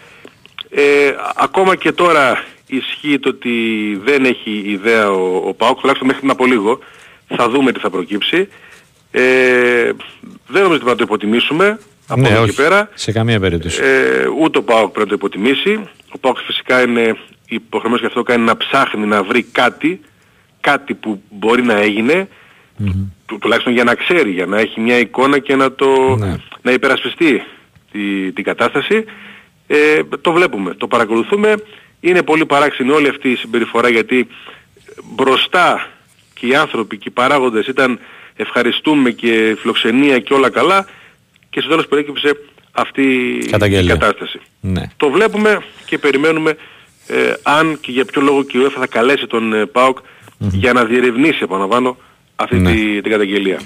Ε, 0.71 1.15
ακόμα 1.37 1.77
και 1.77 1.93
τώρα 1.93 2.45
ισχύει 2.67 3.19
το 3.19 3.29
ότι 3.29 3.55
δεν 4.05 4.25
έχει 4.25 4.63
ιδέα 4.67 5.11
ο, 5.11 5.49
ο 5.49 5.55
ΠΑΟΚ, 5.55 5.79
τουλάχιστον 5.79 6.07
μέχρι 6.07 6.21
πριν 6.21 6.31
από 6.31 6.47
λίγο. 6.47 6.79
Θα 7.37 7.49
δούμε 7.49 7.73
τι 7.73 7.81
θα 7.81 7.91
προκύψει. 7.91 8.49
Ε, 9.15 9.91
δεν 10.47 10.63
νομίζω 10.63 10.81
ότι 10.81 10.85
θα 10.89 10.95
το 10.97 11.03
υποτιμήσουμε 11.05 11.79
από 12.07 12.21
Ναι, 12.21 12.29
εδώ 12.29 12.37
και 12.45 12.51
όχι. 12.51 12.57
πέρα. 12.57 12.89
Σε 12.95 13.13
καμία 13.13 13.41
περίπτωση. 13.41 13.81
Ε, 13.83 14.27
ούτε 14.41 14.59
ο 14.59 14.63
ΠΑΟΚ 14.63 14.93
πρέπει 14.93 15.11
να 15.11 15.17
το 15.19 15.27
υποτιμήσει. 15.27 15.89
Ο 16.15 16.19
ΠΑΟΚ 16.19 16.39
φυσικά 16.47 16.83
είναι 16.83 17.17
υποχρεωμένος 17.49 18.01
και 18.01 18.07
αυτό 18.07 18.23
κάνει 18.23 18.45
να 18.45 18.57
ψάχνει 18.57 19.07
να 19.07 19.23
βρει 19.23 19.43
κάτι, 19.43 20.01
κάτι 20.61 20.95
που 20.95 21.23
μπορεί 21.31 21.63
να 21.63 21.75
έγινε, 21.81 22.29
του, 23.27 23.39
τουλάχιστον 23.39 23.73
για 23.73 23.85
να 23.85 23.95
ξέρει, 23.95 24.31
για 24.31 24.47
να 24.47 24.59
έχει 24.59 24.81
μια 24.81 24.99
εικόνα 24.99 25.39
και 25.39 25.57
να 25.57 25.73
το 25.73 26.17
Ναι. 26.19 26.37
να 26.63 26.73
υπερασπιστεί 26.73 27.43
τη, 27.93 28.33
την 28.33 28.45
κατάσταση. 28.45 29.05
Ε, 29.67 30.03
το 30.21 30.33
βλέπουμε, 30.33 30.75
το 30.75 30.87
παρακολουθούμε. 30.87 31.55
Είναι 32.01 32.23
πολύ 32.23 32.47
παράξενη 32.47 32.91
όλη 32.91 33.09
αυτή 33.09 33.31
η 33.31 33.37
συμπεριφορά 33.37 33.89
γιατί 33.89 34.27
μπροστά 35.05 35.87
και 36.35 36.47
οι 36.47 36.55
άνθρωποι 36.55 36.97
και 36.97 37.09
οι 37.09 37.11
παράγοντες 37.11 37.67
ήταν 37.67 37.99
ευχαριστούμε 38.37 39.11
και 39.11 39.57
φιλοξενία 39.61 40.19
και 40.19 40.35
όλα 40.35 40.51
καλά 40.51 40.87
και 41.51 41.61
στο 41.61 41.69
τέλος 41.69 41.87
προέκυψε 41.87 42.37
αυτή 42.73 43.03
η 43.43 43.51
Καταγγελία. 43.51 43.97
κατάσταση. 43.97 44.41
Ναι. 44.61 44.83
Το 44.97 45.11
βλέπουμε 45.11 45.59
και 45.85 45.99
περιμένουμε 45.99 46.57
ε, 47.07 47.17
αν 47.43 47.79
και 47.81 47.91
για 47.93 48.05
ποιο 48.05 48.23
λόγο 48.23 48.43
και 48.43 48.59
η 48.59 48.61
UEFA 48.65 48.77
θα 48.79 48.87
καλέσει 48.87 49.27
τον 49.27 49.53
ε, 49.53 49.67
ΠΑΟΚ 49.67 49.99
για 50.39 50.73
να 50.73 50.85
διερευνήσει, 50.85 51.39
επαναλαμβάνω, 51.43 51.97
αυτή 52.37 52.57
Ναι. 52.57 52.73
τη, 52.73 53.01
την 53.03 53.11
καταγγελία. 53.11 53.61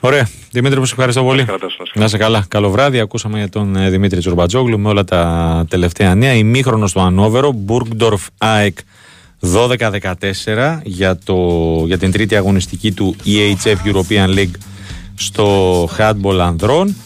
Ωραία. 0.00 0.28
Δημήτρη, 0.52 0.78
μου 0.78 0.84
σε 0.84 0.92
ευχαριστώ 0.94 1.22
πολύ. 1.22 1.44
καλά, 1.44 1.58
να 1.62 1.68
σε 1.68 1.76
καλά. 1.76 1.90
Να 1.94 2.04
είσαι 2.04 2.16
καλά. 2.16 2.44
Καλό 2.48 2.70
βράδυ. 2.70 3.00
Ακούσαμε 3.00 3.38
για 3.38 3.48
τον 3.48 3.76
ε, 3.76 3.90
Δημήτρη 3.90 4.18
Τσουρμπατζόγλου 4.20 4.78
με 4.78 4.88
όλα 4.88 5.04
τα 5.04 5.64
τελευταία 5.70 6.14
νέα. 6.14 6.32
Ημίχρονος 6.34 6.90
στο 6.90 7.00
Ανόβερο. 7.00 7.52
Μπουργκντορφ 7.52 8.26
ΑΕΚ 8.38 8.78
12-14 9.40 10.78
για, 10.82 11.18
το, 11.24 11.36
για 11.86 11.98
την 11.98 12.12
τρίτη 12.12 12.36
αγωνιστική 12.36 12.92
του 12.92 13.16
EHF 13.24 13.76
European 13.84 14.38
League 14.38 14.54
στο 15.14 15.84
handball 15.98 16.38
ανδρών. 16.40 16.96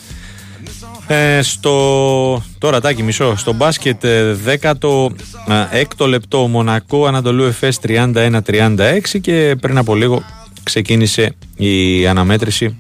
Ε, 1.07 1.43
στο, 1.43 2.43
τώρα 2.59 2.81
τάκι 2.81 3.03
μισό 3.03 3.37
στο 3.37 3.53
μπάσκετ 3.53 4.05
ε, 4.05 4.37
16ο 4.47 6.07
λεπτό 6.09 6.39
Μονακό 6.47 7.07
Ανατολού 7.07 7.45
Εφές 7.45 7.79
31-36 7.87 9.01
και 9.21 9.57
πριν 9.61 9.79
από 9.79 9.95
λίγο 9.95 10.23
ξεκίνησε 10.63 11.35
η 11.57 12.07
αναμέτρηση 12.07 12.77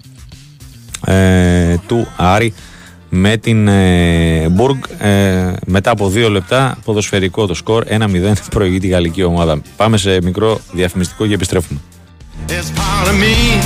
ε, 1.06 1.76
του 1.86 2.08
Άρη 2.16 2.54
με 3.14 3.36
την 3.36 3.68
ε, 3.68 4.48
Μπουργκ 4.50 4.82
ε, 4.98 5.52
μετά 5.66 5.90
από 5.90 6.08
δύο 6.08 6.30
λεπτά 6.30 6.78
ποδοσφαιρικό 6.84 7.46
το 7.46 7.54
σκορ 7.54 7.84
1-0 7.88 8.32
προηγεί 8.54 8.78
τη 8.78 8.86
γαλλική 8.86 9.22
ομάδα 9.22 9.60
πάμε 9.76 9.96
σε 9.96 10.22
μικρό 10.22 10.60
διαφημιστικό 10.72 11.26
και 11.26 11.34
επιστρέφουμε 11.34 11.80
It's 12.48 12.52
part 12.52 13.08
of 13.08 13.12
me. 13.12 13.62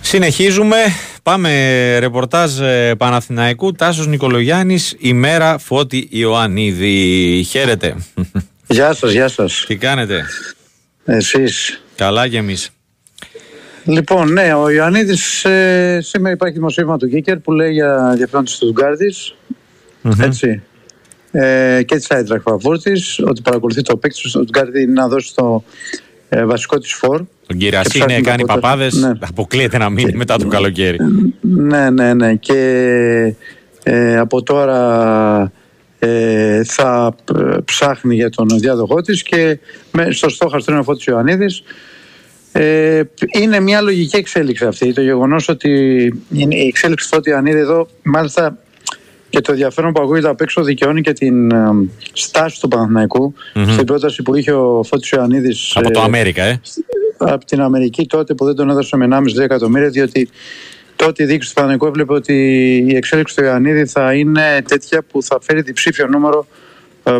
Συνεχίζουμε. 0.00 0.76
Πάμε 1.22 1.50
ρεπορτάζ 1.98 2.60
ε, 2.60 2.94
Παναθηναϊκού. 2.98 3.72
Τάσος 3.72 4.06
Νικολογιάννης, 4.06 4.96
ημέρα 4.98 5.58
Φώτη 5.58 6.08
Ιωαννίδη. 6.10 7.46
Χαίρετε. 7.50 7.96
Γεια 8.66 8.94
σας, 8.94 9.12
γεια 9.12 9.28
σας. 9.28 9.64
Τι 9.66 9.76
κάνετε; 9.76 10.24
Εσείς. 11.04 11.82
Καλά 11.96 12.28
κι 12.28 12.36
εμείς. 12.36 12.73
Λοιπόν, 13.84 14.32
ναι, 14.32 14.54
ο 14.54 14.70
Ιωαννίδης 14.70 15.44
ε, 15.44 15.98
σήμερα 16.02 16.34
υπάρχει 16.34 16.54
δημοσίευμα 16.54 16.96
του 16.98 17.08
Κίκερ 17.08 17.38
που 17.38 17.52
λέει 17.52 17.72
για 17.72 18.08
ενδιαφέρον 18.10 18.44
της 18.44 18.54
Στουτγκάρδης, 18.54 19.34
έτσι, 20.20 20.62
ε, 21.30 21.82
και 21.82 21.96
της 21.96 22.10
Άιτραχ 22.10 22.42
Φαβούρτης, 22.42 23.20
ότι 23.24 23.40
παρακολουθεί 23.40 23.82
το 23.82 23.96
παίκτη 23.96 24.20
του 24.22 24.28
Στουτγκάρδη 24.28 24.86
να 24.86 25.08
δώσει 25.08 25.34
το 25.34 25.64
ε, 26.28 26.44
βασικό 26.44 26.78
της 26.78 26.92
φόρ. 26.92 27.22
Τον 27.46 27.56
Κυρασίνη 27.58 28.04
ψάχνει 28.04 28.22
κάνει 28.22 28.42
από 28.42 28.52
τα- 28.52 28.54
παπάδες. 28.54 28.94
ναι. 28.94 29.12
Αποκλείεται 29.28 29.78
να 29.78 29.90
μείνει 29.90 30.12
μετά 30.12 30.36
το 30.36 30.46
καλοκαίρι. 30.48 30.98
Ναι, 31.40 31.90
ναι, 31.90 32.14
ναι. 32.14 32.34
Και 32.34 33.34
ε, 33.82 34.18
από 34.18 34.42
τώρα 34.42 35.52
ε, 35.98 36.64
θα 36.64 37.14
ε, 37.38 37.56
ψάχνει 37.64 38.14
για 38.14 38.30
τον 38.30 38.46
διάδοχό 38.58 39.00
της 39.00 39.22
και 39.22 39.58
με, 39.92 40.10
στο 40.10 40.28
στόχαστρο 40.28 40.72
είναι 40.72 40.80
ο 40.80 40.84
Φώτης 40.84 41.04
Ιωαννίδης. 41.04 41.62
Ε, 42.56 43.02
είναι 43.32 43.60
μια 43.60 43.80
λογική 43.80 44.16
εξέλιξη 44.16 44.64
αυτή. 44.64 44.92
Το 44.92 45.00
γεγονός 45.00 45.48
ότι 45.48 45.68
είναι 46.32 46.54
η 46.54 46.66
εξέλιξη 46.66 47.08
του 47.08 47.14
Φώτη 47.14 47.30
Ιωαννίδη 47.30 47.58
εδώ, 47.58 47.88
μάλιστα 48.02 48.58
και 49.30 49.40
το 49.40 49.52
ενδιαφέρον 49.52 49.92
που 49.92 50.02
ακούγεται 50.02 50.28
απ' 50.28 50.40
έξω 50.40 50.62
δικαιώνει 50.62 51.00
και 51.00 51.12
την 51.12 51.50
ε, 51.50 51.70
στάση 52.12 52.60
του 52.60 52.68
παναθηναικου 52.68 53.34
στην 53.68 53.84
πρόταση 53.84 54.22
που 54.22 54.34
είχε 54.34 54.52
ο 54.52 54.82
Φώτης 54.82 55.10
Ιωαννίδης 55.10 55.72
Από 55.74 55.90
το 55.90 56.00
ε, 56.00 56.02
Αμέρικα, 56.02 56.42
ε. 56.42 56.60
από 57.18 57.44
την 57.44 57.60
Αμερική 57.60 58.06
τότε 58.06 58.34
που 58.34 58.44
δεν 58.44 58.54
τον 58.54 58.70
έδωσε 58.70 58.96
με 58.96 59.08
1,5 59.10 59.42
εκατομμύρια 59.42 59.88
διότι 59.88 60.28
τότε 60.96 61.22
η 61.22 61.26
διοίκηση 61.26 61.54
του 61.54 61.60
Παναγικού 61.60 61.86
έβλεπε 61.86 62.12
ότι 62.12 62.34
η 62.88 62.96
εξέλιξη 62.96 63.36
του 63.36 63.44
Ιωαννίδη 63.44 63.86
θα 63.86 64.14
είναι 64.14 64.62
τέτοια 64.68 65.02
που 65.02 65.22
θα 65.22 65.38
φέρει 65.40 65.62
διψήφιο 65.62 66.06
νούμερο 66.06 66.46
ε, 66.48 66.63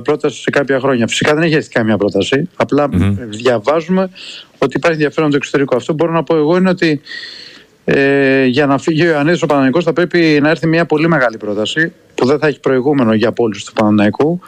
πρόταση 0.02 0.40
σε 0.40 0.50
κάποια 0.50 0.80
χρόνια. 0.80 1.06
Φυσικά 1.06 1.34
δεν 1.34 1.42
έχει 1.42 1.54
έρθει 1.54 1.68
καμία 1.68 1.96
πρόταση. 1.96 2.48
Απλά 2.56 2.88
διαβάζουμε 3.28 4.10
ότι 4.58 4.76
υπάρχει 4.76 4.96
ενδιαφέρον 4.96 5.30
το 5.30 5.36
εξωτερικό. 5.36 5.76
Αυτό 5.76 5.94
που 5.94 6.04
μπορώ 6.04 6.12
να 6.12 6.22
πω 6.22 6.36
εγώ 6.36 6.56
είναι 6.56 6.68
ότι 6.68 7.00
ε, 7.84 8.44
για 8.44 8.66
να 8.66 8.78
φύγει 8.78 9.02
ο 9.02 9.10
Ιωαννίδης 9.10 9.42
ο 9.42 9.46
Παναθηναϊκός 9.46 9.84
θα 9.84 9.92
πρέπει 9.92 10.38
να 10.42 10.50
έρθει 10.50 10.66
μια 10.66 10.86
πολύ 10.86 11.08
μεγάλη 11.08 11.36
πρόταση 11.36 11.92
που 12.14 12.26
δεν 12.26 12.38
θα 12.38 12.46
έχει 12.46 12.60
προηγούμενο 12.60 13.14
για 13.14 13.28
πώληση 13.28 13.66
του 13.66 13.72
Παναθηναϊκού 13.72 14.40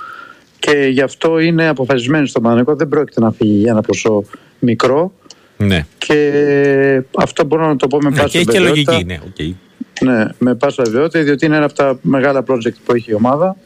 και 0.58 0.88
γι' 0.90 1.00
αυτό 1.00 1.38
είναι 1.38 1.68
αποφασισμένοι 1.68 2.28
στον 2.28 2.42
Παναθηναϊκό. 2.42 2.76
Δεν 2.76 2.88
πρόκειται 2.88 3.20
να 3.20 3.30
φύγει 3.30 3.58
για 3.58 3.70
ένα 3.70 3.80
ποσό 3.80 4.24
μικρό. 4.58 5.12
Ναι. 5.56 5.86
Και 5.98 7.02
αυτό 7.18 7.44
μπορώ 7.44 7.66
να 7.66 7.76
το 7.76 7.86
πω 7.86 7.98
με 7.98 8.10
ναι. 8.10 8.16
πάσα 8.16 8.28
Και 8.28 8.38
έχει 8.38 8.46
και 8.46 8.58
βεβαιότητα. 8.58 8.92
λογική, 8.92 9.06
ναι. 9.06 9.18
οκ. 9.26 9.56
Ναι, 10.00 10.28
με 10.38 10.54
πάσα 10.54 10.82
βεβαιότητα, 10.82 11.22
διότι 11.22 11.46
είναι 11.46 11.56
ένα 11.56 11.64
από 11.64 11.74
τα 11.74 11.98
μεγάλα 12.02 12.44
project 12.48 12.74
που 12.84 12.92
έχει 12.94 13.10
η 13.10 13.14
ομάδα. 13.14 13.56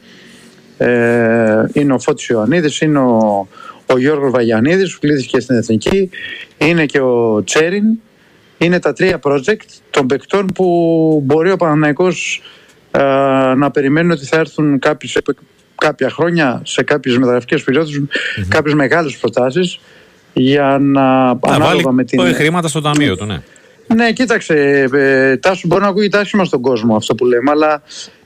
Ε, 0.81 1.69
είναι 1.73 1.93
ο 1.93 1.99
Φώτης 1.99 2.27
Ιωαννίδης, 2.27 2.81
είναι 2.81 2.99
ο, 2.99 3.47
ο 3.85 3.97
Γιώργος 3.97 4.31
Βαγιανίδης 4.31 4.93
που 4.93 4.99
κλείθηκε 4.99 5.39
στην 5.39 5.55
Εθνική, 5.55 6.09
είναι 6.57 6.85
και 6.85 6.99
ο 6.99 7.43
Τσέριν. 7.43 7.83
Είναι 8.57 8.79
τα 8.79 8.93
τρία 8.93 9.19
project 9.23 9.65
των 9.89 10.07
παικτών 10.07 10.45
που 10.45 11.21
μπορεί 11.25 11.51
ο 11.51 11.55
Παναναϊκός 11.55 12.41
ε, 12.91 13.01
να 13.55 13.71
περιμένει 13.71 14.11
ότι 14.11 14.25
θα 14.25 14.37
έρθουν 14.37 14.79
κάποιες, 14.79 15.17
κάποια 15.75 16.09
χρόνια 16.09 16.61
σε 16.65 16.83
κάποιες 16.83 17.17
μεταγραφικές 17.17 17.63
περιόδους 17.63 18.01
κάποιες 18.47 18.73
μεγάλες 18.73 19.17
προτάσεις 19.17 19.79
για 20.33 20.77
να 20.81 21.25
Να 21.25 21.39
βάλει 21.39 21.63
ανάλογα 21.63 21.91
με 21.91 22.03
την... 22.03 22.33
χρήματα 22.33 22.67
στο 22.67 22.81
ταμείο 22.81 23.17
του, 23.17 23.25
ναι. 23.25 23.41
Ναι, 23.95 24.11
κοίταξε. 24.11 24.87
Ε, 24.93 25.37
τάσου 25.37 25.67
μπορεί 25.67 25.81
να 25.81 25.87
ακούγεται 25.87 26.17
άσχημα 26.17 26.45
στον 26.45 26.61
κόσμο 26.61 26.95
αυτό 26.95 27.15
που 27.15 27.25
λέμε, 27.25 27.51
αλλά 27.51 27.81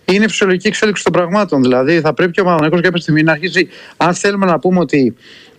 είναι 0.05 0.27
φυσιολογική 0.27 0.67
εξέλιξη 0.67 1.03
των 1.03 1.11
πραγμάτων. 1.13 1.61
Δηλαδή, 1.61 2.01
θα 2.01 2.13
πρέπει 2.13 2.31
και 2.31 2.41
ο 2.41 2.43
Παναγενικός 2.43 2.81
κάποια 2.81 3.01
στιγμή 3.01 3.23
να 3.23 3.31
αρχίσει. 3.31 3.67
Αν 3.97 4.13
θέλουμε 4.13 4.45
να 4.45 4.59
πούμε 4.59 4.79
ότι 4.79 5.15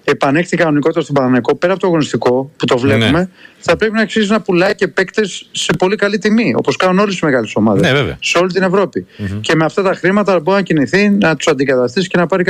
επανέχει 0.09 0.55
η 0.55 0.57
κανονικότητα 0.57 1.01
στον 1.01 1.15
Παναγενικό, 1.15 1.55
πέρα 1.55 1.73
από 1.73 1.81
το 1.81 1.87
αγωνιστικό 1.87 2.51
που 2.57 2.65
το 2.67 2.79
βλέπουμε, 2.79 3.11
Ναι. 3.11 3.29
θα 3.59 3.77
πρέπει 3.77 3.93
να 3.93 4.03
αξίζει 4.03 4.31
να 4.31 4.41
πουλάει 4.41 4.75
και 4.75 4.89
παίκτες 4.89 5.49
σε 5.53 5.73
πολύ 5.79 5.97
καλή 5.97 6.19
τιμή. 6.19 6.53
Όπως 6.57 6.77
κάνουν 6.77 6.99
όλες 6.99 7.19
οι 7.19 7.25
μεγάλες 7.25 7.53
ομάδες. 7.55 7.83
Ναι, 7.83 7.93
βέβαια. 7.93 8.17
Σε 8.21 8.39
όλη 8.39 8.53
την 8.53 8.63
ευρωπη 8.63 9.07
Και 9.41 9.55
με 9.55 9.65
αυτά 9.65 9.83
τα 9.83 9.95
χρήματα 9.95 10.41
μπορεί 10.41 10.57
να 10.57 10.63
κινηθεί, 10.63 11.09
να 11.09 11.37
τους 11.37 11.47
αντικαταστήσει 11.47 12.09
και 12.09 12.19
να 12.19 12.27
πάρει 12.27 12.45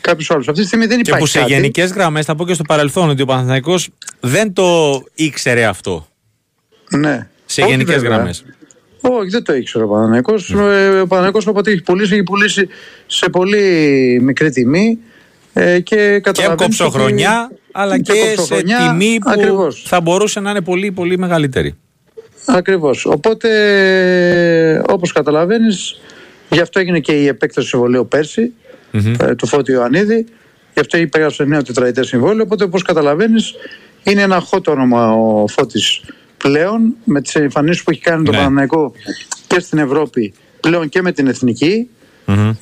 κάποιους 0.00 0.30
άλλους. 0.30 0.48
Αυτή 0.48 0.60
τη 0.60 0.66
στιγμή 0.66 0.86
δεν 0.86 0.96
Και 0.96 1.02
υπάρχει. 1.06 1.24
που 1.24 1.30
σε 1.30 1.38
κάτι. 1.38 1.52
γενικές 1.52 1.92
γραμμές, 1.92 2.24
θα 2.24 2.34
πω 2.34 2.46
και 2.46 2.54
στο 2.54 2.64
παρελθόν 2.64 3.08
ότι 3.08 3.22
ο 3.22 3.26
Παναθηναϊκός 3.26 3.88
δεν 4.20 4.52
το 4.52 5.00
ήξερε 5.14 5.64
αυτό. 5.64 6.06
Ναι. 6.90 7.28
Σε 7.46 7.60
Όχι, 7.62 7.70
γενικές 7.70 7.94
βέβαια. 7.94 8.10
γραμμές. 8.16 8.44
Όχι, 9.00 9.28
δεν 9.28 9.42
το 9.44 9.54
ήξερε 9.54 9.84
ο 9.84 9.88
Παναναϊκό. 9.88 10.34
Ο 11.02 11.06
Παναναϊκό 11.06 11.38
όποτε 11.46 11.70
έχει 11.70 11.82
πουλήσει, 11.82 12.12
έχει 12.14 12.22
πουλήσει 12.22 12.68
σε 13.06 13.28
πολύ 13.28 14.18
μικρή 14.22 14.50
τιμή. 14.50 14.98
Ε, 15.52 15.80
και 15.80 15.96
Και 15.96 16.20
καταλαβαίνεις 16.20 16.78
κοψοχρονιά, 16.78 17.48
ότι- 17.50 17.60
αλλά 17.72 17.98
και, 17.98 18.12
κοψοχρονιά, 18.12 18.80
σε 18.80 18.88
τιμή 18.88 19.18
που 19.20 19.30
Ακριβώς. 19.30 19.82
θα 19.86 20.00
μπορούσε 20.00 20.40
να 20.40 20.50
είναι 20.50 20.60
πολύ 20.60 20.92
πολύ 20.92 21.18
μεγαλύτερη. 21.18 21.74
Ακριβώς. 22.46 23.04
Οπότε, 23.06 24.82
όπως 24.88 25.12
καταλαβαίνεις, 25.12 26.00
γι' 26.50 26.60
αυτό 26.60 26.78
έγινε 26.80 26.98
και 27.00 27.12
η 27.12 27.26
επέκταση 27.26 27.66
του 27.66 27.72
συμβολίου 27.72 28.06
πέρσι, 28.08 28.52
ε, 29.20 29.34
του 29.34 29.46
Φώτη 29.46 29.72
Ιωαννίδη. 29.72 30.26
Γι' 30.74 30.80
αυτό 30.80 30.98
υπέγραψε 30.98 31.44
νέο 31.44 31.62
τετραετές 31.62 32.06
συμβόλαιο. 32.06 32.42
Οπότε, 32.42 32.64
όπως 32.64 32.82
καταλαβαίνεις, 32.82 33.54
είναι 34.02 34.22
ένα 34.22 34.42
hot 34.50 34.64
όνομα 34.66 35.12
ο 35.12 35.46
Φώτης 35.46 36.00
πλέον, 36.42 36.94
με 37.04 37.20
τις 37.20 37.34
εμφανίσεις 37.34 37.82
που 37.82 37.90
έχει 37.90 38.00
κάνει 38.00 38.24
το 38.24 38.30
Ναι. 38.30 38.36
Παναναϊκό 38.36 38.92
και 39.46 39.60
στην 39.60 39.78
Ευρώπη, 39.78 40.32
πλέον 40.60 40.88
και 40.88 41.02
με 41.02 41.12
την 41.12 41.26
εθνικη 41.26 41.88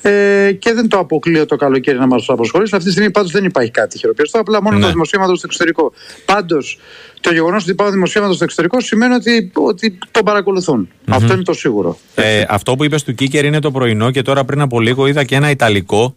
Ε, 0.03 0.53
και 0.59 0.73
δεν 0.73 0.89
το 0.89 0.99
αποκλείω 0.99 1.47
το 1.47 1.57
καλοκαίρι 1.57 1.99
να 1.99 2.07
μας 2.07 2.29
απασχολήσει. 2.29 2.75
Αυτή 2.75 2.87
τη 2.87 2.93
στιγμή 2.93 3.11
πάντως 3.11 3.31
δεν 3.31 3.45
υπάρχει 3.45 3.71
κάτι 3.71 3.99
χειροπιαστό. 3.99 4.39
Απλά 4.39 4.63
μόνο 4.63 4.77
Ναι. 4.77 4.83
το 4.85 4.91
δημοσίευμα 4.91 5.27
στο 5.29 5.41
εξωτερικό. 5.45 5.93
Πάντως, 6.25 6.79
το 7.21 7.33
γεγονός 7.33 7.63
ότι 7.63 7.71
υπάρχουν 7.71 7.95
δημοσίευματα 7.95 8.35
στο 8.35 8.45
εξωτερικό 8.45 8.81
σημαίνει 8.81 9.15
ότι, 9.15 9.51
ότι 9.55 9.99
τον 10.11 10.25
παρακολουθουν 10.25 10.89
Αυτό 11.09 11.33
είναι 11.33 11.43
το 11.43 11.53
σίγουρο. 11.53 11.99
Ε, 12.15 12.45
αυτό 12.49 12.77
που 12.77 12.85
είπες 12.85 13.03
του 13.05 13.15
Κίκερ 13.15 13.45
είναι 13.45 13.61
το 13.61 13.71
πρωινό 13.71 14.11
και 14.11 14.23
τώρα 14.23 14.45
πριν 14.45 14.61
από 14.61 14.81
λίγο 14.81 15.07
είδα 15.07 15.25
και 15.25 15.35
ένα 15.35 15.51
Ιταλικό. 15.51 16.15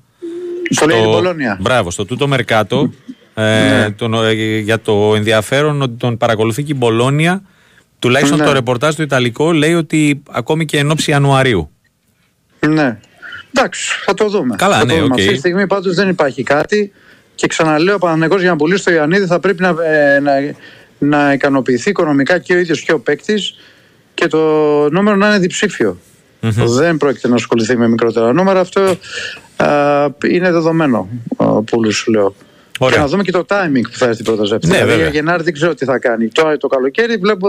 Στο 0.70 0.86
λέει 0.86 1.00
η 1.02 1.06
Μπολόνια. 1.06 1.58
Μπράβο, 1.62 1.92
στο 1.92 2.06
τούτο 2.06 2.28
Μερκάτο. 2.28 2.92
Ε, 3.34 3.42
Ναι. 3.42 3.92
τον, 3.92 4.14
ε, 4.14 4.32
για 4.60 4.80
το 4.80 5.14
ενδιαφέρον 5.16 5.82
ότι 5.82 5.94
τον 5.98 6.18
παρακολουθεί 6.18 6.64
και 6.64 6.72
η 6.72 6.78
Μπολόνια. 6.78 7.44
Τουλάχιστον 8.02 8.40
Ναι. 8.40 8.46
το 8.46 8.52
ρεπορτάζ 8.52 8.96
του 8.96 9.02
Ιταλικό 9.02 9.52
λέει 9.52 9.74
ότι 9.74 10.24
ακόμη 10.32 10.66
και 10.66 10.78
εν 10.78 10.92
όψει 10.92 11.12
Ιανουαρίου. 11.12 11.70
Ναι. 12.68 12.98
Εντάξει, 13.54 13.94
θα 14.06 14.14
το 14.14 14.30
δούμε. 14.30 14.56
Καλά, 14.56 14.78
θα 14.78 14.86
ναι, 14.86 14.94
το 14.94 15.00
δούμε. 15.00 15.14
οκ. 15.14 15.20
Αυτή 15.20 15.32
τη 15.32 15.38
στιγμή 15.38 15.68
πάντως 15.68 15.96
δεν 15.96 16.10
υπάρχει 16.10 16.44
κάτι. 16.44 16.92
Και 17.36 17.48
ξαναλέω, 17.48 17.96
ο 17.96 17.98
Παναθηναϊκό 17.98 18.40
για 18.40 18.50
να 18.50 18.56
πουλήσει 18.56 18.84
το 18.84 18.92
Ιωαννίδη 18.92 19.26
θα 19.26 19.40
πρέπει 19.40 19.62
να, 19.62 19.76
ε, 19.86 20.20
να, 20.20 20.32
να 21.00 21.34
ικανοποιηθεί 21.34 21.90
οικονομικά 21.90 22.40
και 22.40 22.54
ο 22.54 22.58
ίδιος 22.58 22.82
και 22.82 22.92
ο 22.92 23.00
παίκτης 23.00 23.56
και 24.14 24.28
το 24.28 24.40
νούμερο 24.90 25.16
να 25.18 25.28
είναι 25.28 25.38
διψήφιο. 25.40 25.98
Δεν 26.78 26.98
πρόκειται 26.98 27.28
να 27.28 27.36
ασχοληθεί 27.36 27.78
με 27.78 27.88
μικρότερα 27.88 28.34
νούμερα. 28.34 28.60
Αυτό 28.60 28.96
α, 29.56 30.08
είναι 30.28 30.52
δεδομένο 30.52 31.10
α, 31.38 31.46
που 31.46 31.78
όλους 31.78 31.96
σου 31.96 32.12
λέω. 32.12 32.36
Ωραία. 32.84 32.96
Και 32.96 33.02
να 33.02 33.08
δούμε 33.08 33.24
και 33.24 33.32
το 33.32 33.46
timing 33.48 33.82
που 33.92 33.98
θα 33.98 34.06
έρθει 34.06 34.22
η 34.22 34.26
πρόταση 34.26 34.54
αυτή. 34.54 34.68
Ναι, 34.68 34.74
δηλαδή, 34.74 34.90
βέβαια. 34.92 35.10
για 35.10 35.20
Γενάρη 35.20 35.44
δεν 35.44 35.54
ξέρω 35.54 35.74
τι 35.76 35.86
θα 35.86 36.00
κάνει. 36.00 36.28
Τώρα 36.28 36.58
το 36.58 36.68
καλοκαίρι 36.68 37.16
βλέπω, 37.16 37.48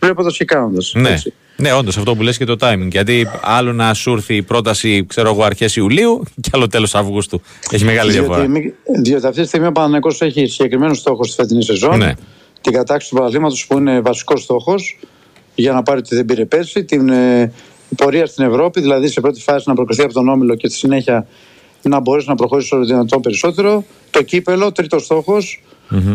βλέποντα 0.00 0.30
και 0.30 0.44
κάνοντα. 0.44 0.80
Ναι. 0.94 1.16
Ναι, 1.56 1.72
όντως 1.72 1.96
αυτό 1.96 2.14
που 2.16 2.22
λες 2.22 2.36
και 2.36 2.44
το 2.44 2.56
timing. 2.60 2.88
Γιατί 2.90 3.26
άλλο 3.42 3.72
να 3.72 3.94
σου 3.94 4.12
έρθει 4.12 4.34
η 4.36 4.42
πρόταση, 4.42 5.06
ξέρω 5.06 5.30
εγώ, 5.30 5.42
αρχές 5.42 5.76
Ιουλίου 5.76 6.22
και 6.40 6.50
άλλο 6.52 6.66
τέλος 6.66 6.94
Αυγούστου. 6.94 7.40
Έχει 7.70 7.84
μεγάλη 7.84 8.12
διαφορά. 8.12 8.46
Διότι, 8.46 8.74
διότι 9.02 9.26
αυτή 9.26 9.40
τη 9.40 9.46
στιγμή 9.46 9.66
ο 9.66 9.72
Παναγενικός 9.72 10.20
έχει 10.20 10.46
συγκεκριμένο 10.46 10.94
στόχο 10.94 11.24
στη 11.24 11.34
φετινή 11.34 11.64
σεζόν. 11.64 11.98
Ναι. 11.98 12.12
Την 12.60 12.72
κατάξυση 12.72 13.10
του 13.10 13.16
παραδείγματος 13.16 13.66
που 13.66 13.78
είναι 13.78 14.00
βασικός 14.00 14.42
στόχος 14.42 14.98
για 15.54 15.72
να 15.72 15.82
πάρει 15.82 15.98
ότι 15.98 16.14
δεν 16.14 16.24
πήρε 16.24 16.44
πέρσι. 16.44 16.84
Την 16.84 17.08
ε, 17.08 17.52
πορεία 17.96 18.26
στην 18.26 18.44
Ευρώπη, 18.44 18.80
δηλαδή 18.80 19.08
σε 19.08 19.20
πρώτη 19.20 19.40
φάση 19.40 19.64
να 19.68 19.74
προκριθεί 19.74 20.02
από 20.02 20.12
τον 20.12 20.28
Όμιλο 20.28 20.54
και 20.54 20.68
στη 20.68 20.78
συνέχεια 20.78 21.26
να 21.82 22.00
μπορέσει 22.00 22.28
να 22.28 22.34
προχωρήσεις 22.34 22.72
όσο 22.72 22.84
δυνατόν 22.84 23.20
περισσότερο. 23.20 23.84
Το 24.10 24.22
κύπελο, 24.22 24.72
τρίτος 24.72 25.04
στόχος. 25.04 25.62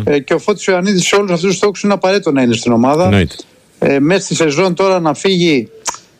Ε, 0.03 0.20
και 0.20 0.34
ο 0.34 0.39
Φώτης 0.39 0.66
Ιωαννίδης 0.66 1.07
σε 1.07 1.16
όλους 1.16 1.32
αυτούς 1.32 1.49
τους 1.49 1.57
στόχους 1.57 1.84
είναι 1.84 1.93
απαραίτητο 1.93 2.32
να 2.32 2.41
είναι 2.41 2.53
στην 2.53 2.72
ομάδα. 2.72 3.03
Εννοείται. 3.03 3.36
Ε, 3.80 3.99
μέσα 3.99 4.22
στη 4.22 4.36
σεζόν 4.36 4.74
τώρα 4.76 4.99
να 4.99 5.14
φύγει 5.14 5.70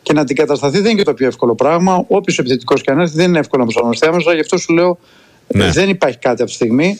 και 0.02 0.12
να 0.12 0.20
αντικατασταθεί 0.20 0.80
δεν 0.80 0.90
είναι 0.90 0.98
και 0.98 1.04
το 1.04 1.14
πιο 1.14 1.26
εύκολο 1.26 1.54
πράγμα. 1.54 2.04
Όποιος 2.08 2.38
επιθετικός 2.38 2.82
και 2.82 2.90
αν 2.90 3.00
έρθει 3.00 3.16
δεν 3.16 3.28
είναι 3.28 3.38
εύκολο 3.38 3.62
να 3.62 3.68
προσαρμοστεί 3.68 4.06
άμεσα. 4.06 4.34
Γι' 4.34 4.40
αυτό 4.40 4.56
σου 4.58 4.72
λέω 4.72 4.98
Ναι. 5.48 5.64
ε, 5.64 5.70
δεν 5.70 5.88
υπάρχει 5.88 6.18
κάτι 6.18 6.42
αυτή 6.42 6.58
τη 6.58 6.64
στιγμη 6.64 6.98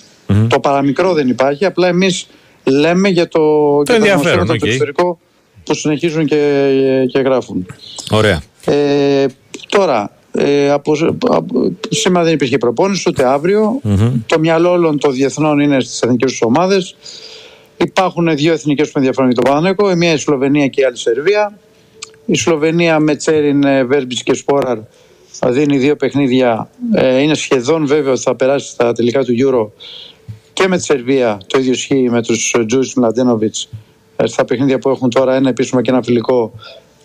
Το 0.48 0.60
παραμικρό 0.60 1.12
δεν 1.12 1.28
υπάρχει. 1.28 1.64
Απλά 1.64 1.88
εμείς 1.88 2.26
λέμε 2.64 3.08
για 3.08 3.28
το, 3.28 3.40
για 3.74 3.84
τα 3.84 3.94
ενδιαφέρον, 3.94 4.22
δημοσιεύματα 4.22 4.52
οκ. 4.52 4.58
του 4.58 4.66
εξωτερικό 4.66 5.18
που 5.64 5.74
συνεχίζουν 5.74 6.26
και, 6.26 6.60
και 7.08 7.18
γράφουν. 7.18 7.66
Ωραία. 8.10 8.42
Ε, 8.64 9.26
τώρα, 9.68 10.10
ε, 10.36 10.70
από, 10.70 10.92
από- 11.28 11.72
σήμερα 11.88 12.24
δεν 12.24 12.32
υπήρχε 12.34 12.58
προπόνηση, 12.58 13.08
ούτε 13.08 13.24
αύριο. 13.24 13.80
Το 14.26 14.38
μυαλό 14.38 14.70
όλων 14.70 14.98
των 14.98 15.12
διεθνών 15.12 15.58
είναι 15.60 15.80
στις 15.80 16.00
εθνικές 16.00 16.30
τους 16.30 16.42
ομάδες. 16.42 16.96
Υπάρχουν 17.76 18.36
δύο 18.36 18.52
εθνικές 18.52 18.86
που 18.90 18.98
ενδιαφέρουν 18.98 19.30
για 19.30 19.42
τον 19.42 19.50
Παναθηναϊκό. 19.52 19.90
Η 19.90 19.96
μία 19.96 20.12
η 20.12 20.16
Σλοβενία 20.16 20.66
και 20.66 20.80
η 20.80 20.84
άλλη 20.84 20.94
η 20.94 20.98
Σερβία. 20.98 21.58
Η 22.26 22.34
Σλοβενία 22.36 22.98
με 22.98 23.14
Τσέριν, 23.16 23.64
ε, 23.64 23.84
Βέρμπιτς 23.84 24.22
και 24.22 24.34
Σπόραρ 24.34 24.78
θα 25.26 25.50
δίνει 25.50 25.76
δύο 25.78 25.96
παιχνίδια. 25.96 26.70
Ε, 26.94 27.18
είναι 27.20 27.34
σχεδόν 27.34 27.86
βέβαιο 27.86 28.12
ότι 28.12 28.20
θα 28.22 28.34
περάσει 28.34 28.68
στα 28.68 28.92
τελικά 28.92 29.24
του 29.24 29.34
Euro 29.38 29.68
και 30.52 30.68
με 30.68 30.76
τη 30.76 30.82
Σερβία. 30.84 31.40
Το 31.46 31.58
ίδιο 31.58 31.72
ισχύει 31.72 32.08
με 32.10 32.22
τους 32.22 32.54
Τζούις 32.66 32.94
Μλαντένοβιτς 32.94 33.68
στα 34.24 34.44
παιχνίδια 34.44 34.78
που 34.78 34.88
έχουν 34.88 35.10
τώρα, 35.10 35.34
ένα 35.34 35.48
επίσημο 35.48 35.80
και 35.80 35.90
ένα 35.90 36.02
φιλικό. 36.02 36.52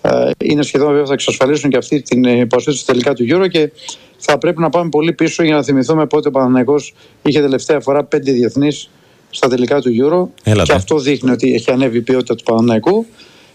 Ε, 0.01 0.29
είναι 0.43 0.63
σχεδόν 0.63 0.87
βέβαιο 0.87 1.01
ότι 1.01 1.09
θα 1.09 1.13
εξασφαλίσουν 1.13 1.69
και 1.69 1.77
αυτή 1.77 2.01
την 2.01 2.25
ε, 2.25 2.39
υποσχέση 2.39 2.85
τελικά 2.85 3.13
του 3.13 3.25
Euro 3.29 3.47
και 3.49 3.71
θα 4.17 4.37
πρέπει 4.37 4.61
να 4.61 4.69
πάμε 4.69 4.89
πολύ 4.89 5.13
πίσω 5.13 5.43
για 5.43 5.55
να 5.55 5.63
θυμηθούμε 5.63 6.05
πότε 6.05 6.27
ο 6.27 6.31
Παναθηναϊκός 6.31 6.93
είχε 7.21 7.41
τελευταία 7.41 7.79
φορά 7.79 8.03
πέντε 8.03 8.31
διεθνείς 8.31 8.89
στα 9.29 9.47
τελικά 9.47 9.81
του 9.81 9.89
Euro. 9.89 10.41
Έλατε. 10.43 10.71
Και 10.71 10.77
αυτό 10.77 10.99
δείχνει 10.99 11.31
ότι 11.31 11.53
έχει 11.53 11.71
ανέβει 11.71 11.97
η 11.97 12.01
ποιότητα 12.01 12.35
του 12.35 12.43
Παναθηναϊκού. 12.43 13.05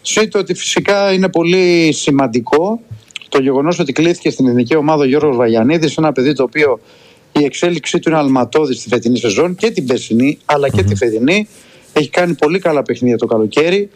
Σύντο 0.03 0.39
ότι 0.39 0.55
φυσικά 0.55 1.13
είναι 1.13 1.29
πολύ 1.29 1.93
σημαντικό 1.93 2.81
το 3.29 3.41
γεγονός 3.41 3.79
ότι 3.79 3.93
κλείθηκε 3.93 4.31
στην 4.31 4.47
εθνική 4.47 4.77
ομάδα 4.77 5.03
ο 5.03 5.07
Γιώργος 5.07 5.37
Βαγιανίδης, 5.37 5.97
ένα 5.97 6.13
παιδί 6.13 6.33
το 6.33 6.43
οποίο 6.43 6.81
η 7.33 7.45
εξέλιξή 7.45 7.99
του 7.99 8.09
είναι 8.09 8.19
αλματώδης 8.19 8.79
στη 8.79 8.89
φετινή 8.89 9.19
σεζόν 9.19 9.55
και 9.55 9.71
την 9.71 9.87
περσινή 9.87 10.39
αλλά 10.45 10.69
και 10.69 10.83
τη 10.83 10.95
φετινή. 10.95 11.49
Έχει 11.97 12.09
κάνει 12.11 12.35
πολύ 12.35 12.59
καλά 12.59 12.83
παιχνίδια 12.83 13.19
το 13.19 13.27
καλοκαίρι. 13.27 13.91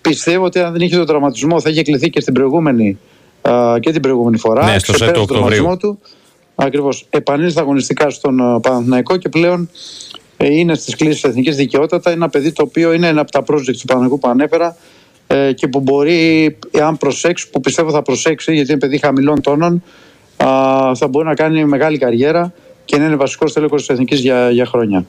Πιστεύω 0.00 0.44
ότι 0.44 0.58
αν 0.58 0.72
δεν 0.72 0.80
είχε 0.80 0.96
τον 0.96 1.06
τραυματισμό 1.06 1.60
θα 1.60 1.70
είχε 1.70 1.82
κληθεί 1.82 2.10
και 2.10 2.20
στην 2.20 2.34
προηγούμενη 2.34 2.98
α, 3.42 3.78
και 3.80 3.90
την 3.90 4.00
προηγούμενη 4.00 4.38
φορά. 4.38 4.64
Ναι, 4.64 4.78
στο 4.78 4.92
σετ 4.92 4.94
Ξεπέρασε 4.94 5.20
του 5.20 5.26
τον 5.26 5.36
τραυματισμό 5.36 5.70
Οκτωβρίου. 5.70 5.98
του. 6.00 6.12
Ακριβώς. 6.54 7.06
Επανήλθε 7.10 7.60
αγωνιστικά 7.60 8.10
στον 8.10 8.40
α, 8.40 8.60
Παναθηναϊκό 8.60 9.16
και 9.16 9.28
πλέον 9.28 9.68
ε, 10.36 10.54
είναι 10.54 10.74
στις 10.74 10.96
κλήσεις 10.96 11.24
εθνικής 11.24 11.56
δικαιότητα. 11.56 12.10
Είναι 12.10 12.12
ένα 12.12 12.28
παιδί 12.28 12.52
το 12.52 12.62
οποίο 12.62 12.92
είναι 12.92 13.06
ένα 13.06 13.20
από 13.20 13.30
τα 13.30 13.40
project 13.40 13.76
του 13.78 13.86
Παναθηναϊκού 13.86 14.18
που 14.18 14.28
ανέφερα 14.28 14.76
ε, 15.26 15.52
και 15.52 15.68
που 15.68 15.80
μπορεί, 15.80 16.58
εάν 16.70 16.96
προσέξει, 16.96 17.50
που 17.50 17.60
πιστεύω 17.60 17.90
θα 17.90 18.02
προσέξει, 18.02 18.54
γιατί 18.54 18.70
είναι 18.70 18.80
παιδί 18.80 18.98
χαμηλών 18.98 19.40
τόνων, 19.40 19.82
α, 20.36 20.46
θα 20.94 21.08
μπορεί 21.08 21.26
να 21.26 21.34
κάνει 21.34 21.64
μεγάλη 21.64 21.98
καριέρα 21.98 22.52
και 22.84 22.98
να 22.98 23.04
είναι 23.04 23.16
βασικός 23.16 23.52
τέλεχο 23.52 23.76
της 23.76 23.86
εθνικής 23.88 24.20
για, 24.20 24.50
για 24.50 24.66
χρόνια. 24.66 25.04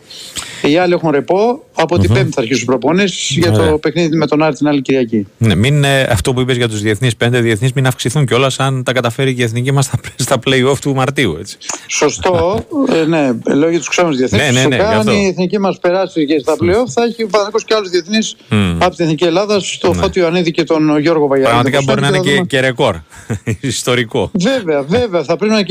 Οι 0.61 0.77
άλλοι 0.77 0.93
έχουν 0.93 1.11
ρεπό. 1.11 1.63
Από 1.75 1.97
την 1.99 2.13
Πέμπτη 2.13 2.31
θα 2.31 2.41
αρχίσουν 2.41 2.65
προπόνηση 2.65 3.39
για 3.39 3.51
Ωραία. 3.51 3.69
το 3.71 3.77
παιχνίδι 3.77 4.15
με 4.17 4.27
τον 4.27 4.43
Άρη 4.43 4.55
την 4.55 4.67
άλλη 4.67 4.81
Κυριακή. 4.81 5.27
Ναι, 5.37 5.55
μην, 5.55 5.83
ε, 5.83 6.01
αυτό 6.01 6.33
που 6.33 6.39
είπες 6.39 6.57
για 6.57 6.69
τους 6.69 6.81
διεθνείς, 6.81 7.15
πέντε 7.15 7.39
διεθνείς, 7.39 7.73
μην 7.73 7.87
αυξηθούν 7.87 8.25
κιόλας 8.25 8.59
αν 8.59 8.83
τα 8.83 8.93
καταφέρει 8.93 9.33
και 9.33 9.41
η 9.41 9.43
εθνική 9.43 9.71
μας 9.71 9.85
στα, 9.85 9.99
στα 10.15 10.39
play-off 10.45 10.77
του 10.81 10.93
Μαρτίου. 10.93 11.37
Έτσι. 11.39 11.57
Σωστό. 11.87 12.65
ε, 12.89 13.05
ναι, 13.05 13.31
λέω 13.53 13.69
για 13.69 13.79
τους 13.79 13.87
ξένου 13.87 14.15
διεθνείς. 14.15 14.41
Ναι, 14.41 14.51
ναι, 14.51 14.51
ναι, 14.51 14.75
Φυσικά, 14.75 14.89
γι' 14.91 14.97
αυτό. 14.97 15.11
αν 15.11 15.17
η 15.17 15.25
εθνική 15.27 15.59
μας 15.59 15.79
περάσει 15.79 16.25
και 16.25 16.39
στα 16.39 16.53
playoff, 16.53 16.89
θα 16.93 17.03
έχει 17.03 17.23
ο 17.23 17.27
Παναγό 17.27 17.57
και 17.65 17.73
άλλους 17.73 17.89
διεθνείς 17.89 18.35
Μμ. 18.49 18.77
από 18.83 18.95
την 18.95 19.05
εθνική 19.05 19.23
Ελλάδα, 19.23 19.59
στο 19.59 19.93
Φώτιο 19.93 20.21
Ιωαννίδη 20.21 20.51
και 20.51 20.63
τον 20.63 20.99
Γιώργο 20.99 21.27
Βαγιάννη. 21.27 21.51
Πραγματικά 21.53 21.81
μπορεί 21.85 22.01
να 22.01 22.07
είναι 22.07 22.17
Θα 22.17 22.23
και, 22.23 22.31
δούμε. 22.31 22.45
και 22.45 22.59
ρεκόρ. 22.59 22.95
Ιστορικό. 23.59 24.31
Βέβαια, 24.33 24.81
βέβαια. 24.81 25.23
Θα 25.23 25.35
πρέπει 25.37 25.53
να 25.53 25.61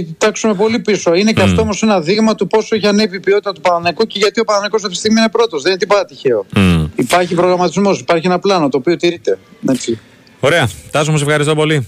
κοιτάξουμε 0.00 0.54
πολύ 0.54 0.78
πίσω. 0.78 1.14
Είναι 1.14 1.32
και 1.44 1.50
αυτό 1.50 1.62
όμως 1.62 1.82
ένα 1.82 2.00
δείγμα 2.00 2.34
του 2.34 2.46
πόσο 2.46 2.74
έχει 2.74 2.86
ανέβει 2.86 3.16
η 3.16 3.20
ποιότητα 3.20 3.52
του 3.52 3.60
Παναναναϊκού 3.60 4.06
και 4.06 4.18
γιατί 4.18 4.40
ο 4.40 4.44
Παναναναϊκός 4.44 4.80
αυτή 4.80 4.94
τη 4.94 4.98
στιγμή 4.98 5.20
είναι 5.20 5.28
πρώτος. 5.28 5.62
Δεν 5.62 5.70
είναι 5.70 5.80
τίποτα 5.80 6.04
τυχαίο. 6.04 6.46
Μμ. 6.56 6.84
Υπάρχει 6.96 7.34
προγραμματισμός, 7.34 8.00
υπάρχει 8.00 8.26
ένα 8.26 8.38
πλάνο 8.38 8.68
το 8.68 8.76
οποίο 8.76 8.96
τηρείται. 8.96 9.38
Έτσι. 9.68 9.98
Ωραία. 10.40 10.68
Τάσο, 10.90 11.10
μου 11.10 11.16
σε 11.16 11.24
ευχαριστώ 11.24 11.54
πολύ. 11.54 11.86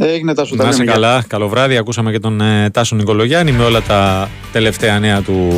Έγινε 0.00 0.34
τα 0.34 0.44
σου 0.44 0.56
Να 0.56 0.68
είσαι 0.68 0.84
καλά. 0.84 1.24
Καλό 1.28 1.48
βράδυ. 1.48 1.76
Ακούσαμε 1.76 2.10
και 2.10 2.18
τον 2.18 2.40
ε, 2.40 2.70
Τάσο 2.70 2.96
Νικολογιάννη 2.96 3.52
με 3.52 3.64
όλα 3.64 3.82
τα 3.82 4.30
τελευταία 4.52 4.98
νέα 4.98 5.22
του 5.22 5.48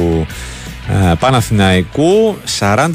ε, 0.88 1.12
Παναθηναϊκού. 1.18 2.36
40-46 2.58 2.86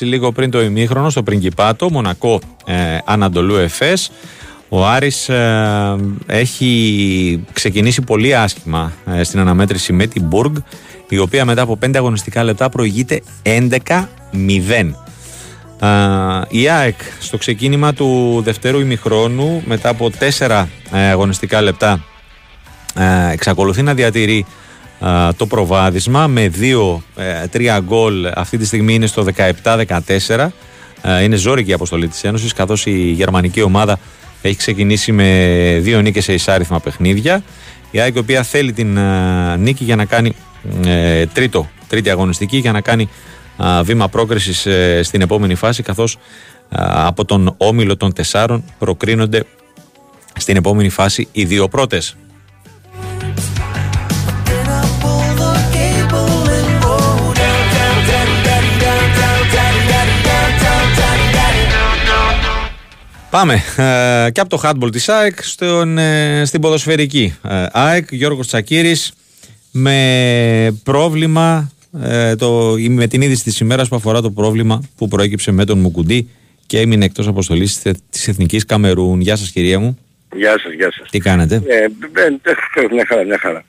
λίγο 0.00 0.32
πριν 0.32 0.50
το 0.50 0.62
ημίχρονο 0.62 1.10
στο 1.10 1.22
Πριγκιπάτο. 1.22 1.90
Μονακό 1.90 2.40
ε, 2.66 2.74
Ανατολού 3.04 3.54
Εφές. 3.54 4.10
Ο 4.74 4.86
Άρης 4.86 5.28
ε, 5.28 5.96
έχει 6.26 7.44
ξεκινήσει 7.52 8.02
πολύ 8.02 8.36
άσχημα 8.36 8.92
ε, 9.06 9.22
στην 9.22 9.40
αναμέτρηση 9.40 9.92
με 9.92 10.06
την 10.06 10.22
Μπουργκ 10.22 10.56
η 11.08 11.18
οποία 11.18 11.44
μετά 11.44 11.62
από 11.62 11.78
5 11.86 11.96
αγωνιστικά 11.96 12.44
λεπτά 12.44 12.68
προηγείται 12.68 13.22
11-0. 13.42 13.68
Α, 15.78 15.88
η 16.48 16.68
ΑΕΚ 16.68 17.00
στο 17.20 17.36
ξεκίνημα 17.36 17.92
του 17.92 18.40
δευτέρου 18.44 18.80
ημιχρόνου 18.80 19.62
μετά 19.66 19.88
από 19.88 20.10
τέσσερα 20.10 20.68
ε, 20.92 20.98
αγωνιστικά 20.98 21.62
λεπτά 21.62 22.04
ε, 22.94 23.32
εξακολουθεί 23.32 23.82
να 23.82 23.94
διατηρεί 23.94 24.46
α, 25.00 25.34
το 25.36 25.46
προβάδισμα 25.46 26.26
με 26.26 26.48
δύο, 26.48 27.02
ε, 27.16 27.46
τρία 27.46 27.80
γκολ 27.80 28.26
αυτή 28.34 28.58
τη 28.58 28.66
στιγμή 28.66 28.94
είναι 28.94 29.06
στο 29.06 29.24
17-14 29.64 30.48
Ε, 31.04 31.22
είναι 31.22 31.36
ζώρικη 31.36 31.70
η 31.70 31.72
αποστολή 31.72 32.08
της 32.08 32.24
Ένωσης 32.24 32.52
καθώς 32.52 32.86
η 32.86 33.10
γερμανική 33.10 33.62
ομάδα 33.62 33.98
έχει 34.48 34.56
ξεκινήσει 34.56 35.12
με 35.12 35.78
δύο 35.82 36.00
νίκες 36.00 36.24
σε 36.24 36.32
εισάριθμα 36.32 36.80
παιχνίδια 36.80 37.42
η 37.92 38.00
ΑΕΚ 38.00 38.14
η 38.14 38.18
οποία 38.18 38.42
θέλει 38.42 38.72
την 38.72 38.98
α, 38.98 39.56
νίκη 39.56 39.84
για 39.84 39.96
να 39.96 40.04
κάνει 40.04 40.32
ε, 40.84 41.26
τρίτο, 41.26 41.70
τρίτη 41.88 42.10
αγωνιστική 42.10 42.56
για 42.56 42.72
να 42.72 42.80
κάνει 42.80 43.08
α, 43.56 43.82
βήμα 43.82 44.08
πρόκρισης 44.08 44.66
ε, 44.66 45.02
στην 45.02 45.20
επόμενη 45.20 45.54
φάση 45.54 45.82
καθώς 45.82 46.18
α, 46.68 47.06
από 47.06 47.24
τον 47.24 47.54
όμιλο 47.56 47.96
των 47.96 48.12
τεσσάρων 48.12 48.64
προκρίνονται 48.78 49.44
στην 50.38 50.56
επόμενη 50.56 50.88
φάση 50.88 51.28
οι 51.32 51.44
δύο 51.44 51.68
πρώτες. 51.68 52.16
Πάμε 63.32 63.54
ε, 63.54 64.30
και 64.30 64.40
από 64.40 64.48
το 64.48 64.60
handball 64.64 64.92
της 64.92 65.08
ΑΕΚ 65.08 65.42
στον, 65.42 65.98
ε, 65.98 66.42
στην 66.44 66.60
ποδοσφαιρική. 66.60 67.34
Ε, 67.48 67.66
ΑΕΚ, 67.72 68.06
Γιώργος 68.10 68.46
Τσακύρης 68.46 69.12
με 69.72 70.80
πρόβλημα, 70.84 71.72
ε, 72.02 72.36
το, 72.36 72.74
ή 72.78 72.88
με 72.88 73.06
την 73.06 73.22
είδηση 73.22 73.42
της 73.42 73.60
ημέρας 73.60 73.88
που 73.88 73.96
αφορά 73.96 74.20
το 74.20 74.30
πρόβλημα 74.30 74.82
που 74.96 75.08
προέκυψε 75.08 75.50
με 75.50 75.64
τον 75.64 75.78
Μουκουντή 75.78 76.28
και 76.66 76.78
έμεινε 76.78 77.04
εκτός 77.04 77.26
αποστολής 77.26 77.78
της, 77.80 77.92
της 78.10 78.28
Εθνικής 78.28 78.64
Καμερούν. 78.64 79.20
Γεια 79.20 79.36
σας 79.36 79.50
κυρία 79.50 79.78
μου, 79.78 79.98
Γεια 80.34 80.58
σας, 80.58 80.72
γεια 80.72 80.92
σας. 80.92 81.10
τι 81.10 81.18
κάνετε; 81.18 81.54
Ε, 81.54 81.86
δεν, 82.12 82.40
δεν, 82.42 82.88
μια 82.92 83.04
χαρά, 83.08 83.24
μια 83.24 83.38
χαρά. 83.38 83.64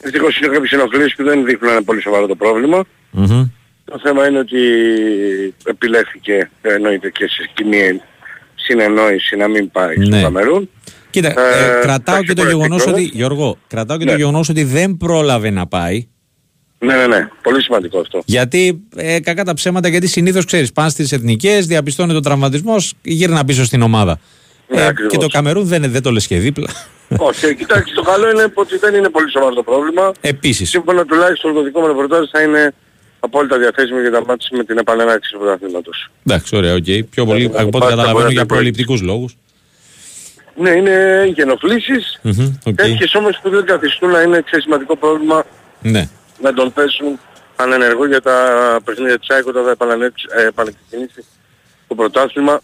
Ευτυχώς 0.00 0.38
είναι 0.38 0.46
κάποιες 0.52 0.70
ενοχλήσεις 0.72 1.14
που 1.14 1.24
δεν 1.24 1.44
δείχνουν 1.44 1.70
ένα 1.70 1.82
πολύ 1.82 2.02
σοβαρό 2.02 2.26
το 2.26 2.34
πρόβλημα. 2.36 2.84
Μμμ. 3.10 3.48
Το 3.84 3.98
θέμα 4.02 4.28
είναι 4.28 4.38
ότι 4.38 4.58
επιλέχθηκε 5.64 6.50
εννοείται 6.62 7.10
και 7.10 7.26
σε 7.26 7.50
κοινή 7.54 8.00
συνεννόηση 8.64 9.36
να 9.36 9.48
μην 9.48 9.70
πάει 9.70 9.96
Ναι. 9.96 10.04
στο 10.04 10.22
Καμερούν. 10.22 10.70
Κοίτα, 11.10 11.28
ε, 11.28 11.32
Ε, 11.32 11.80
κρατάω 11.80 12.14
εντάξει, 12.16 12.34
και 12.34 12.40
το 12.40 12.46
γεγονός 12.46 12.82
προεκτικό. 12.82 13.06
ότι, 13.08 13.16
Γιώργο, 13.18 13.58
κρατάω 13.68 13.96
και 13.98 14.04
το 14.04 14.10
Ναι. 14.10 14.16
γεγονός 14.16 14.48
ότι 14.48 14.64
δεν 14.64 14.96
πρόλαβε 14.96 15.50
να 15.50 15.66
πάει. 15.66 16.06
Ναι, 16.78 16.94
ναι, 16.94 17.06
ναι. 17.06 17.28
Πολύ 17.42 17.62
σημαντικό 17.62 17.98
αυτό. 17.98 18.22
Γιατί, 18.24 18.80
ε, 18.96 19.20
κακά 19.20 19.44
τα 19.44 19.54
ψέματα, 19.54 19.88
γιατί 19.88 20.06
συνήθως 20.06 20.44
ξέρεις, 20.44 20.72
πάνε 20.72 20.90
στις 20.90 21.12
εθνικές, 21.12 21.66
διαπιστώνει 21.66 22.12
τον 22.12 22.22
τραυματισμός, 22.22 22.94
γύρνα 23.02 23.44
πίσω 23.44 23.64
στην 23.64 23.82
ομάδα. 23.82 24.18
Ναι, 24.68 24.80
Ε, 24.80 24.86
ακριβώς. 24.86 25.12
και 25.12 25.18
το 25.18 25.26
Καμερούν 25.26 25.64
δεν, 25.64 25.90
δεν 25.90 26.02
το 26.02 26.10
λες 26.10 26.26
και 26.26 26.38
δίπλα. 26.38 26.68
Όχι, 27.16 27.54
κοιτάξτε, 27.54 27.94
το 27.94 28.02
καλό 28.02 28.30
είναι 28.30 28.42
ότι 28.54 28.78
δεν 28.78 28.94
είναι 28.94 29.08
πολύ 29.08 29.30
σοβαρό 29.30 29.54
το 29.54 29.62
πρόβλημα. 29.62 30.12
Επίσης. 30.20 30.68
Σύμφωνα 30.68 31.04
τουλάχιστον 31.04 31.54
το 31.54 31.62
δικό 31.62 31.80
μου 31.80 31.86
ρεπορτάζ 31.86 32.24
θα 32.32 32.42
είναι 32.42 32.74
απόλυτα 33.20 33.58
διαθέσιμο 33.58 34.00
για 34.00 34.10
τα 34.10 34.24
ματς 34.26 34.48
με 34.56 34.64
την 34.64 34.78
επανέναρξη 34.78 35.32
του 35.32 35.38
πρωταθλήματος. 35.38 36.10
Εντάξει, 36.26 36.56
ωραία, 36.56 36.74
οκ. 36.74 36.84
Πιο 37.10 37.24
πολύ, 37.26 37.42
Ε, 37.42 37.46
από 37.46 37.58
ό,τι 37.58 37.68
πάρτε 37.70 37.86
καταλαβαίνω, 37.86 38.18
μπορεί 38.18 38.32
για 38.32 38.40
να 38.42 38.46
το 38.46 38.54
προληπτικούς 38.54 39.00
λόγους. 39.02 39.36
Ναι, 40.56 40.70
είναι 40.70 41.24
ενοχλήσεις. 41.34 42.18
Μμμ, 42.22 42.54
οκ. 42.64 42.74
Τέτοιες 42.74 43.14
όμως 43.14 43.38
που 43.42 43.50
δεν 43.50 43.64
καθιστούν 43.64 44.10
να 44.10 44.20
είναι 44.22 44.42
ξέρεις, 44.42 44.64
σημαντικό 44.64 44.96
πρόβλημα 44.96 45.44
Ναι. 45.82 46.08
να 46.42 46.52
τον 46.54 46.72
θέσουν 46.72 47.18
ανενεργό 47.56 48.06
για 48.06 48.20
τα 48.20 48.36
παιχνίδια 48.84 49.18
της 49.18 49.30
ΑΕΚ 49.30 49.46
όταν 49.46 49.64
θα 49.64 49.70
επαναλέξει- 49.70 50.26
ε, 50.36 50.46
επανεκκινήσει 50.46 51.24
το 51.88 51.94
πρωτάθλημα 51.94 52.60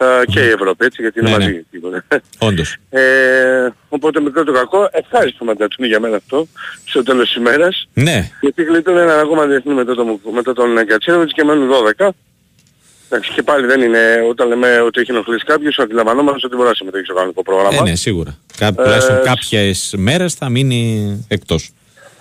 ε, 0.00 0.24
και 0.26 0.40
η 0.40 0.48
Ευρώπη, 0.48 0.84
έτσι, 0.84 1.02
γιατί 1.02 1.20
είναι 1.20 1.30
Ναι, 1.30 1.36
ναι. 1.36 1.44
μαζί. 1.44 1.64
τίποτα. 1.70 2.04
Όντως. 2.38 2.76
Ε, 2.90 3.68
οπότε 3.88 4.20
μικρό 4.20 4.44
το 4.44 4.52
κακό, 4.52 4.88
ευχάριστο 4.92 5.44
μαντάτο 5.44 5.86
για 5.86 6.00
μένα 6.00 6.16
αυτό, 6.16 6.46
στο 6.84 7.02
τέλος 7.02 7.24
της 7.26 7.34
ημέρας. 7.36 7.88
Ναι. 7.94 8.30
Γιατί 8.40 8.62
γλίτωνε 8.62 9.00
έναν 9.00 9.18
ακόμα 9.18 9.46
διεθνή 9.46 9.74
μετά 9.74 9.94
τον, 9.94 10.20
μετά 10.32 10.52
τον 10.52 10.86
Κατσίνοβιτς 10.86 11.32
και 11.32 11.44
μένουν 11.44 11.68
12. 11.98 12.08
Εντάξει, 13.12 13.32
και 13.32 13.42
πάλι 13.42 13.66
δεν 13.66 13.80
είναι, 13.82 14.24
όταν 14.28 14.48
λέμε 14.48 14.80
ότι 14.80 15.00
έχει 15.00 15.10
ενοχλήσει 15.10 15.44
κάποιος, 15.44 15.78
αντιλαμβανόμαστε 15.78 16.46
ότι 16.46 16.56
μπορεί 16.56 16.68
να 16.68 16.74
συμμετέχει 16.74 17.04
στο 17.04 17.14
κανονικό 17.14 17.42
πρόγραμμα. 17.42 17.76
Ε, 17.78 17.82
ναι, 17.82 17.94
σίγουρα. 17.94 18.38
Κά, 18.56 18.74
τουλάχιστον 18.74 19.16
Ε, 19.16 19.20
κάποιες 19.24 19.94
μέρες 19.96 20.34
θα 20.34 20.48
μείνει 20.48 21.24
εκτός. 21.28 21.70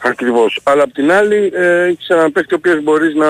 Ακριβώς. 0.03 0.59
Αλλά 0.63 0.83
απ' 0.83 0.93
την 0.93 1.11
άλλη, 1.11 1.51
ε, 1.53 1.83
έχεις 1.83 2.07
έναν 2.07 2.31
παίχτη 2.31 2.53
ο 2.53 2.57
οποίος 2.57 2.83
μπορείς 2.83 3.13
να 3.15 3.27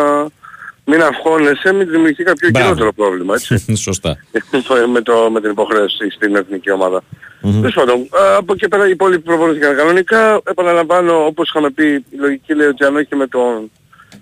μην 0.90 1.02
αγχώνεσαι, 1.04 1.74
μην 1.74 1.90
δημιουργηθεί 1.90 2.24
κάποιο 2.24 2.50
Μπράβο. 2.50 2.66
χειρότερο 2.68 2.94
πρόβλημα, 2.94 3.34
έτσι. 3.36 3.76
Σωστά. 3.88 4.18
με, 4.94 5.02
το, 5.02 5.30
με 5.32 5.42
την 5.42 5.50
υποχρέωση 5.52 6.10
στην 6.10 6.36
εθνική 6.36 6.72
ομάδα. 6.72 7.04
Τέλος 7.42 7.74
πάντων, 7.74 8.00
ε, 8.00 8.36
από 8.38 8.54
εκεί 8.54 8.68
πέρα 8.68 8.88
οι 8.88 8.90
υπόλοιποι 8.90 9.22
προπονήθηκαν 9.24 9.76
κανονικά. 9.76 10.42
Επαναλαμβάνω, 10.44 11.26
όπως 11.26 11.50
είχαμε 11.50 11.70
πει, 11.70 11.86
η 12.10 12.18
λογική 12.18 12.54
λέει 12.54 12.68
ότι 12.68 12.84
αν 12.84 12.96
όχι 12.96 13.16
με 13.16 13.28
τον 13.28 13.72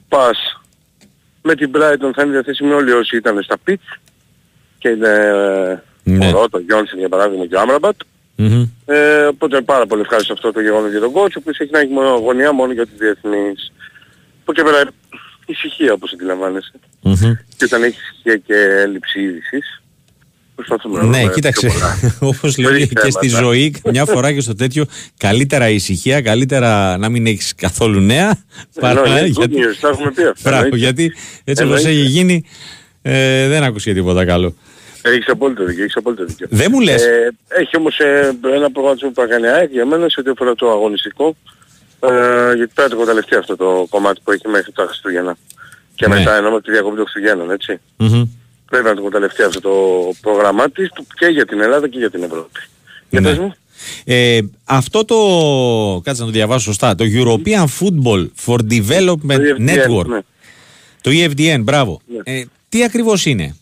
Πας, 0.09 0.61
με 1.41 1.55
την 1.55 1.71
Brighton 1.75 2.11
θα 2.15 2.21
είναι 2.23 2.31
διαθέσιμοι 2.31 2.71
όλοι 2.71 2.91
όσοι 2.91 3.15
ήταν 3.17 3.43
στα 3.43 3.55
pitch 3.67 3.97
και 4.77 4.89
είναι 4.89 5.13
Ναι. 6.03 6.27
ο 6.27 6.31
Ρότο, 6.31 6.57
Γιόνσεν 6.59 6.99
για 6.99 7.09
παράδειγμα 7.09 7.45
και 7.45 7.55
ο 7.55 7.59
Άμραμπατ. 7.59 7.95
Μμμ. 8.35 8.63
Ε, 8.85 9.25
οπότε 9.25 9.55
είναι 9.55 9.65
πάρα 9.65 9.85
πολύ 9.85 10.01
ευχάριστο 10.01 10.33
αυτό 10.33 10.51
το 10.51 10.61
γεγονός 10.61 10.91
για 10.91 10.99
τον 10.99 11.11
coach, 11.13 11.31
ο 11.35 11.39
οποίος 11.39 11.59
έχει 11.59 11.71
να 11.71 11.79
έχει 11.79 11.91
μόνο 11.91 12.07
αγωνία 12.13 12.51
μόνο 12.51 12.71
για 12.73 12.85
τους 12.87 12.97
διεθνείς. 12.97 13.71
Από 14.41 14.51
εκεί 14.51 14.63
πέρα 14.63 14.89
ησυχία 15.51 15.93
όπως 15.93 16.13
αντιλαμβάνεσαι. 16.13 16.71
Μμμ. 17.01 17.15
Και 17.57 17.65
όταν 17.65 17.83
έχεις 17.83 18.01
ησυχία 18.11 18.37
και 18.37 18.53
έλλειψη 18.83 19.19
είδησης, 19.21 19.81
προσπαθούμε 20.55 20.97
να 20.99 21.05
Ναι, 21.05 21.17
βρούμε 21.17 21.33
κοίταξε. 21.33 21.67
πιο 21.67 21.75
πολλά. 21.79 21.97
Όπως 22.35 22.57
λέω 22.57 22.69
Πολύ 22.69 22.87
και 22.87 23.11
στη 23.11 23.27
θέματα. 23.29 23.43
ζωή, 23.45 23.75
μια 23.91 24.05
φορά 24.05 24.33
και 24.33 24.41
στο 24.41 24.55
τέτοιο, 24.55 24.85
καλύτερα 25.17 25.69
ησυχία, 25.69 26.21
καλύτερα 26.21 26.97
να 26.97 27.09
μην 27.09 27.25
έχεις 27.27 27.55
καθόλου 27.55 27.99
νέα. 27.99 28.43
παρά- 28.79 29.03
Εννοείται, 29.05 29.27
good 29.27 29.31
γιατί, 29.49 29.55
news, 29.55 29.77
τα 29.81 29.87
έχουμε 29.89 30.11
πει 30.11 30.21
αυτά, 30.23 30.49
Μπράβο, 30.49 30.63
εννοείται. 30.63 30.77
γιατί 30.85 31.13
έτσι 31.43 31.63
όπως 31.63 31.77
Εννοείται. 31.77 31.99
έχει 31.99 32.09
γίνει, 32.09 32.43
ε, 33.01 33.47
δεν 33.47 33.63
άκουσε 33.63 33.93
τίποτα 33.93 34.25
καλό. 34.25 34.55
Έχεις 35.01 35.27
απόλυτο 35.27 35.65
δίκιο, 35.65 35.83
έχεις 35.83 35.95
απόλυτο 35.95 36.25
δίκιο. 36.25 36.47
Δεν 36.49 36.67
μου 36.71 36.79
λες. 36.79 37.03
Ε, 37.05 37.31
έχει 37.47 37.77
όμως 37.77 37.99
ε, 37.99 38.37
ένα 38.53 38.71
προγραμματισμό 38.71 39.09
που 39.09 39.21
θα 39.21 39.27
κάνει 39.27 39.45
η 39.45 39.49
ΑΕΚ 39.49 39.71
για 39.71 39.85
μένα 39.85 40.09
σε 40.09 40.19
ό,τι 40.19 40.29
αφορά 40.29 40.55
το 40.55 40.71
αγωνιστικό. 40.71 41.35
Ε, 41.99 42.53
γιατί 42.55 42.71
πρέπει 42.73 42.73
να 42.75 42.87
το 42.89 42.93
εκμεταλλευτεί 42.95 43.35
αυτό 43.35 43.55
το 43.55 43.85
κομμάτι 43.89 44.19
που 44.23 44.31
έχει 44.31 44.47
μέχρι 44.47 44.71
τα 44.71 44.85
Χριστούγεννα. 44.85 45.37
Και 45.95 46.07
Ναι. 46.07 46.15
μετά 46.15 46.35
εννοώ 46.35 46.51
με 46.51 46.61
τη 46.61 46.71
διακοπή 46.71 46.95
των 46.95 47.05
Χριστουγέννων, 47.07 47.51
έτσι. 47.51 47.79
Μμμ. 47.97 48.23
Πρέπει 48.69 48.85
να 48.85 48.91
το 48.93 48.97
εκμεταλλευτεί 48.99 49.43
αυτό 49.43 49.59
το 49.61 49.71
πρόγραμμά 50.21 50.69
της 50.71 50.89
που- 50.95 51.05
και 51.19 51.25
για 51.25 51.45
την 51.45 51.61
Ελλάδα 51.61 51.87
και 51.87 51.97
για 51.97 52.09
την 52.11 52.23
Ευρώπη. 52.23 52.59
Για 53.09 53.19
Ναι. 53.21 53.29
πες 53.29 53.37
μου. 53.37 53.53
Ε, 54.05 54.39
αυτό 54.65 55.05
το. 55.05 55.15
Κάτσε 56.03 56.21
να 56.21 56.27
το 56.27 56.33
διαβάσω 56.33 56.63
σωστά. 56.63 56.95
Το 56.95 57.03
European 57.07 57.63
Football 57.79 58.27
for 58.45 58.57
Development 58.69 59.17
Το 59.37 59.55
EFDN, 59.57 59.69
Network. 59.69 60.05
ναι. 60.05 60.19
Το 61.01 61.11
EFDN, 61.13 61.59
μπράβο. 61.63 62.01
Ναι. 62.25 62.39
Ε, 62.39 62.45
τι 62.69 62.83
ακριβώς 62.83 63.25
είναι; 63.25 63.55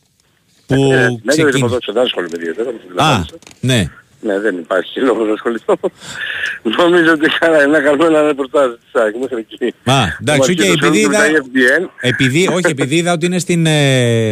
Που 0.66 0.74
Ε, 0.74 0.78
ναι, 0.88 1.08
δεν 1.08 1.22
ξεκίνησε. 1.26 1.58
ποδόσφαιρο, 1.60 1.94
δεν 1.94 2.04
ασχολούμαι 2.04 2.36
ιδιαίτερα. 2.40 2.70
μην 2.72 2.80
Α, 2.80 2.84
αντιλαμβάνεσαι. 2.86 3.36
ναι. 3.60 3.90
Ναι, 4.26 4.40
δεν 4.40 4.58
υπάρχει 4.58 5.00
λόγος 5.00 5.28
να 5.28 5.34
ασχοληθώ. 5.34 5.76
Νομίζω 6.78 7.12
ότι 7.12 7.30
καλά 7.40 7.58
είναι 7.64 7.72
να 7.78 7.80
κάνουμε 7.84 8.06
ένα 8.06 8.22
ρεπορτάζ 8.22 8.70
της 8.72 9.02
ΑΕΚ 9.02 9.16
μέχρι 9.16 9.38
εκεί. 9.52 9.74
Α, 9.84 9.94
εντάξει, 10.22 10.52
οκ, 10.52 10.58
Μας 10.58 10.68
επειδή 10.68 10.70
ασχολούνται 10.70 10.90
με 10.90 10.98
είδα- 11.00 11.18
τα 11.18 11.26
EFDN. 11.26 11.90
Επειδή, 12.00 12.48
όχι, 12.48 12.62
επειδή 12.70 12.96
είδα 12.96 13.12
ότι 13.14 13.26
είναι 13.26 13.40
στην. 13.40 13.66
Ε, 13.66 13.70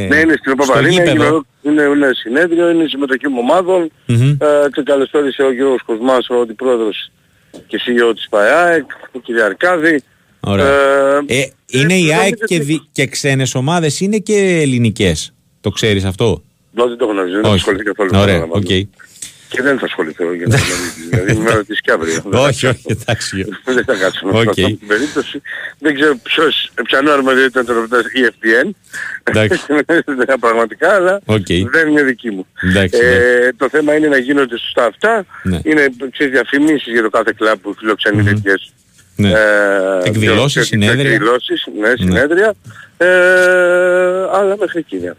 Ναι, 0.10 0.16
είναι 0.20 0.36
στην 0.40 0.54
στο 0.54 0.56
Παπαρίνα, 0.56 1.04
γήπεδο. 1.04 1.44
είναι, 1.62 1.82
είναι, 1.82 1.92
είναι 1.96 2.10
συνέδριο, 2.14 2.70
είναι 2.70 2.86
συμμετοχή 2.88 3.26
ομάδων. 3.40 3.92
Μμμ. 4.06 4.30
Ε, 4.30 4.36
και 4.72 4.82
καλωσόρισε 4.86 5.42
ο 5.44 5.52
Γιώργος 5.54 5.82
Κοσμάς, 5.86 6.30
ο 6.30 6.40
αντιπρόεδρος 6.42 7.12
και 7.68 7.80
CEO 7.86 8.14
της 8.16 8.28
ΠΑΕΑΕΚ, 8.30 8.86
ο 9.12 9.20
κ. 9.20 9.42
Αρκάδη. 9.46 10.04
Ωραία. 10.40 10.66
Ε, 10.68 11.18
Ε, 11.28 11.46
είναι 11.68 11.94
η 11.94 12.02
νομίζω 12.02 12.20
ΑΕΚ 12.22 12.34
ότι- 12.34 12.46
και, 12.46 12.60
δι- 12.64 12.82
και 12.92 13.06
ξένες 13.08 13.56
ομάδες 13.56 14.00
είναι 14.00 14.18
και 14.18 14.60
ελληνικές. 14.62 15.34
Το 15.62 15.70
ξέρεις 15.70 16.04
αυτό; 16.06 16.44
Δεν 16.72 16.98
το 16.98 17.06
γνωρίζω, 17.06 17.34
δεν 17.36 17.44
θα 17.44 17.50
ασχοληθεί 17.52 17.84
καθόλου. 17.84 18.10
με 18.12 18.18
Ωραία, 18.22 18.40
το 18.40 18.48
οκ. 18.52 18.64
Όνομα. 19.54 19.62
Και 19.62 19.62
δεν 19.62 19.80
θα 19.80 19.86
ασχοληθώ 19.86 20.34
για 20.34 20.48
να 20.48 20.56
γνωρίζει. 20.56 21.02
Δηλαδή 21.10 21.34
με 21.46 21.52
ρωτήσεις 21.52 21.82
και 21.82 21.92
αύριο. 21.92 22.24
όχι, 22.32 22.68
όχι, 22.68 22.86
εντάξει. 22.88 23.46
Δεν 23.76 23.84
θα 23.86 23.96
κάτσουμε 23.96 24.32
Οκ. 24.38 24.44
σε 24.44 24.50
αυτή 24.50 24.64
την 24.78 24.88
περίπτωση. 24.88 25.42
Δεν 25.80 25.96
ξέρω 25.96 26.16
ποιος, 26.24 26.72
ποιανού 26.84 27.12
αρμοδιότητα 27.12 27.62
ήταν 27.62 27.66
το 27.66 27.74
ρεπορτάζ 27.74 28.02
EFDN. 28.22 28.70
Εντάξει. 29.24 29.60
Δεν 30.28 30.40
πραγματικά, 30.40 30.96
αλλά 30.96 31.22
Οκ. 31.26 31.46
δεν 31.72 31.88
είναι 31.88 32.04
δική 32.04 32.30
μου. 32.32 32.48
Εντάξει, 32.62 33.00
ε, 33.04 33.50
το 33.58 33.70
θέμα 33.70 33.96
είναι 33.96 34.08
να 34.08 34.18
γίνονται 34.18 34.58
σωστά 34.58 34.86
αυτά. 34.86 35.26
Ναι. 35.44 35.60
Είναι 35.64 35.88
ξέρεις, 36.12 36.34
διαφημίσεις 36.34 36.94
για 36.94 37.02
το 37.02 37.10
κάθε 37.10 37.34
κλαμπ 37.38 37.60
που 37.60 37.76
φιλοξενεί 37.80 38.24
τέτοιες 38.24 38.72
Ναι. 39.16 39.30
ε, 39.32 39.36
Εκδηλώσεις, 40.04 40.54
τέτοιες 40.54 40.68
συνέδρια. 40.68 41.12
εκδηλώσεις, 41.12 41.68
ναι, 41.80 41.94
συνέδρια. 41.98 42.54
Ε, 42.98 43.08
αλλά 44.34 44.56
μέχρι 44.60 44.80
εκεί. 44.80 44.98
ναι. 44.98 45.12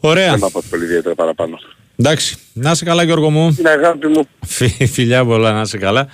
Ωραία. 0.00 0.30
Δεν 0.30 0.38
θα 0.38 0.46
απασχολεί 0.46 0.84
ιδιαίτερα 0.84 1.14
παραπάνω. 1.14 1.58
Εντάξει. 1.96 2.36
Να 2.52 2.70
είσαι 2.70 2.84
καλά 2.84 3.02
Γιώργο 3.02 3.30
μου. 3.30 3.52
Την 3.54 3.66
αγάπη 3.68 4.06
μου. 4.06 4.28
Φι- 4.46 4.86
Φιλιά 4.92 5.24
πολλά 5.24 5.52
να 5.52 5.60
είσαι 5.60 5.78
καλά. 5.78 6.06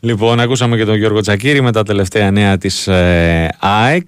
Λοιπόν, 0.00 0.40
ακούσαμε 0.40 0.76
και 0.76 0.84
τον 0.84 0.94
Γιώργο 0.96 1.20
Τσακύρη 1.20 1.60
με 1.60 1.72
τα 1.72 1.82
τελευταία 1.82 2.30
νέα 2.30 2.58
της 2.58 2.86
ε, 2.86 3.48
ΑΕΚ. 3.58 4.06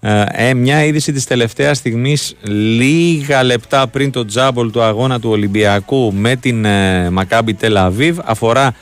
Ε, 0.00 0.24
ε, 0.28 0.54
μια 0.54 0.84
είδηση 0.84 1.12
της 1.12 1.24
τελευταίας 1.24 1.76
στιγμής 1.76 2.34
λίγα 2.78 3.42
λεπτά 3.42 3.86
πριν 3.86 4.10
το 4.10 4.24
τζάμπολ 4.24 4.70
του 4.70 4.82
αγώνα 4.82 5.20
του 5.20 5.30
Ολυμπιακού 5.30 6.12
με 6.12 6.36
την 6.36 6.64
ε, 6.64 7.10
Μακάμπι 7.10 7.54
Τελαβίβ 7.54 8.18
αφορά 8.24 8.74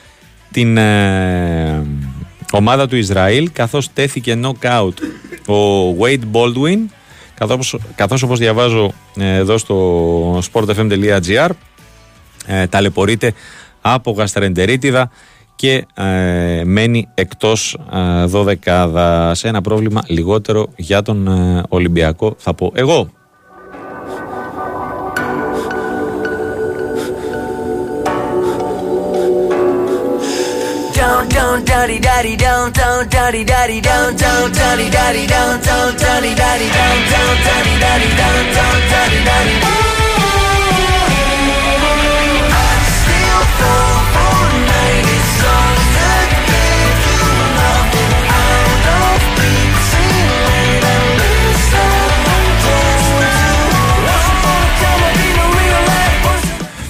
την 0.51 0.77
ε, 0.77 1.85
ομάδα 2.51 2.87
του 2.87 2.95
Ισραήλ 2.95 3.49
καθώς 3.53 3.93
τέθηκε 3.93 4.39
knockout 4.43 4.93
ο 5.55 5.89
Wade 5.99 6.23
Baldwin 6.31 6.77
καθώς, 7.33 7.77
καθώς 7.95 8.21
όπως 8.23 8.39
διαβάζω 8.39 8.91
ε, 9.19 9.35
εδώ 9.35 9.57
στο 9.57 10.39
sportfm.gr 10.51 11.49
ε, 12.49 12.67
ταλαιπωρείται 12.67 13.33
από 13.81 14.11
γαστρεντερίτιδα 14.11 15.11
και 15.55 15.85
ε, 15.93 16.61
μένει 16.65 17.07
εκτός 17.13 17.77
ε, 17.93 18.25
δωδεκάδας. 18.25 19.43
Ένα 19.43 19.61
πρόβλημα 19.61 20.01
λιγότερο 20.07 20.67
για 20.75 21.01
τον 21.01 21.27
ε, 21.27 21.63
Ολυμπιακό 21.69 22.35
θα 22.37 22.53
πω 22.53 22.71
εγώ. 22.75 23.09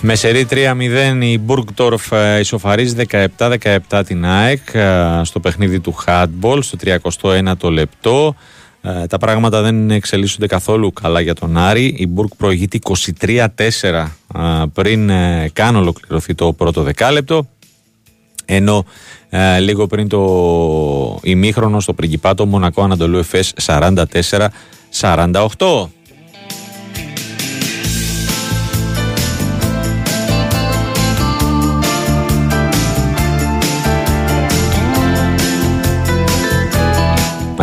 Με 0.02 0.16
σερή 0.16 0.48
3-0 0.50 0.56
η 1.22 1.38
Μπουργκτόρφ 1.38 2.12
ε, 2.12 2.40
ισοφαρίζει 2.40 2.96
17-17 3.38 4.02
την 4.06 4.26
ΑΕΚ 4.26 4.74
ε, 4.74 5.22
στο 5.24 5.40
παιχνίδι 5.40 5.80
του 5.80 5.92
Χάτμπολ 5.92 6.62
στο 6.62 6.78
31ο 6.84 7.72
λεπτό. 7.72 8.36
Ε, 8.82 9.06
Τα 9.08 9.18
πράγματα 9.18 9.62
δεν 9.62 9.92
εξελίσσονται 9.92 10.48
καθόλου 10.48 10.94
καλά 10.94 11.20
για 11.20 11.36
τον 11.36 11.58
Άρη. 11.58 11.96
Η 11.98 12.08
Μπουργκ 12.08 12.30
προηγείται 12.38 12.80
23-4 13.26 13.46
ε, 13.58 14.08
πριν 14.74 15.10
ε, 15.10 15.50
καν 15.54 15.76
ολοκληρωθεί 15.76 16.36
το 16.36 16.54
πρώτο 16.54 16.84
δεκάλεπτο. 16.84 17.48
Ενώ 18.46 18.86
ε, 19.30 19.60
λίγο 19.60 19.88
πριν 19.88 20.08
το 20.08 21.20
ημίχρονο 21.24 21.80
στο 21.80 21.94
Πριγκιπάτο 21.94 22.46
Μονακό 22.46 22.84
Ανατολού 22.84 23.18
Εφές 23.18 23.54
44-48. 23.66 24.06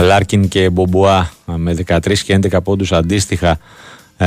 Λάρκιν 0.02 0.48
και 0.48 0.70
Μπομπουά 0.70 1.30
με 1.44 1.76
13 1.86 2.18
και 2.18 2.38
11 2.42 2.62
πόντους 2.64 2.92
αντίστοιχα 2.92 3.58
ε, 4.16 4.26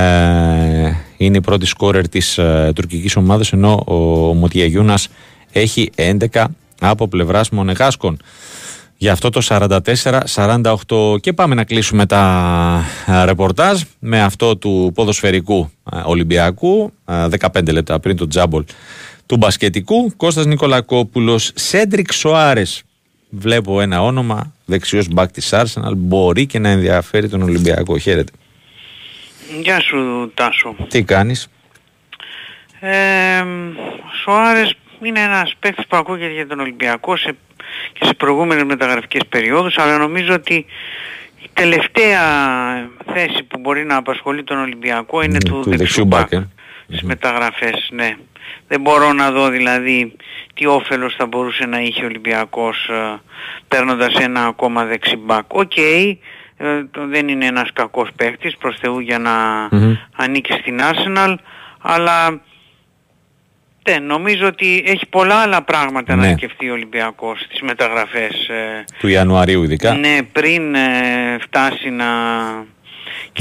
είναι 1.18 1.38
η 1.38 1.42
πρώτη 1.42 1.66
σκόρερ 1.66 2.10
της 2.10 2.38
ε, 2.38 2.72
τουρκικής 2.76 3.16
ομάδας 3.16 3.54
ενώ 3.54 3.84
ο 3.88 3.96
Μοτεγιούνας 4.34 5.08
έχει 5.52 5.90
11 5.96 6.46
από 6.80 7.08
πλευράς 7.08 7.50
Μονεγάσκων. 7.50 8.18
Γι' 8.98 9.10
αυτό 9.10 9.30
το 9.30 9.42
44-48 10.86 11.20
και 11.22 11.34
πάμε 11.34 11.56
να 11.56 11.64
κλείσουμε 11.64 12.06
τα 12.06 12.84
ε, 13.06 13.24
ρεπορτάζ 13.24 13.82
με 14.00 14.22
αυτό 14.22 14.58
του 14.58 14.92
ποδοσφαιρικού 14.96 15.70
ε, 15.92 16.02
Ολυμπιακού 16.06 16.92
ε, 17.06 17.26
15 17.40 17.72
λεπτά 17.72 18.00
πριν 18.00 18.16
το 18.16 18.28
τζάμπολ 18.28 18.64
του 19.26 19.38
μπασκετικού. 19.38 20.16
Κώστας 20.18 20.46
Νικολακόπουλος 20.46 21.52
Σέντρικ 21.56 22.14
Σοάρες 22.14 22.84
βλέπω 23.30 23.82
ένα 23.82 24.02
όνομα 24.04 24.54
δεξιός 24.66 25.08
μπακ 25.08 25.32
της 25.32 25.54
Arsenal 25.54 25.94
μπορεί 25.96 26.46
και 26.46 26.60
να 26.60 26.70
ενδιαφέρει 26.70 27.30
τον 27.30 27.42
Ολυμπιακό 27.42 27.98
χαίρετε 27.98 28.32
Γεια 29.62 29.80
σου 29.80 30.32
Τάσο. 30.34 30.76
τι 30.88 31.04
κάνεις; 31.04 31.48
Ε, 32.80 33.44
Σοάρες 34.24 34.74
είναι 35.04 35.20
ένας 35.20 35.54
παίκτης 35.60 35.88
που 35.88 35.98
ακούγεται 35.98 36.34
για 36.34 36.48
τον 36.48 36.60
Ολυμπιακό 36.60 37.18
σε, 37.18 37.36
και 37.94 38.06
σε 38.06 38.14
προηγούμενες 38.14 38.64
μεταγραφικές 38.64 39.22
περιόδους, 39.30 39.78
αλλά 39.78 39.98
νομίζω 39.98 40.34
ότι 40.34 40.54
η 41.44 41.50
τελευταία 41.54 42.22
θέση 43.14 43.44
που 43.44 43.60
μπορεί 43.60 43.86
να 43.86 43.96
απασχολεί 43.96 44.44
τον 44.44 44.58
Ολυμπιακό 44.58 45.22
είναι 45.22 45.32
Ναι, 45.34 45.40
του, 45.40 45.50
του 45.50 45.60
δεξιού 45.70 45.78
δεξιού 45.78 46.06
μπακ 46.06 46.30
μπακ, 46.30 46.32
ε. 46.32 46.48
Στις 46.90 47.02
μεταγραφές, 47.04 47.90
ναι. 47.92 48.16
Δεν 48.68 48.82
μπορώ 48.82 49.14
να 49.14 49.32
δω 49.32 49.50
δηλαδή 49.50 50.16
τι 50.54 50.66
όφελος 50.66 51.16
θα 51.16 51.26
μπορούσε 51.26 51.66
να 51.66 51.80
είχε 51.80 52.04
ο 52.04 52.06
Ολυμπιακός 52.06 52.88
ε, 52.90 53.20
παίρνοντας 53.68 54.14
ένα 54.16 54.46
ακόμα 54.46 54.86
δεξιμπάκ. 54.86 55.54
Οκ, 55.54 55.78
ε, 55.78 56.16
το- 56.92 57.08
δεν 57.08 57.28
είναι 57.28 57.46
ένας 57.46 57.70
κακός 57.74 58.10
παίκτης 58.16 58.58
προς 58.58 58.78
Θεού 58.82 59.00
για 59.00 59.20
να 59.20 59.32
Μμμ. 59.72 59.94
ανήκει 60.16 60.52
στην 60.54 60.80
Arsenal, 60.82 61.36
αλλά 61.82 62.42
ναι, 63.90 63.98
νομίζω 64.00 64.48
ότι 64.48 64.84
έχει 64.86 65.06
πολλά 65.10 65.36
άλλα 65.36 65.62
πράγματα 65.62 66.16
Ναι. 66.16 66.28
να 66.30 66.38
σκεφτεί 66.38 66.70
ο 66.70 66.74
Ολυμπιακός 66.74 67.40
στις 67.42 67.62
μεταγραφές. 67.62 68.48
ε, 68.50 68.84
του 69.00 69.08
Ιανουαρίου 69.08 69.64
ειδικά 69.64 69.94
ναι, 69.94 70.18
πριν 70.32 70.76
ε, 70.76 71.38
φτάσει 71.42 71.90
να 71.90 72.06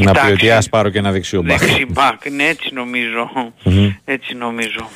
να 0.03 0.12
πει 0.12 0.18
κοιτάξει 0.18 0.32
ότι 0.32 0.51
ας 0.51 0.68
πάρω 0.68 0.88
και 0.88 0.99
ένα 0.99 1.12
δεξιό 1.12 1.42
μπακ 1.42 1.59
δεξί 1.59 1.91
μπακ. 1.91 2.30
Ναι, 2.30 2.44
έτσι 2.44 2.70
νομίζω. 2.72 3.30
Μμμ. 3.62 3.90
Έτσι 4.05 4.34
νομίζω. 4.34 4.88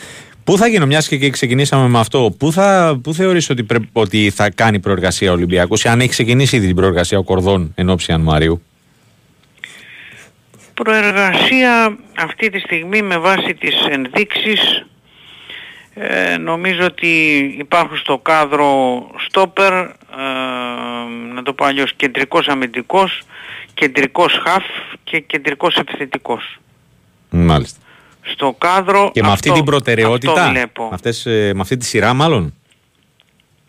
Πού 0.45 0.57
θα 0.57 0.67
γίνω, 0.67 0.87
μιας 0.87 1.09
και, 1.09 1.17
και 1.17 1.31
ξεκινήσαμε 1.31 1.89
με 1.89 1.99
αυτό, 1.99 2.35
πού 2.39 2.53
θα, 2.53 3.01
πού 3.03 3.15
θεωρείς 3.15 3.51
ότι, 3.51 3.63
πρέ- 3.63 3.83
ότι 3.93 4.31
θα 4.31 4.51
κάνει 4.51 4.81
προεργασία 4.81 5.31
ο 5.31 5.35
Ολυμπιακός, 5.35 5.87
αν 5.87 6.01
έχει 6.01 6.09
ξεκινήσει 6.09 6.57
ήδη 6.57 6.67
την 6.67 6.77
προεργασία 6.77 7.19
ο 7.19 7.23
Κορδόν 7.23 7.73
εν 7.75 7.89
ώψη 7.89 8.11
Ιανουαρίου; 8.11 8.63
Προεργασία 10.75 11.99
αυτή 12.19 12.51
τη 12.51 12.59
στιγμή 12.59 13.03
με 13.03 13.19
βάση 13.19 13.55
τις 13.55 13.87
ενδείξεις 13.91 14.87
ε, 15.95 16.37
νομίζω 16.37 16.85
ότι 16.85 17.39
υπάρχουν 17.59 17.97
στο 17.97 18.19
κάδρο 18.19 18.71
στόπερ, 19.27 19.73
ε, 19.73 19.87
να 21.35 21.43
το 21.43 21.53
πω 21.53 21.65
αλλιώς 21.65 21.93
κεντρικός 21.95 22.49
αμυντικός, 22.49 23.23
κεντρικός 23.75 24.41
χαφ 24.45 24.65
και 25.05 25.21
κεντρικός 25.21 25.75
επιθετικός. 25.77 26.59
Μάλιστα. 27.31 27.81
Στο 28.23 28.55
κάδρο 28.59 29.11
Και 29.13 29.23
με 29.23 29.29
αυτή 29.31 29.49
αυτό- 29.49 29.63
την 29.63 29.71
προτεραιότητα, 29.71 30.33
αυτό 30.33 30.51
βλέπω. 30.51 30.83
με, 30.83 30.91
αυτές, 30.95 31.27
ε, 31.27 31.53
με 31.55 31.61
αυτή 31.61 31.77
τη 31.77 31.85
σειρά 31.85 32.15
μάλλον; 32.15 32.55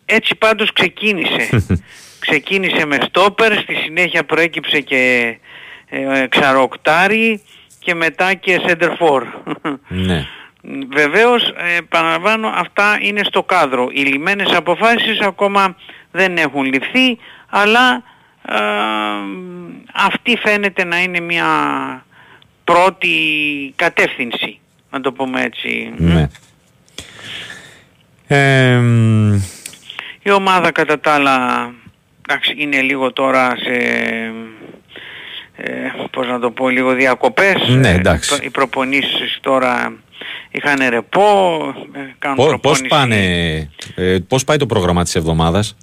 Έτσι 0.06 0.36
πάντως 0.36 0.74
ξεκίνησε. 0.74 1.49
ξεκίνησε 2.26 2.86
με 2.86 2.97
στόπερ, 3.08 3.58
στη 3.58 3.76
συνέχεια 3.76 4.24
προέκυψε 4.26 4.80
και 4.80 5.36
ε, 5.89 6.28
ξαροκτάρι 6.30 7.41
και 7.80 7.95
μετά 7.95 8.34
και 8.34 8.62
σέντερφορ. 8.68 9.24
ναι. 9.88 10.28
Βεβαίως, 10.93 11.43
ε, 11.58 11.76
επαναλαμβάνω, 11.78 12.47
αυτά 12.47 12.97
είναι 13.01 13.22
στο 13.24 13.43
κάδρο. 13.43 13.88
Οι 13.91 13.99
λιμένες 14.01 14.51
αποφάσεις 14.54 15.20
ακόμα 15.20 15.76
δεν 16.12 16.38
έχουν 16.38 16.64
ληφθεί, 16.64 17.18
αλλά 17.49 18.04
ε, 18.47 18.59
αυτή 19.93 20.37
φαίνεται 20.37 20.83
να 20.83 21.01
είναι 21.01 21.19
μια 21.19 21.45
πρώτη 22.63 23.09
κατεύθυνση, 23.75 24.59
να 24.91 25.01
το 25.01 25.11
πούμε 25.11 25.41
έτσι. 25.43 25.93
ναι. 25.97 26.27
Ε, 28.27 28.77
μ, 28.77 29.33
Η 30.23 30.31
ομάδα 30.31 30.71
κατά 30.71 30.99
τα 30.99 31.13
άλλα 31.13 31.69
εντάξει, 32.29 32.53
είναι 32.57 32.81
λίγο 32.81 33.13
τώρα 33.13 33.55
σε 33.57 33.73
ε, 35.55 35.71
πώς 36.11 36.27
να 36.27 36.39
το 36.39 36.51
πω 36.51 36.69
λίγο 36.69 36.93
διακοπές. 36.93 37.55
Ναι, 37.67 37.89
Ε, 37.89 37.93
εντάξει. 37.93 38.29
το- 38.29 38.37
οι 38.43 38.49
προπονήσεις 38.49 39.37
τώρα 39.41 39.93
είχαν 40.51 40.89
ρεπό, 40.89 41.57
ε, 41.93 41.99
κάνουν 42.19 42.37
Πώ- 42.37 42.43
πώς, 42.45 42.51
προπόνηση. 42.51 42.87
πάνε, 42.87 43.69
ε, 43.95 44.17
πώς 44.27 44.43
πάει 44.43 44.57
το 44.57 44.65
πρόγραμμα 44.65 45.03
της 45.03 45.15
εβδομάδας; 45.15 45.75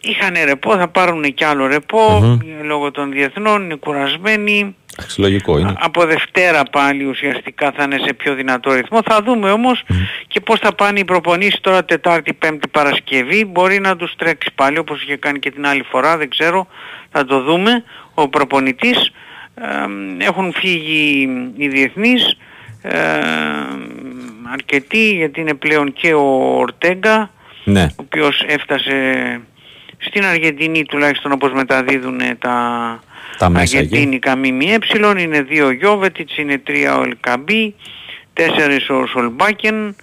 Είχαν 0.00 0.34
ρεπό, 0.44 0.76
θα 0.76 0.88
πάρουν 0.88 1.34
κι 1.34 1.44
άλλο 1.44 1.66
ρεπό, 1.66 2.20
Μμμ. 2.22 2.38
ε, 2.60 2.62
λόγω 2.64 2.90
των 2.90 3.10
διεθνών, 3.12 3.62
είναι 3.64 3.74
κουρασμένοι. 3.74 4.74
Εντάξει, 4.98 5.20
Λογικό 5.20 5.58
είναι. 5.58 5.68
Α- 5.70 5.76
Από 5.78 6.04
Δευτέρα 6.06 6.62
πάλι 6.62 7.04
ουσιαστικά 7.04 7.72
θα 7.76 7.82
είναι 7.82 7.98
σε 8.06 8.12
πιο 8.12 8.34
δυνατό 8.34 8.72
ρυθμό. 8.72 9.02
Θα 9.04 9.22
δούμε 9.22 9.50
όμως 9.50 9.82
και 10.26 10.40
πώς 10.40 10.58
θα 10.60 10.74
πάνε 10.74 10.98
οι 10.98 11.04
προπονήσεις 11.04 11.60
τώρα 11.60 11.84
Τετάρτη, 11.84 12.32
Πέμπτη, 12.32 12.68
Παρασκευή. 12.68 13.44
Μπορεί 13.44 13.78
να 13.80 13.96
τους 13.96 14.14
τρέξει 14.16 14.50
πάλι 14.54 14.78
όπως 14.78 15.02
είχε 15.02 15.16
κάνει 15.16 15.38
και 15.38 15.50
την 15.50 15.66
άλλη 15.66 15.82
φορά, 15.90 16.16
δεν 16.16 16.28
ξέρω. 16.30 16.66
Θα 17.10 17.24
το 17.24 17.42
δούμε. 17.42 17.84
Ο 18.14 18.28
προπονητής 18.28 19.12
ε, 19.54 20.24
έχουν 20.24 20.52
φύγει 20.52 21.28
οι 21.56 21.68
διεθνείς 21.68 22.36
ε, 22.82 22.98
αρκετοί 24.52 25.10
γιατί 25.14 25.40
είναι 25.40 25.54
πλέον 25.54 25.92
και 25.92 26.14
ο 26.14 26.56
Ορτέγκα 26.58 27.30
Ναι. 27.64 27.82
ο 27.82 27.94
οποίος 28.02 28.44
έφτασε 28.46 28.94
στην 30.00 30.24
Αργεντινή 30.24 30.84
τουλάχιστον 30.84 31.32
όπως 31.32 31.52
μεταδίδουν 31.52 32.20
τα, 32.38 33.00
Τα 33.38 33.48
μέσα 33.48 33.62
εκεί. 33.62 33.76
Αργεντίνικα 33.76 34.36
ΜΜΕ, 34.36 34.78
είναι 35.18 35.42
δύο 35.42 35.66
ο 35.66 35.70
Γιώβετιτς, 35.70 36.36
είναι 36.36 36.58
τρία 36.58 36.96
ο 36.96 37.02
Ελκαμπή, 37.02 37.74
τέσσερις 38.32 38.88
ο 38.90 39.06
Σολμπάκεν, 39.06 39.96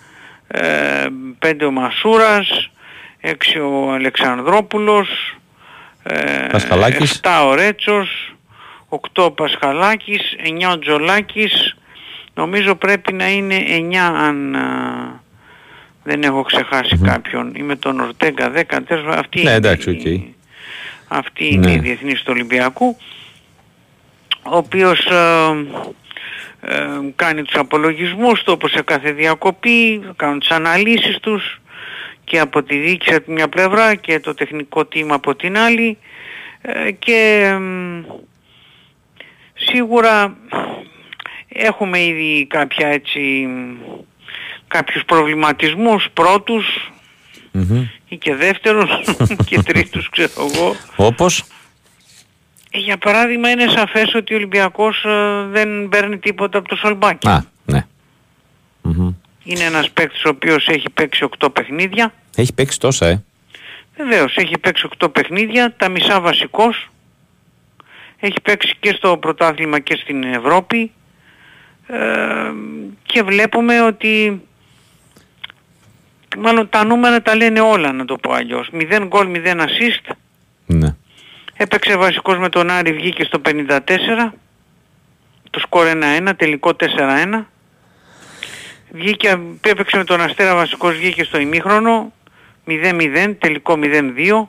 ε, 0.48 1.06
πέντε 1.40 1.66
ο 1.66 1.72
Μασούρας, 1.72 2.70
έξι 3.20 3.60
ο 3.60 3.92
Αλεξανδρόπουλος, 3.94 5.36
ε, 6.04 6.48
Πασχαλάκης. 6.52 7.12
εφτά 7.12 7.46
ο 7.46 7.54
Ρέτσος, 7.54 8.36
οκτώ 8.88 9.24
ο 9.24 9.32
Πασχαλάκης, 9.32 10.36
εννιά 10.44 10.70
ο 10.70 10.80
Τζολάκης, 10.80 11.78
νομίζω 12.34 12.76
πρέπει 12.76 13.14
να 13.14 13.30
είναι 13.30 13.56
εννιά 13.68 14.06
αν 14.06 14.56
α, 14.56 15.22
δεν 16.08 16.24
έχω 16.24 16.42
ξεχάσει 16.42 16.98
κάποιον. 17.04 17.52
Ή 17.56 17.62
με 17.62 17.76
τον 17.76 18.00
Ορτέγκα 18.00 18.52
10, 18.56 18.62
τέλος, 18.88 19.16
αυτή 19.16 19.38
Ναι, 19.42 19.50
είναι 19.50 19.58
εντάξει, 19.58 19.92
η- 19.92 19.94
οκ. 19.94 20.36
αυτή 21.18 21.48
είναι 21.54 21.68
Ναι. 21.68 21.74
η 21.74 21.80
διεθνής 21.80 22.20
του 22.20 22.32
Ολυμπιακού 22.34 22.98
ο 24.44 24.56
οποίος 24.58 25.06
ε, 25.06 25.16
ε, 26.62 26.86
κάνει 27.16 27.44
τους 27.44 27.56
απολογισμούς 27.56 28.44
του 28.44 28.52
όπως 28.56 28.72
σε 28.72 28.82
κάθε 28.82 29.12
διακοπή, 29.12 30.02
κάνουν 30.16 30.40
τις 30.40 30.50
αναλύσεις 30.52 31.18
τους 31.20 31.62
και 32.24 32.40
από 32.40 32.64
τη 32.64 32.78
διοίκηση 32.78 33.14
από 33.16 33.26
τη 33.26 33.32
μια 33.32 33.48
πλευρά 33.48 33.96
και 33.96 34.20
το 34.20 34.34
τεχνικό 34.34 34.88
team 34.94 35.08
από 35.10 35.36
την 35.36 35.58
άλλη 35.58 35.98
ε, 36.62 36.92
και 36.92 37.52
μ, 37.60 38.02
σίγουρα 39.54 40.38
έχουμε 41.48 42.04
ήδη 42.04 42.46
κάποια 42.50 42.88
έτσι 42.88 43.48
κάποιους 44.68 45.04
προβληματισμούς 45.06 46.08
πρώτους 46.14 46.92
Μμμ. 47.52 47.86
ή 48.08 48.18
και 48.18 48.36
δεύτερους 48.36 48.90
και 49.48 49.62
τρίτους 49.62 50.10
ξέρω 50.10 50.32
εγώ 50.38 50.76
Όπως; 50.96 51.44
ε, 52.72 52.78
Για 52.80 52.98
παράδειγμα 52.98 53.50
είναι 53.50 53.68
σαφές 53.68 54.14
ότι 54.16 54.34
ο 54.34 54.38
Ολυμπιακός 54.38 55.04
ε, 55.06 55.46
δεν 55.50 55.90
παίρνει 55.90 56.18
τίποτα 56.18 56.58
από 56.58 56.68
το 56.68 56.76
Σολμπάκι. 56.76 57.28
Α, 57.28 57.46
ναι. 57.66 57.86
Μμμ. 58.82 59.14
Είναι 59.44 59.64
ένας 59.64 59.90
παίκτης 59.92 60.24
ο 60.26 60.30
οποίος 60.30 60.68
έχει 60.68 60.90
παίξει 60.90 61.28
8 61.40 61.48
παιχνίδια. 61.54 62.14
Έχει 62.36 62.54
παίξει 62.54 62.80
τόσα, 62.80 63.08
ε. 63.08 63.24
Βεβαίως 63.98 64.36
έχει 64.36 64.58
παίξει 64.58 64.88
8 65.00 65.08
παιχνίδια, 65.14 65.74
τα 65.78 65.90
μισά 65.90 66.22
βασικός. 66.22 66.90
Έχει 68.20 68.42
παίξει 68.42 68.76
και 68.80 68.94
στο 68.98 69.18
πρωτάθλημα 69.18 69.80
και 69.80 70.00
στην 70.02 70.24
Ευρώπη. 70.24 70.92
Ε, 71.88 71.98
και 73.04 73.24
βλέπουμε 73.24 73.82
ότι 73.82 74.42
μάλλον 76.38 76.70
τα 76.70 76.84
νούμερα 76.86 77.22
τα 77.22 77.36
λένε 77.36 77.60
όλα 77.60 77.92
να 77.92 78.06
το 78.06 78.16
πω 78.16 78.32
αλλιώς. 78.34 78.70
0 78.74 79.04
γκολ, 79.08 79.28
0 79.34 79.62
assist. 79.62 80.16
Ναι. 80.66 80.96
Έπαιξε 81.58 81.98
βασικός 81.98 82.38
με 82.38 82.50
τον 82.50 82.70
Άρη, 82.70 82.94
βγήκε 82.94 83.24
στο 83.24 83.42
54. 83.46 84.34
Το 85.50 85.60
σκορ 85.60 85.88
1-1, 85.88 86.32
τελικό 86.38 86.76
4-1. 86.80 87.46
Βγήκε, 88.92 89.40
έπαιξε 89.62 89.98
με 89.98 90.04
τον 90.04 90.22
Αστέρα 90.22 90.56
βασικός, 90.56 90.96
βγήκε 90.96 91.24
στο 91.24 91.40
ημίχρονο. 91.40 92.12
0-0, 92.68 93.36
τελικό 93.40 93.80
0-2. 93.82 94.48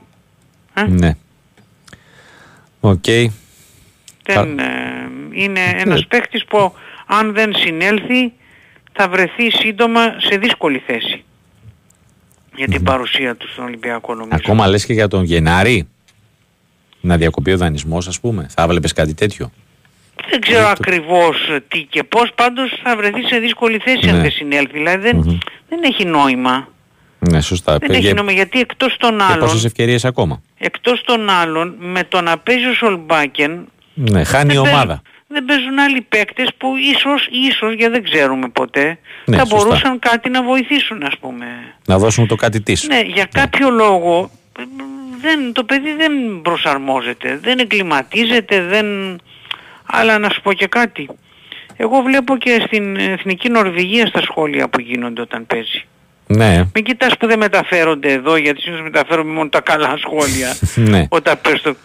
Ε, 0.73 0.83
Ναι. 0.83 1.15
Οκ. 2.79 3.03
δεν, 4.25 4.59
ε, 4.59 5.09
είναι 5.31 5.59
ένας 5.75 6.07
παίχτης 6.07 6.45
που 6.45 6.73
αν 7.05 7.33
δεν 7.33 7.55
συνέλθει 7.55 8.33
θα 8.91 9.07
βρεθεί 9.09 9.49
σύντομα 9.51 10.15
σε 10.19 10.37
δύσκολη 10.37 10.83
θέση 10.85 11.23
για 12.59 12.67
την 12.67 12.83
παρουσία 12.83 13.35
του 13.35 13.47
στον 13.51 13.63
Ολυμπιακό 13.63 14.13
νομίζω. 14.13 14.35
Ακόμα 14.35 14.67
λες 14.67 14.85
και 14.85 14.93
για 14.93 15.07
τον 15.07 15.23
Γενάρη 15.23 15.87
να 17.01 17.17
διακοπεί 17.17 17.51
ο 17.51 17.57
δανεισμός 17.57 18.07
ας 18.07 18.19
πούμε. 18.19 18.47
Θα 18.49 18.67
βλέπεις 18.67 18.93
κάτι 18.93 19.13
τέτοιο; 19.13 19.51
Δεν 20.29 20.39
ξέρω 20.41 20.67
ακριβώς 20.67 21.37
τι 21.67 21.79
και 21.89 22.03
πώς, 22.03 22.31
πάντως 22.35 22.79
θα 22.83 22.95
βρεθεί 22.95 23.21
σε 23.23 23.37
δύσκολη 23.37 23.77
θέση 23.77 24.05
Ναι. 24.05 24.11
αν 24.11 24.21
δεν 24.21 24.31
συνέλθει. 24.31 24.71
Δηλαδή 24.73 25.01
δεν, 25.11 25.41
δεν 25.69 25.79
έχει 25.83 26.05
νόημα. 26.05 26.67
Ναι, 27.19 27.41
σωστά. 27.41 27.77
Δεν 27.77 27.89
έχει 27.91 27.99
Για- 28.01 28.13
νόημα 28.13 28.31
γιατί 28.31 28.59
εκτός 28.59 28.95
των 28.99 29.17
Και 29.17 29.23
άλλων, 29.23 29.39
πόσες 29.39 29.65
ευκαιρίες 29.65 30.05
ακόμα; 30.05 30.41
εκτός 30.57 31.01
των 31.05 31.29
άλλων, 31.29 31.75
με 31.79 32.03
το 32.03 32.21
να 32.21 32.37
παίζει 32.37 32.65
ο 32.65 32.73
Σολμπάκεν, 32.73 33.67
Ναι, 33.93 34.23
χάνει 34.23 34.53
η 34.53 34.55
δεν 34.55 34.65
ομάδα. 34.67 34.85
παίζουν- 34.85 35.03
δεν 35.31 35.45
παίζουν 35.45 35.79
άλλοι 35.79 36.01
παίκτες 36.01 36.49
που 36.57 36.67
ίσως, 36.75 37.27
ίσως, 37.31 37.73
γιατί 37.73 37.91
δεν 37.91 38.03
ξέρουμε 38.03 38.49
ποτέ, 38.49 38.99
Ναι, 39.25 39.37
θα 39.37 39.45
σωστά. 39.45 39.55
μπορούσαν 39.65 39.99
κάτι 39.99 40.29
να 40.29 40.43
βοηθήσουν 40.43 41.03
ας 41.03 41.17
πούμε. 41.19 41.45
Να 41.85 41.97
δώσουν 41.97 42.27
το 42.27 42.35
κάτι 42.35 42.61
της. 42.61 42.87
Ναι, 42.87 42.99
για 42.99 43.27
κάποιο 43.31 43.69
λόγο 43.69 44.31
ε, 44.59 44.63
δεν, 45.21 45.53
το 45.53 45.63
παιδί 45.63 45.93
δεν 45.93 46.41
προσαρμόζεται, 46.41 47.39
δεν 47.41 47.59
εγκληματίζεται, 47.59 48.61
δεν... 48.61 48.85
Αλλά 49.85 50.19
να 50.19 50.29
σου 50.29 50.41
πω 50.41 50.53
και 50.53 50.67
κάτι. 50.67 51.09
Εγώ 51.77 52.01
βλέπω 52.01 52.37
και 52.37 52.63
στην 52.65 52.95
Εθνική 52.95 53.49
Νορβηγία 53.49 54.05
στα 54.05 54.21
σχόλια 54.21 54.69
που 54.69 54.79
γίνονται 54.79 55.21
όταν 55.21 55.47
παίζει. 55.47 55.85
Ναι, 56.27 56.63
Μην 56.73 56.83
κοιτάς 56.83 57.17
που 57.17 57.27
δεν 57.27 57.39
μεταφέρονται 57.39 58.11
εδώ, 58.11 58.35
γιατί 58.35 58.61
συνήθως 58.61 58.83
μεταφέρουμε 58.83 59.33
μόνο 59.33 59.49
τα 59.49 59.61
καλά 59.61 59.97
σχόλια. 59.97 60.55
ναι. 60.91 61.05
όταν 61.09 61.39
παίζει 61.41 61.61
το... 61.61 61.75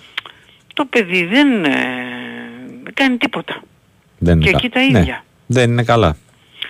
Το 0.74 0.84
παιδί 0.84 1.24
δεν, 1.24 1.64
ε, 1.64 1.70
δεν 1.70 2.43
κάνει 2.94 3.16
τίποτα. 3.16 3.62
Δεν 4.18 4.34
είναι 4.36 4.44
Και 4.44 4.50
κα- 4.50 4.56
εκεί 4.56 4.68
τα 4.68 4.80
ναι, 4.80 4.98
ίδια. 4.98 5.24
Δεν 5.46 5.70
είναι 5.70 5.82
καλά. 5.82 6.16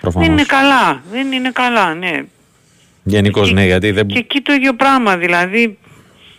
Προφανώς. 0.00 0.26
Δεν 0.28 0.36
είναι 0.36 0.46
καλά, 0.46 1.02
δεν 1.10 1.32
είναι 1.32 1.50
καλά, 1.50 1.94
ναι. 1.94 2.22
Γενικώς 3.02 3.48
Και- 3.48 3.54
ναι, 3.54 3.64
γιατί 3.64 3.90
δεν... 3.90 4.06
Και 4.06 4.18
εκεί 4.18 4.40
το 4.40 4.52
ίδιο 4.52 4.74
πράγμα, 4.74 5.16
δηλαδή 5.16 5.78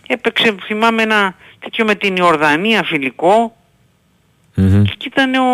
έπαιξε, 0.06 0.54
θυμάμαι 0.64 1.02
ένα 1.02 1.34
τέτοιο 1.58 1.84
με 1.84 1.94
την 1.94 2.16
Ιορδανία 2.16 2.82
φιλικό 2.82 3.56
Μμμ. 4.54 4.82
και 4.82 4.90
εκεί 4.92 5.06
ήταν 5.08 5.34
ο 5.34 5.44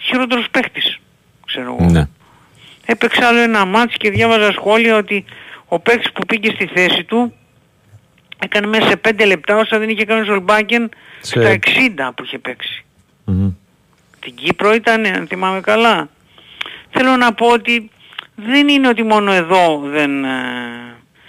χειρότερος 0.00 0.46
παίχτης, 0.50 0.98
ξέρω 1.46 1.76
εγώ. 1.80 1.90
Ναι. 1.90 2.08
Έπαιξε 2.86 3.24
άλλο 3.24 3.38
ένα 3.38 3.64
μάτς 3.64 3.96
και 3.96 4.10
διάβαζα 4.10 4.52
σχόλια 4.52 4.96
ότι 4.96 5.24
ο 5.66 5.78
παίχτης 5.78 6.12
που 6.12 6.26
πήγε 6.26 6.50
στη 6.54 6.66
θέση 6.74 7.04
του 7.04 7.32
έκανε 8.38 8.66
μέσα 8.66 8.86
σε 8.88 8.96
5 9.08 9.26
λεπτά 9.26 9.56
όσα 9.56 9.78
δεν 9.78 9.88
είχε 9.88 10.04
κάνει 10.04 10.20
ο 10.20 10.24
Ζολμπάκεν 10.24 10.88
Σε- 11.20 11.40
στα 11.40 11.50
60 11.50 12.12
που 12.14 12.22
είχε 12.24 12.38
παίξει. 12.38 12.84
Μμμ. 13.24 13.50
Την 14.20 14.34
Κύπρο 14.34 14.74
ήταν, 14.74 15.04
αν 15.06 15.26
θυμάμαι 15.26 15.60
καλά. 15.60 16.08
Θέλω 16.90 17.16
να 17.16 17.34
πω 17.34 17.46
ότι 17.46 17.90
δεν 18.34 18.68
είναι 18.68 18.88
ότι 18.88 19.02
μόνο 19.02 19.32
εδώ 19.32 19.80
δεν... 19.84 20.24
ε, 20.24 20.28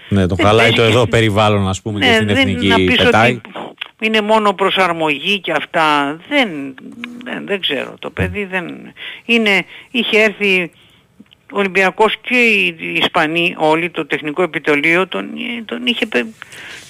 Ναι, 0.09 0.27
το 0.27 0.35
Δεν 0.35 0.45
χαλάει 0.45 0.69
το 0.69 0.75
παίζει. 0.75 0.91
εδώ 0.91 1.07
περιβάλλον, 1.07 1.67
ας 1.67 1.81
πούμε, 1.81 1.99
και 1.99 2.13
στην 2.13 2.27
δεν- 2.27 2.37
εθνική 2.37 2.67
να 2.67 2.75
πεις 2.75 2.95
πετάει. 2.95 3.31
ότι 3.33 3.41
είναι 4.01 4.21
μόνο 4.21 4.53
προσαρμογή 4.53 5.39
και 5.39 5.51
αυτά. 5.51 6.17
Δεν, 6.29 6.49
δεν, 7.23 7.45
δεν 7.45 7.59
ξέρω. 7.61 7.93
Το 7.99 8.09
παιδί 8.09 8.45
δεν... 8.45 8.65
Είναι, 9.25 9.65
είχε 9.91 10.19
έρθει 10.21 10.71
ο 11.53 11.57
Ολυμπιακός 11.59 12.15
και 12.21 12.35
οι, 12.35 12.75
οι 12.79 12.93
Ισπανοί 12.93 13.55
όλοι, 13.57 13.89
το 13.89 14.05
τεχνικό 14.05 14.41
επιτελείο, 14.41 15.07
τον, 15.07 15.25
τον 15.65 15.85
είχε 15.85 16.05
πε, 16.05 16.25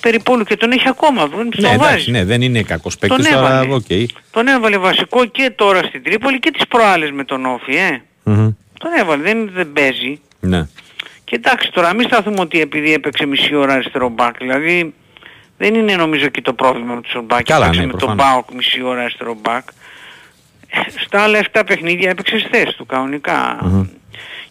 περί 0.04 0.20
πολλού 0.20 0.44
και 0.44 0.58
τον 0.58 0.72
έχει 0.72 0.88
ακόμα. 0.88 1.28
Δεν 1.28 1.38
Ναι, 1.46 1.50
τον 1.50 1.64
εντάξει, 1.66 1.78
βάζει. 1.94 2.12
ναι, 2.12 2.24
δεν 2.26 2.42
είναι 2.42 2.62
κακός 2.64 2.98
Τον 2.98 3.10
παίκτης, 3.10 3.34
αλλά 3.34 3.48
έβαλε. 3.50 3.74
οκ. 3.74 4.10
Τον 4.32 4.48
έβαλε 4.48 4.78
βασικό 4.78 5.26
και 5.26 5.52
τώρα 5.56 5.84
στην 5.84 6.04
Τρίπολη 6.04 6.40
και 6.40 6.52
τις 6.52 6.68
προάλλες 6.68 7.12
με 7.12 7.24
τον 7.24 7.46
ΟΦΗ, 7.46 7.76
ε. 7.76 8.02
Μμμ. 8.24 8.50
Τον 8.80 8.92
έβαλε, 9.00 9.22
δεν, 9.24 9.50
δεν 9.54 9.74
παίζει. 9.74 10.20
Ναι. 10.40 10.68
Και 11.24 11.36
εντάξει 11.36 11.72
τώρα 11.72 11.94
μην 11.94 12.08
σταθούμε 12.08 12.40
ότι 12.40 12.62
επειδή 12.62 12.94
έπαιξε 12.94 13.26
μισή 13.26 13.56
ώρα 13.56 13.74
αριστερό 13.74 14.10
μπακ, 14.10 14.38
δηλαδή 14.38 14.94
δεν 15.58 15.74
είναι 15.76 15.96
νομίζω 15.96 16.28
και 16.28 16.42
το 16.42 16.54
πρόβλημα 16.54 16.94
με 16.94 17.02
τον 17.02 17.12
Σολμπάκεν. 17.12 17.44
Καλά, 17.52 17.64
έπαιξε 17.66 17.82
ναι, 17.82 17.86
με 17.86 17.92
τον 17.92 18.00
προφανώς. 18.00 18.26
Πάοκ 18.32 18.52
μισή 18.54 18.82
ώρα 18.84 19.02
αριστερό 19.02 19.36
μπακ. 19.42 19.64
Ε, 20.70 20.80
Στα 21.06 21.22
άλλα 21.22 21.40
7 21.54 21.62
παιχνίδια 21.66 22.10
έπαιξε 22.10 22.38
στη 22.40 22.48
θέση 22.52 22.78
του 22.78 22.86
κανονικα 22.86 23.58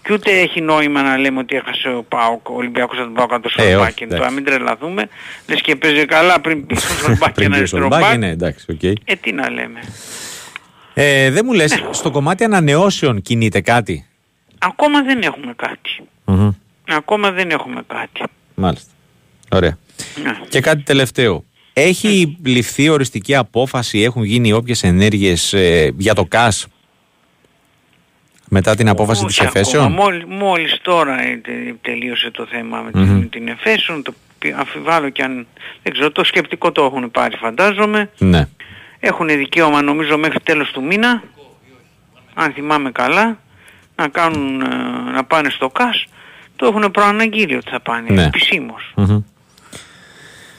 Και 0.03 0.13
ούτε 0.13 0.31
έχει 0.41 0.61
νόημα 0.61 1.03
να 1.03 1.17
λέμε 1.19 1.39
ότι 1.39 1.57
έχασε 1.57 1.89
ο 1.89 2.03
Πάοκ, 2.09 2.49
ο 2.49 2.55
Ολυμπιακός 2.55 2.97
από 2.97 3.05
τον 3.07 3.15
Πάοκ 3.15 3.33
από 3.33 3.43
το 3.43 3.51
Ε, 3.57 3.63
όχι, 3.63 3.71
Σολμπάκεν. 3.73 4.03
εντάξει. 4.03 4.19
Τώρα 4.23 4.31
μην 4.35 4.45
τρελαθούμε. 4.45 5.09
Λες 5.47 5.61
και 5.61 5.77
παίζει 5.77 6.05
καλά 6.05 6.41
πριν 6.41 6.67
μπει 6.67 6.75
στο 6.75 6.93
Σολμπάκεν 6.95 7.33
Πριν 7.33 7.47
ένα 7.47 7.55
μπει 7.55 7.57
ο 7.57 7.59
αριστερό 7.59 7.83
Σολμπάκεν, 7.83 8.05
μπακ. 8.11 8.19
ναι, 8.19 8.29
εντάξει, 8.31 8.67
οκ. 8.71 8.83
Ε, 8.83 9.15
τι 9.21 9.33
να 9.33 9.51
λέμε. 9.51 9.81
Ε, 10.95 11.31
δεν 11.31 11.43
μου 11.47 11.53
λες, 11.53 11.85
στο 11.91 12.11
κομμάτι 12.11 12.45
ανανεώσεων 12.45 13.23
κινείται 13.23 13.61
κάτι; 13.61 14.07
Ακόμα 14.59 15.03
δεν 15.03 15.23
έχουμε 15.23 15.53
κάτι. 15.57 16.03
Μμμ. 16.25 16.51
Ακόμα 16.89 17.31
δεν 17.31 17.51
έχουμε 17.51 17.83
κάτι. 17.87 18.23
Μάλιστα. 18.55 18.91
Ωραία. 19.53 19.79
Ναι. 20.23 20.39
Και 20.49 20.61
κάτι 20.61 20.83
τελευταίο. 20.83 21.45
Έχει 21.73 22.39
ληφθεί 22.45 22.89
οριστική 22.89 23.35
απόφαση, 23.35 24.01
έχουν 24.03 24.23
γίνει 24.23 24.53
όποιες 24.53 24.83
ενέργειες 24.83 25.53
ε, 25.53 25.93
για 25.97 26.15
το 26.15 26.25
ΚΑΣ; 26.25 26.67
Μετά 28.55 28.75
την 28.75 28.89
απόφαση 28.89 29.25
της 29.25 29.39
Όχι 29.39 29.47
ακόμα. 29.47 29.61
Εφέσεων; 29.61 29.93
Μόλι, 29.93 30.27
μόλις 30.27 30.79
τώρα 30.83 31.21
ε, 31.23 31.37
τε- 31.37 31.75
τελείωσε 31.81 32.31
το 32.31 32.47
θέμα 32.51 32.81
με 32.81 32.91
την, 32.91 33.01
Μμμ. 33.01 33.19
με 33.19 33.25
την 33.25 33.49
Εφέσεων. 33.49 34.03
Το 34.03 34.15
πι- 34.39 34.55
αμφιβάλλω 34.59 35.09
και 35.09 35.23
αν... 35.23 35.47
Δεν 35.83 35.93
ξέρω, 35.93 36.11
το 36.11 36.25
σκεπτικό 36.25 36.73
το 36.73 36.85
έχουν 36.85 37.11
πάρει 37.11 37.37
φαντάζομαι. 37.37 38.11
Ναι. 38.19 38.49
Έχουν 39.01 39.27
δικαίωμα 39.27 39.83
νομίζω 39.83 40.19
μέχρι 40.19 40.41
τέλος 40.41 40.71
του 40.71 40.83
μήνα. 40.85 41.23
Αν 42.35 42.53
θυμάμαι 42.53 42.91
καλά. 42.91 43.39
Να 43.97 44.09
κάνουν, 44.09 44.61
ε, 44.61 44.67
να 45.15 45.25
πάνε 45.25 45.51
στο 45.51 45.69
ΚΑΣ. 45.69 46.05
Το 46.57 46.67
έχουν 46.67 46.91
προαναγγείλει 46.91 47.57
ότι 47.57 47.71
θα 47.71 47.81
πάνε 47.81 48.11
Ναι. 48.11 48.23
επισήμως. 48.25 48.93
Μμμ. 48.97 49.21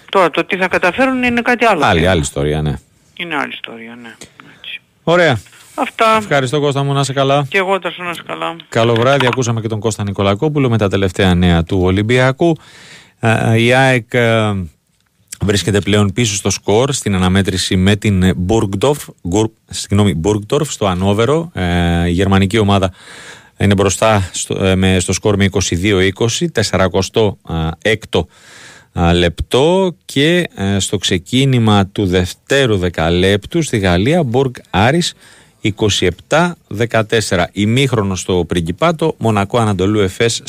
Τώρα 0.10 0.30
το 0.30 0.44
τι 0.46 0.58
θα 0.58 0.68
καταφέρουν 0.68 1.24
είναι 1.24 1.42
κάτι 1.42 1.66
άλλο. 1.66 1.86
Άλλη, 1.86 2.00
θέμα. 2.00 2.12
άλλη 2.12 2.22
ιστορία, 2.22 2.62
ναι. 2.62 2.74
Είναι 3.16 3.36
άλλη 3.36 3.54
ιστορία, 3.54 3.98
ναι. 4.02 4.16
Έτσι. 4.60 4.82
Ωραία. 5.04 5.40
Αυτά. 5.76 6.16
Ευχαριστώ 6.18 6.60
Κώστα 6.60 6.84
μου, 6.84 6.94
να 6.94 7.00
είσαι 7.00 7.14
καλά. 7.14 7.46
Και 7.50 7.58
εγώ 7.58 7.80
τα 7.80 7.92
σου 7.92 8.04
να 8.04 8.10
είσαι 8.10 8.24
καλά. 8.28 8.56
Καλό 8.70 8.94
βράδυ. 8.94 9.26
Ακούσαμε 9.26 9.62
και 9.62 9.68
τον 9.68 9.80
Κώστα 9.80 10.04
Νικολακόπουλο 10.04 10.70
με 10.70 10.78
τα 10.78 10.90
τελευταία 10.90 11.36
νέα 11.36 11.64
του 11.64 11.80
Ολυμπιακού. 11.82 12.56
Ε, 13.20 13.62
Η 13.62 13.74
ΑΕΚ 13.74 14.14
ε, 14.14 14.54
βρίσκεται 15.42 15.80
πλέον 15.82 16.14
πίσω 16.14 16.36
στο 16.36 16.50
σκορ 16.50 16.92
στην 16.94 17.16
αναμέτρηση 17.16 17.76
με 17.76 17.96
την 17.96 18.36
Burgdorf, 18.48 18.96
Γκουρ- 19.28 19.52
συγγνώμη, 19.70 20.22
Burgdorf 20.24 20.66
στο 20.68 20.86
Ανόβερο. 20.88 21.52
Ε, 21.54 22.08
Η 22.08 22.12
γερμανική 22.12 22.58
ομάδα 22.58 22.92
είναι 23.58 23.74
μπροστά 23.74 24.30
στο, 24.34 24.66
ε, 24.66 24.76
με, 24.76 25.00
στο 25.00 25.14
σκορ 25.14 25.36
με 25.36 25.50
22-20, 25.82 26.10
46ο 26.70 27.32
α, 28.94 29.14
λεπτό 29.14 29.96
και 30.06 30.48
ε, 30.56 30.80
στο 30.80 30.98
ξεκίνημα 30.98 31.88
του 31.88 32.06
δευτέρου 32.06 32.78
δεκαλέπτου 32.78 33.62
στη 33.62 33.78
Γαλλία 33.78 34.24
Μποργκ 34.24 34.54
Άρης 34.70 35.14
27-14 35.64 37.44
ημίχρονος 37.52 38.20
στο 38.20 38.46
Πριγκιπάτο 38.48 39.16
Μονακό 39.18 39.58
Ανατολού 39.58 40.00
Εφές 40.00 40.44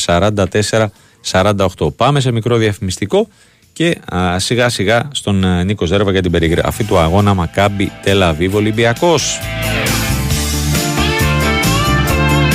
44-48 1.31 1.95
πάμε 1.97 2.21
σε 2.21 2.33
μικρό 2.33 2.57
διαφημιστικό 2.57 3.29
και 3.73 3.99
α, 4.15 4.39
σιγά 4.39 4.69
σιγά 4.69 5.09
στον 5.13 5.45
α, 5.45 5.65
Νίκο 5.65 5.87
Ζέρβα 5.87 6.11
για 6.11 6.23
την 6.23 6.31
περιγραφή 6.31 6.85
του 6.85 6.99
αγώνα 6.99 7.35
Μακάμπι 7.35 7.93
Τελαβίβ 8.03 8.55
Ολυμπιακός 8.55 9.39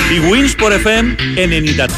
Η 0.10 0.22
Winsport 0.32 0.72
FM 0.88 1.06
90. 1.86 1.90